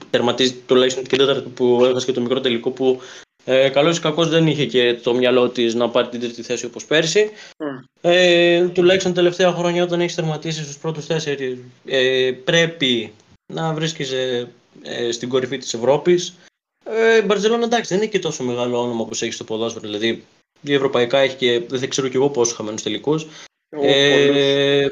[0.09, 3.01] τερματίζει τουλάχιστον την τέταρτη που έχασε και το μικρό τελικό που
[3.45, 6.65] ε, καλώς ή κακώς δεν είχε και το μυαλό της να πάρει την τρίτη θέση
[6.65, 7.31] όπως πέρσι.
[7.57, 7.83] Mm.
[8.01, 13.13] Ε, τουλάχιστον τελευταία χρόνια όταν έχεις τερματίσει στους πρώτους τέσσερις ε, πρέπει
[13.53, 14.47] να βρίσκεσαι
[14.81, 16.35] ε, στην κορυφή της Ευρώπης.
[16.83, 19.85] Ε, η Μπαρσελόνα εντάξει δεν είναι και τόσο μεγάλο όνομα όπως έχει στο ποδόσφαιρο.
[19.87, 20.25] Δηλαδή
[20.61, 23.27] η Ευρωπαϊκά έχει και δεν ξέρω κι εγώ πόσους χαμένους τελικούς.
[23.69, 24.87] Ε,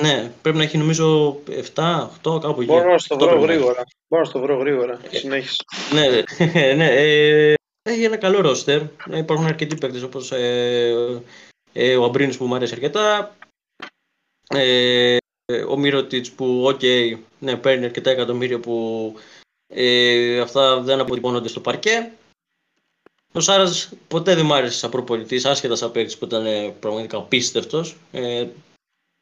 [0.00, 1.38] ναι, πρέπει να έχει νομίζω
[1.74, 2.72] 7, 8 κάπου εκεί.
[2.72, 3.60] Μπορώ να στο Αυτό βρω πρέπει να έχει.
[3.62, 3.84] γρήγορα.
[4.08, 5.00] Μπορώ να στο βρω γρήγορα.
[5.10, 5.56] Συνέχισε.
[5.92, 6.06] Ναι,
[6.74, 6.86] ναι.
[6.86, 8.80] Ε, έχει ένα καλό ρόστερ.
[9.10, 11.22] Ε, Υπάρχουν αρκετοί παίκτες όπως ε,
[11.72, 13.36] ε, ο Αμπρίνης που μου αρέσει αρκετά.
[14.48, 15.16] Ε,
[15.68, 16.80] ο Μίροτιτς που, οκ,
[17.38, 19.14] ναι, παίρνει αρκετά εκατομμύρια που
[19.74, 22.12] ε, αυτά δεν αποτυπώνονται στο παρκέ.
[23.32, 27.16] Ο Σάρας ποτέ δεν μ' άρεσε σαν προπονητής, άσχετα σαν παίκτης που ήταν ε, πραγματικά
[27.16, 27.96] απίστευτος.
[28.12, 28.46] Ε,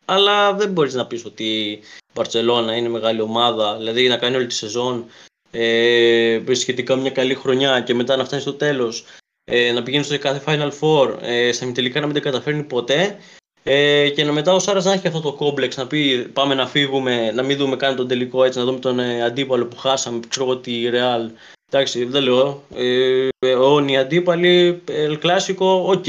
[0.05, 1.83] αλλά δεν μπορείς να πεις ότι η
[2.15, 5.07] Μπαρτσελώνα είναι μεγάλη ομάδα, δηλαδή να κάνει όλη τη σεζόν
[5.51, 9.05] ε, σχετικά μια καλή χρονιά και μετά να φτάνει στο τέλος
[9.45, 13.19] ε, να πηγαίνει στο κάθε Final Four, ε, στα τελικά να μην τα καταφέρνει ποτέ
[13.63, 16.67] ε, και να μετά ο Σάρας να έχει αυτό το κόμπλεξ να πει πάμε να
[16.67, 20.21] φύγουμε, να μην δούμε καν τον τελικό έτσι, να δούμε τον ε, αντίπαλο που χάσαμε,
[20.29, 21.31] ξέρω εγώ τη Real.
[21.71, 22.63] Εντάξει, δεν λέω.
[22.75, 26.05] Ε, αιώνιοι αντίπαλοι, El Clásico, OK.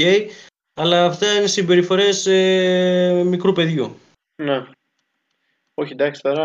[0.74, 3.96] αλλά αυτά είναι συμπεριφορές ε, μικρού παιδιού.
[4.36, 4.66] Ναι.
[5.74, 6.44] Όχι, εντάξει, τώρα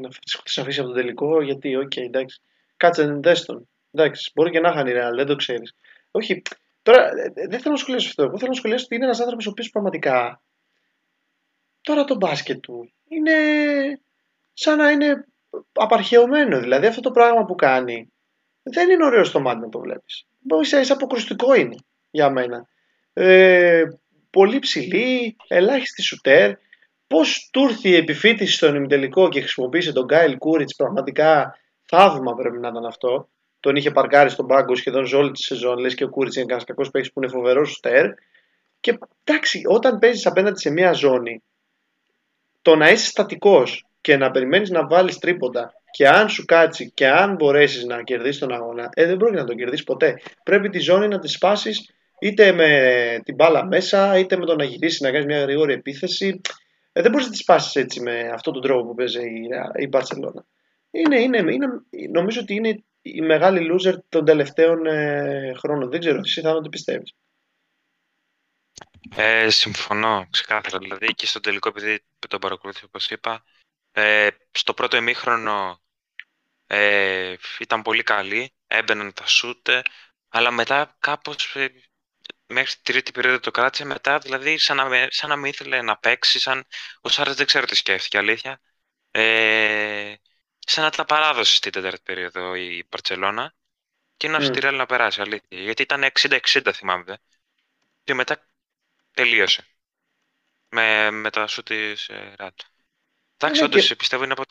[0.00, 2.40] να αφήσει, αφήσει από το τελικό, γιατί, οκ, εντάξει.
[2.76, 3.68] Κάτσε, δες τον.
[3.92, 5.74] Εντάξει, μπορεί και να χάνει η Ρεάλ, δεν το ξέρεις.
[6.10, 6.42] Όχι,
[6.82, 8.22] τώρα ε, ε, δεν θέλω να σχολιάσω αυτό.
[8.22, 10.42] Εγώ θέλω να σχολιάσω ότι είναι ένας άνθρωπος ο οποίος πραγματικά
[11.80, 13.32] τώρα το μπάσκετ του είναι
[14.52, 15.24] σαν να είναι
[15.72, 16.60] απαρχαιωμένο.
[16.60, 18.12] Δηλαδή αυτό το πράγμα που κάνει
[18.62, 20.26] δεν είναι ωραίο στο μάτι να το βλέπεις.
[20.62, 21.76] Ίσα ίσα αποκρουστικό είναι
[22.10, 22.68] για μένα.
[23.12, 23.82] Ε,
[24.30, 26.54] πολύ ψηλή, ελάχιστη σουτέρ,
[27.10, 32.58] Πώς του ήρθε η επιφύτηση στον ημιτελικό και χρησιμοποίησε τον Γκάιλ Κούριτ, πραγματικά θαύμα πρέπει
[32.58, 33.28] να ήταν αυτό.
[33.60, 35.78] Τον είχε παρκάρει στον πάγκο σχεδόν σε όλη τη σεζόν.
[35.78, 38.06] Λες και ο Κούριτς είναι κανένα κακός παίκτης που είναι φοβερός στέρ.
[38.80, 41.42] Και εντάξει, όταν παίζεις απέναντι σε μια ζώνη,
[42.62, 47.08] το να είσαι στατικός και να περιμένεις να βάλεις τρίποντα και αν σου κάτσει και
[47.08, 50.20] αν μπορέσεις να κερδίσεις τον αγώνα, ε, δεν πρόκειται να τον κερδίσεις ποτέ.
[50.44, 51.90] Πρέπει τη ζώνη να τη σπάσεις
[52.20, 56.40] είτε με την μπάλα μέσα, είτε με το να γυρίσεις να κάνεις μια γρήγορη επίθεση.
[56.92, 59.48] Ε, δεν μπορείς να τη σπάσεις έτσι με αυτόν τον τρόπο που παίζει η,
[59.84, 60.42] η Barcelona.
[60.90, 61.66] Είναι, είναι, είναι,
[62.10, 65.90] νομίζω ότι είναι η μεγάλη loser των τελευταίων ε, χρόνων.
[65.90, 67.14] Δεν ξέρω, εσύ θα τι πιστεύεις;
[69.16, 70.78] Ε, συμφωνώ ξεκάθαρα.
[70.78, 73.44] Δηλαδή και στο τελικό, επειδή τον παρακολουθήσω όπως είπα,
[73.92, 75.80] ε, στο πρώτο ημίχρονο
[76.66, 79.82] ε, ήταν πολύ καλή, έμπαιναν τα σούτε,
[80.28, 81.68] αλλά μετά κάπως ε,
[82.46, 85.96] μέχρι την τρίτη περίοδο το κράτησε, μετά δηλαδή σαν να, σαν να μην ήθελε να
[85.98, 86.66] παίξει, σαν
[87.00, 88.60] ο Σάρας δεν ξέρω τι σκέφτηκε αλήθεια.
[89.10, 90.14] Ε,
[90.70, 93.54] σαν να τα παράδοσε στην τέταρτη περίοδο η Παρτσελώνα
[94.16, 94.72] και να mm.
[94.72, 95.60] να περάσει αλήθεια.
[95.60, 97.18] Γιατί ήταν 60-60 θυμάμαι.
[98.04, 98.46] Και μετά
[99.12, 99.66] τελείωσε.
[100.68, 102.60] Με, με τα σου της ε, Ράτ.
[103.36, 103.96] Εντάξει, όντως και...
[103.96, 104.42] πιστεύω είναι από...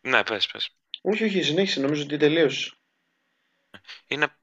[0.00, 0.70] Ναι, πες, πες.
[1.00, 2.76] Όχι, όχι, συνέχισε, νομίζω ότι τελείωσε.
[4.06, 4.36] Είναι,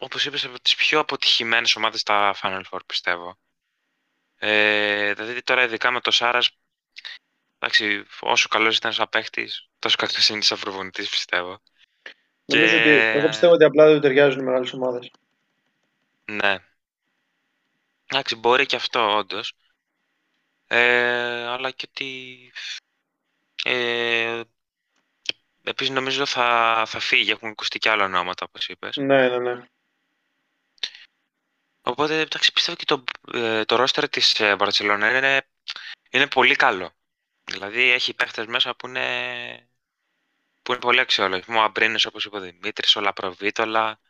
[0.00, 3.38] όπως είπες, από τις πιο αποτυχημένες ομάδες στα Final Four, πιστεύω.
[4.36, 6.50] Ε, δηλαδή τώρα ειδικά με το Σάρας,
[7.66, 11.62] εντάξει, όσο καλός ήταν σαν παίχτης, τόσο καλός είναι σαν προπονητής, πιστεύω.
[12.44, 12.80] Νομίζω και...
[12.80, 15.10] ότι, εγώ πιστεύω ότι απλά δεν ταιριάζουν οι μεγάλες ομάδες.
[16.24, 16.58] Ναι.
[18.06, 19.54] Εντάξει, μπορεί και αυτό, όντως.
[20.66, 22.52] Ε, αλλά και ότι
[23.64, 24.40] ε,
[25.62, 28.96] επίσης νομίζω θα, θα φύγει, έχουν ακουστεί και άλλα ονόματα όπως είπες.
[28.96, 29.66] Ναι, ναι, ναι.
[31.82, 35.46] Οπότε εντάξει, πιστεύω και το, ε, το ρόστερ της ε, είναι,
[36.10, 36.94] είναι πολύ καλό.
[37.50, 39.68] Δηλαδή έχει παίχτες μέσα που είναι,
[40.62, 41.44] που είναι πολύ αξιόλογοι.
[41.48, 44.00] Ο Αμπρίνες όπως είπε ο Δημήτρης, ο Λαπροβίτολα,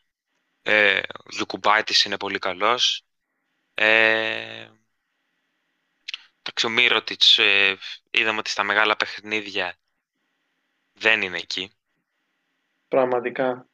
[0.62, 3.04] ε, ο Λουκουμπάιτης είναι πολύ καλός.
[3.74, 4.68] Ε,
[6.48, 7.76] Εντάξει, ο Μύρωτιτς ε,
[8.10, 9.76] είδαμε ότι στα μεγάλα παιχνίδια
[10.92, 11.70] δεν είναι εκεί.
[12.88, 13.68] Πραγματικά.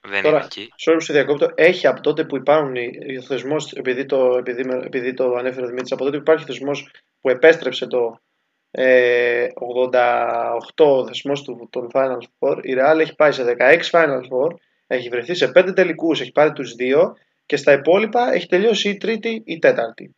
[0.00, 0.72] Δεν Τώρα, είναι εκεί.
[0.86, 1.52] Sorry σε διακόπτω.
[1.54, 2.76] Έχει από τότε που υπάρχουν
[3.18, 6.90] ο θεσμός, επειδή το, επειδή, επειδή το ανέφερε ο Δημήτρης, από τότε που υπάρχει θεσμός
[7.26, 8.20] που επέστρεψε το
[8.70, 9.46] ε,
[10.76, 14.54] 88 θεσμό του των Final Four, η Real έχει πάει σε 16 Final Four,
[14.86, 17.12] έχει βρεθεί σε 5 τελικούς, έχει πάρει τους 2
[17.46, 20.14] και στα υπόλοιπα έχει τελειώσει η τρίτη ή η τέταρτη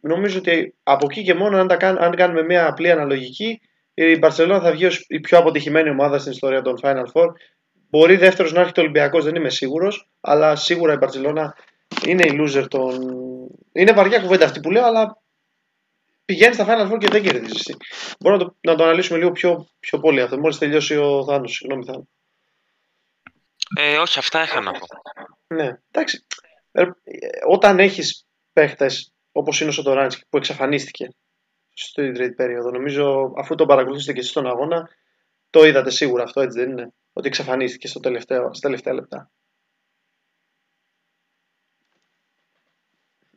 [0.00, 3.60] νομίζω ότι από εκεί και μόνο, αν, τα αν κάνουμε μια απλή αναλογική,
[3.94, 7.28] η Barcelona θα βγει ως η πιο αποτυχημένη ομάδα στην ιστορία των Final Four.
[7.90, 11.48] Μπορεί δεύτερος να έρχεται ο Ολυμπιακός, δεν είμαι σίγουρος, αλλά σίγουρα η Barcelona
[12.06, 12.92] είναι η loser των.
[13.72, 15.16] Είναι βαριά κουβέντα αυτή που λέω, αλλά
[16.30, 17.76] πηγαίνεις στα Final Four και δεν κερδίζεις.
[18.20, 20.38] Μπορούμε να το, να το αναλύσουμε λίγο πιο, πιο πολύ αυτό.
[20.38, 22.08] Μόλις τελειώσει ο Θάνος, συγγνώμη Θάνο.
[23.78, 24.86] Ε, όχι, αυτά είχα να πω.
[25.46, 26.26] Ναι, εντάξει.
[26.72, 26.82] Ε,
[27.48, 31.08] όταν έχεις παίχτες όπως είναι ο Σοντοράνσκι που εξαφανίστηκε
[31.72, 32.70] στην τρίτη περίοδο.
[32.70, 34.88] Νομίζω αφού τον παρακολουθήσετε και εσείς στον αγώνα
[35.50, 39.30] το είδατε σίγουρα αυτό έτσι δεν είναι; Ότι εξαφανίστηκε στο τελευταίο, στα τελευταία λεπτά.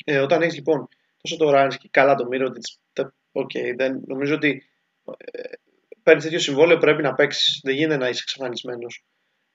[0.06, 0.88] Ε, όταν έχεις λοιπόν
[1.24, 2.52] τόσο το Ράνσκι, καλά το Μύρο,
[3.32, 4.64] okay, δεν, νομίζω ότι
[5.18, 5.42] ε,
[6.04, 7.60] παίρνεις τέτοιο συμβόλαιο πρέπει να παίξεις.
[7.64, 9.06] Δεν γίνεται να είσαι εξαφανισμένος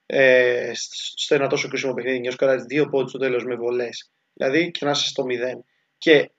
[0.07, 0.71] ε,
[1.15, 2.19] στο ένα τόσο κρίσιμο παιχνίδι.
[2.21, 4.11] Νιώθω καλά δύο πόντους στο τέλος με βολές.
[4.33, 5.65] Δηλαδή και να είσαι στο μηδέν.
[5.99, 6.31] Και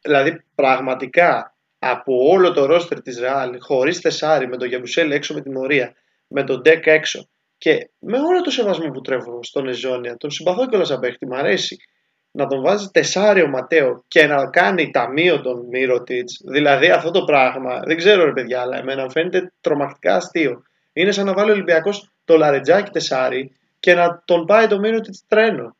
[0.00, 5.40] δηλαδή πραγματικά από όλο το ρόστερ της Real χωρίς τεσάρι με τον Γιαμπουσέλε έξω με
[5.40, 5.94] τιμωρία
[6.26, 10.68] με τον Ντεκ έξω και με όλο το σεβασμό που τρέφω στον Χεζόνια τον συμπαθώ
[10.68, 11.76] κιόλας σαν παίχτη, μου αρέσει
[12.30, 17.24] να τον βάζει τεσάρι ο Ματέο και να κάνει ταμείο τον Μίροτιτς δηλαδή αυτό το
[17.24, 20.62] πράγμα δεν ξέρω ρε παιδιά αλλά εμένα μου φαίνεται τρομακτικά αστείο
[20.92, 25.24] είναι σαν να βάλει ο Ολυμπιακός το Λαρεντζάκη τεσάρι και να τον πάει το Μίροτιτς
[25.28, 25.76] τρένο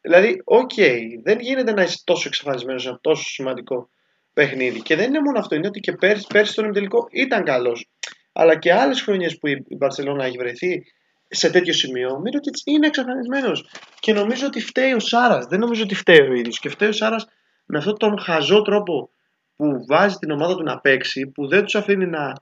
[0.00, 3.88] Δηλαδή, OK, okay, δεν γίνεται να είσαι τόσο εξαφανισμένος σε ένα τόσο σημαντικό
[4.32, 4.82] παιχνίδι.
[4.82, 7.88] Και δεν είναι μόνο αυτό, είναι ότι και πέρσι, πέρσι στον τελικό ήταν καλός.
[8.32, 10.84] Αλλά και άλλες χρονιές που η Μπαρσελόνα έχει βρεθεί
[11.28, 13.68] σε τέτοιο σημείο, ο ότι είναι εξαφανισμένος.
[14.00, 15.46] Και νομίζω ότι φταίει ο Σάρας.
[15.46, 16.58] Δεν νομίζω ότι φταίει ο ίδιος.
[16.58, 17.26] Και φταίει ο Σάρας
[17.66, 19.10] με αυτόν τον χαζό τρόπο
[19.56, 22.32] που βάζει την ομάδα του να παίξει, που δεν τους αφήνει να,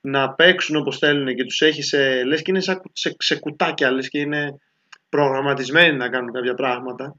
[0.00, 2.24] να παίξουν όπως θέλουν και τους έχει σε.
[2.24, 4.58] λες και είναι σε, σε, σε κουτάκια, λες και είναι
[5.08, 7.16] προγραμματισμένοι να κάνουν κάποια πράγματα.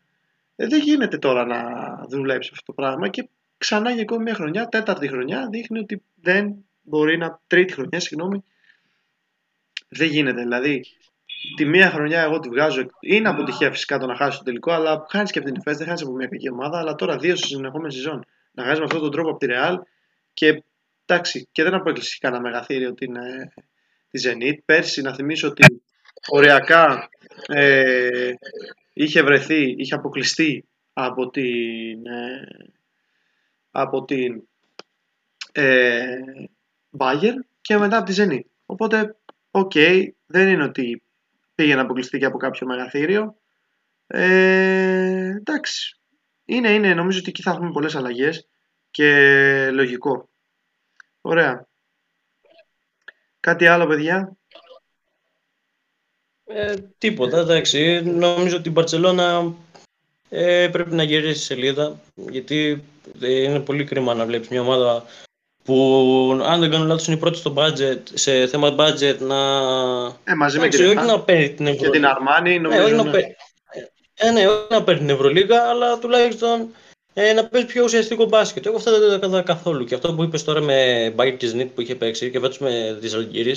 [0.55, 1.61] Ε, δεν γίνεται τώρα να
[2.09, 6.65] δουλέψει αυτό το πράγμα και ξανά για ακόμη μια χρονιά, τέταρτη χρονιά, δείχνει ότι δεν
[6.81, 7.39] μπορεί να.
[7.47, 8.43] τρίτη χρονιά, συγγνώμη,
[9.89, 10.41] δεν γίνεται.
[10.41, 10.85] Δηλαδή,
[11.55, 12.85] τη μία χρονιά εγώ τη βγάζω.
[12.99, 15.87] Είναι αποτυχία φυσικά το να χάσει το τελικό, αλλά χάνεις και από την Εφέ, δεν
[15.87, 16.79] χάνεις από μια κακή ομάδα.
[16.79, 19.79] Αλλά τώρα δύο στη συνεχόμενη σεζόν να χάσεις με αυτόν τον τρόπο από τη Ρεάλ
[20.33, 20.63] και
[21.05, 23.53] εντάξει, και δεν αποκλειστεί κανένα μεγαθύριο την, ε,
[24.09, 24.57] τη Zenit.
[24.65, 25.83] Πέρσι να θυμίσω ότι
[26.27, 27.09] οριακά
[27.47, 28.31] ε,
[28.93, 32.47] είχε βρεθεί, είχε αποκλειστεί από την, ε,
[33.71, 34.47] από την,
[35.51, 36.17] ε,
[36.97, 38.47] Bayern και μετά από τη Zenit.
[38.65, 39.15] Οπότε,
[39.51, 41.02] OK, okay, δεν είναι ότι
[41.55, 43.35] πήγε να αποκλειστεί και από κάποιο μεγαθήριο.
[44.07, 45.99] Ε, εντάξει.
[46.45, 46.93] Είναι, είναι.
[46.93, 48.47] Νομίζω ότι εκεί θα έχουμε πολλές αλλαγές
[48.91, 50.29] και λογικό.
[51.21, 51.67] Ωραία.
[53.39, 54.37] Κάτι άλλο, παιδιά;
[56.45, 58.01] Ε, τίποτα, εντάξει.
[58.05, 59.53] Νομίζω ότι η Μπαρτσελώνα
[60.29, 62.83] ε, πρέπει να γυρίσει σελίδα, γιατί
[63.19, 65.05] είναι πολύ κρίμα να βλέπεις μια ομάδα
[65.63, 69.37] που αν δεν κάνω λάθος είναι η πρώτη στο budget, σε θέμα budget να...
[70.23, 71.85] Ε, μαζί με την, όχι να παίρνει την Ευρωλίγα.
[71.85, 72.81] Και την Αρμάνη νομίζω.
[72.81, 73.35] Ναι, όχι να, παίρνει,
[74.13, 76.67] ε, ναι, όχι να παίρνει την Ευρωλίγα, αλλά τουλάχιστον
[77.13, 78.65] ε, να παίζει πιο ουσιαστικό μπάσκετ.
[78.65, 79.85] Εγώ αυτά δεν το έκανα καθόλου.
[79.85, 82.97] Και αυτό που είπες τώρα με Μπάγκερ και Σνίτ που είχε παίξει και φέτος με
[83.01, 83.51] τις Αλγύρε,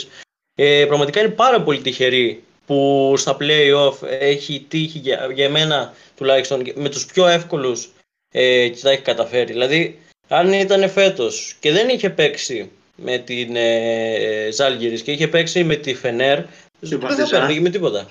[0.54, 6.62] ε, πραγματικά είναι πάρα πολύ τυχερή που στα play-off έχει τύχει για, για μένα τουλάχιστον
[6.74, 7.88] με τους πιο εύκολους
[8.32, 9.52] ε, και τα έχει καταφέρει.
[9.52, 9.98] Δηλαδή,
[10.28, 14.48] αν ήταν φέτος και δεν είχε παίξει με την ε,
[15.02, 16.44] και είχε παίξει με τη Φενέρ,
[16.80, 18.06] δεν θα παίρνει με τίποτα.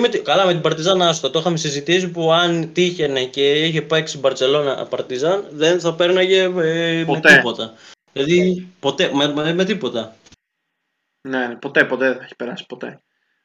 [0.00, 1.30] με, καλά, με την Παρτιζάν άστο.
[1.30, 7.04] Το είχαμε συζητήσει που αν τύχαινε και είχε παίξει Μπαρσελόνα Παρτιζάν, δεν θα παίρναγε ε,
[7.04, 7.74] με τίποτα.
[8.12, 10.16] Δηλαδή, ποτέ, με, με, με, τίποτα.
[11.28, 13.00] Ναι, ποτέ, ποτέ δεν θα έχει περάσει, ποτέ.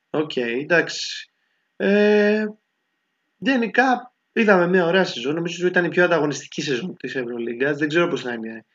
[0.09, 1.29] OK, okay, εντάξει.
[1.75, 2.45] Ε,
[3.37, 5.35] γενικά είδαμε μια ωραία σεζόν.
[5.35, 7.77] Νομίζω ότι ήταν η πιο ανταγωνιστική σεζόν της Ευρωλίγκας.
[7.77, 8.65] Δεν ξέρω πώς θα είναι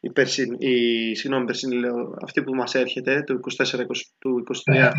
[0.00, 3.84] η περσινή, η, συγγνώμη, περσινή λέω, αυτή που μας έρχεται, το 24,
[4.18, 4.90] του 23,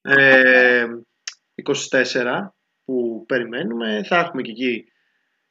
[0.00, 0.84] ε,
[1.90, 2.54] 24
[2.84, 4.02] που περιμένουμε.
[4.04, 4.84] Θα έχουμε και εκεί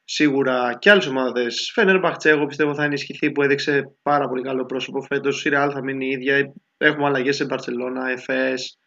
[0.03, 1.71] σίγουρα και άλλες ομάδες.
[1.73, 5.45] Φένερ Μπαχτσέ, εγώ πιστεύω θα ενισχυθεί που έδειξε πάρα πολύ καλό πρόσωπο φέτος.
[5.45, 6.53] Η Ρεάλ θα μείνει η ίδια.
[6.77, 8.79] Έχουμε αλλαγές σε Μπαρσελόνα, Εφές.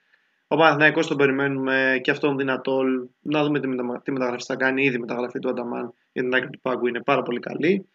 [0.53, 3.11] Ο Παναθηναϊκός τον περιμένουμε και αυτόν δυνατόν.
[3.21, 3.61] Να δούμε
[4.03, 4.85] τι μεταγραφή θα κάνει.
[4.85, 7.89] Ήδη η μεταγραφή του Αταμάν για την άκρη του πάγκου είναι πάρα πολύ καλή.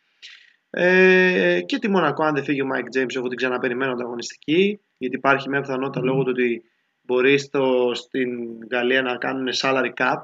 [0.69, 4.79] Ε, και τη Μονακό, αν δεν φύγει ο Μάικ Τζέιμς, εγώ την ξαναπεριμένω ανταγωνιστική.
[4.97, 6.63] Γιατί υπάρχει μια πιθανότητα λόγω του ότι
[7.01, 8.29] μπορεί στο, στην
[8.71, 10.19] Γαλλία να κάνουν salary cap.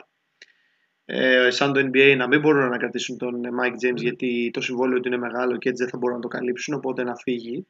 [1.05, 4.99] Ε, σαν το NBA να μην μπορούν να κρατήσουν τον Mike James γιατί το συμβόλαιο
[4.99, 7.67] του είναι μεγάλο και έτσι δεν θα μπορούν να το καλύψουν, οπότε να φύγει.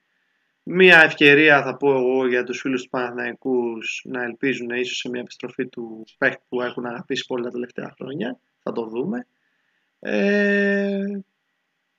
[0.64, 5.22] Μία ευκαιρία θα πω εγώ για τους φίλους τους Παναθηναϊκούς να ελπίζουν ίσως σε μια
[5.22, 8.40] επιστροφή του παίχτη που έχουν αγαπήσει πολύ τα τελευταία χρόνια.
[8.64, 9.28] Θα το δούμε.
[10.00, 11.04] Ε,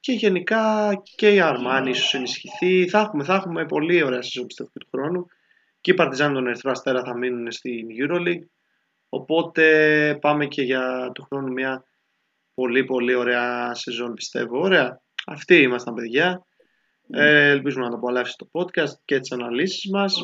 [0.01, 2.89] και γενικά και η Αρμάνη ίσως ενισχυθεί.
[2.89, 5.27] Θα έχουμε, θα έχουμε πολύ ωραία σεζόν πιστεύω του χρόνου.
[5.81, 8.47] Και οι Παρτιζάν των Ερυθρό Αστέρα θα μείνουν στην EuroLeague.
[9.09, 11.85] Οπότε πάμε και για του χρόνου μια
[12.55, 14.61] πολύ πολύ ωραία σεζόν πιστεύω.
[14.61, 15.01] Ωραία.
[15.27, 16.47] Αυτοί ήμασταν παιδιά.
[17.17, 20.23] Ε, ελπίζουμε να το απολαύσει το podcast και τις αναλύσεις μας.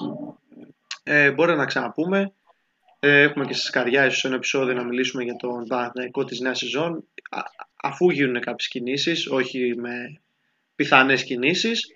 [1.03, 2.33] Ε, μπορεί να ξαναπούμε.
[2.99, 6.59] Ε, έχουμε και στις καρδιά ίσως ένα επεισόδιο να μιλήσουμε για τον Παναθηναϊκό της νέας
[6.59, 7.41] σεζόν α,
[7.77, 10.21] αφού γίνουν κάποιες κινήσεις, όχι με
[10.75, 11.95] πιθανές κινήσεις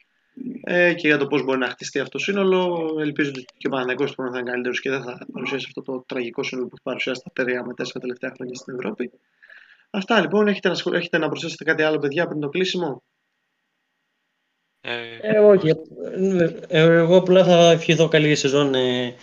[0.62, 2.90] ε, και για το πώς μπορεί να χτιστεί αυτό το σύνολο.
[3.00, 6.42] Ελπίζω ότι και ο Παναθηναϊκός θα είναι καλύτερος και δεν θα παρουσιάσει αυτό το τραγικό
[6.42, 9.10] σύνολο που παρουσιάσει τα τρία με τέσσερα τελευταία χρόνια στην Ευρώπη.
[9.90, 10.48] Αυτά λοιπόν.
[10.48, 13.02] Έχετε να, έχετε να προσθέσετε κάτι άλλο παιδιά πριν το κλείσιμο;
[14.86, 15.68] Ε, ε, όχι.
[16.68, 19.14] Ε, εγώ απλά θα ευχηθώ καλή σεζόν ε,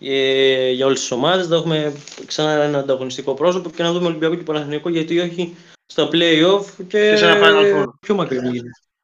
[0.00, 1.46] ε, για όλες τις ομάδες.
[1.46, 1.92] Θα έχουμε
[2.26, 7.10] ξανά ένα ανταγωνιστικό πρόσωπο και να δούμε Ολυμπιακό και Παναθηναϊκό γιατί όχι στα play-off και,
[7.10, 7.84] και σε ένα Final Four.
[8.00, 8.42] Πιο μακριά.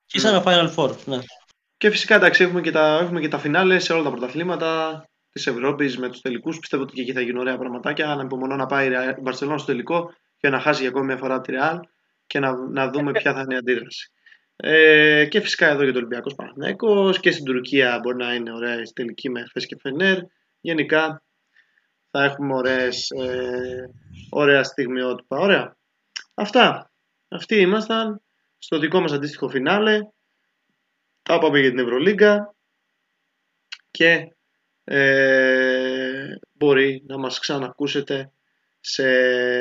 [0.06, 1.18] Και σε ένα Final Four, ναι.
[1.76, 5.46] Και φυσικά εντάξει, έχουμε και τα, έχουμε και τα φινάλες σε όλα τα πρωταθλήματα της
[5.46, 6.58] Ευρώπης με τους τελικούς.
[6.58, 8.20] Πιστεύω ότι και εκεί θα γίνουν ωραία πραγματάκια.
[8.24, 11.52] υπομονώ να πάει η Μπαρσελόνα στο τελικό και να χάσει για ακόμη μια φορά τη
[11.56, 11.78] Real
[12.26, 14.10] και να, να δούμε ποια θα είναι η αντίδραση.
[14.62, 18.80] Ε, και φυσικά εδώ για το Ολυμπιακός Παναθυναϊκό και στην Τουρκία μπορεί να είναι ωραία
[18.80, 20.18] η τελική με Φες και Φενέρ.
[20.60, 21.22] Γενικά
[22.10, 23.90] θα έχουμε ωραίες, ε,
[24.30, 25.38] ωραία στιγμιότυπα.
[25.38, 25.76] Ωραία.
[26.34, 26.90] Αυτά.
[27.28, 28.22] Αυτοί ήμασταν
[28.58, 29.98] στο δικό μας αντίστοιχο φινάλε.
[31.22, 32.54] Θα πάμε για την Ευρωλίγκα
[33.90, 34.34] και
[34.84, 38.32] ε, μπορεί να μας ξανακούσετε
[38.80, 39.08] σε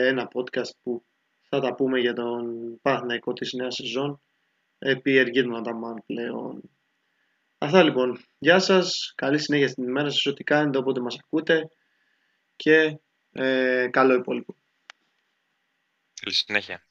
[0.08, 1.06] ένα podcast που
[1.50, 2.45] θα τα πούμε για τον
[2.82, 4.22] Παναθηναϊκό της νέας σεζόν
[4.80, 6.70] επί Εργύρων Ανταμάν πλέον.
[7.58, 8.26] Αυτά λοιπόν.
[8.38, 9.14] Γεια σας.
[9.16, 11.70] Καλή συνέχεια στην ημέρα σας ό,τι κάνετε όποτε μας ακούτε
[12.56, 13.00] και
[13.32, 14.56] ε, καλό υπόλοιπο.
[16.22, 16.89] Καλή συνέχεια.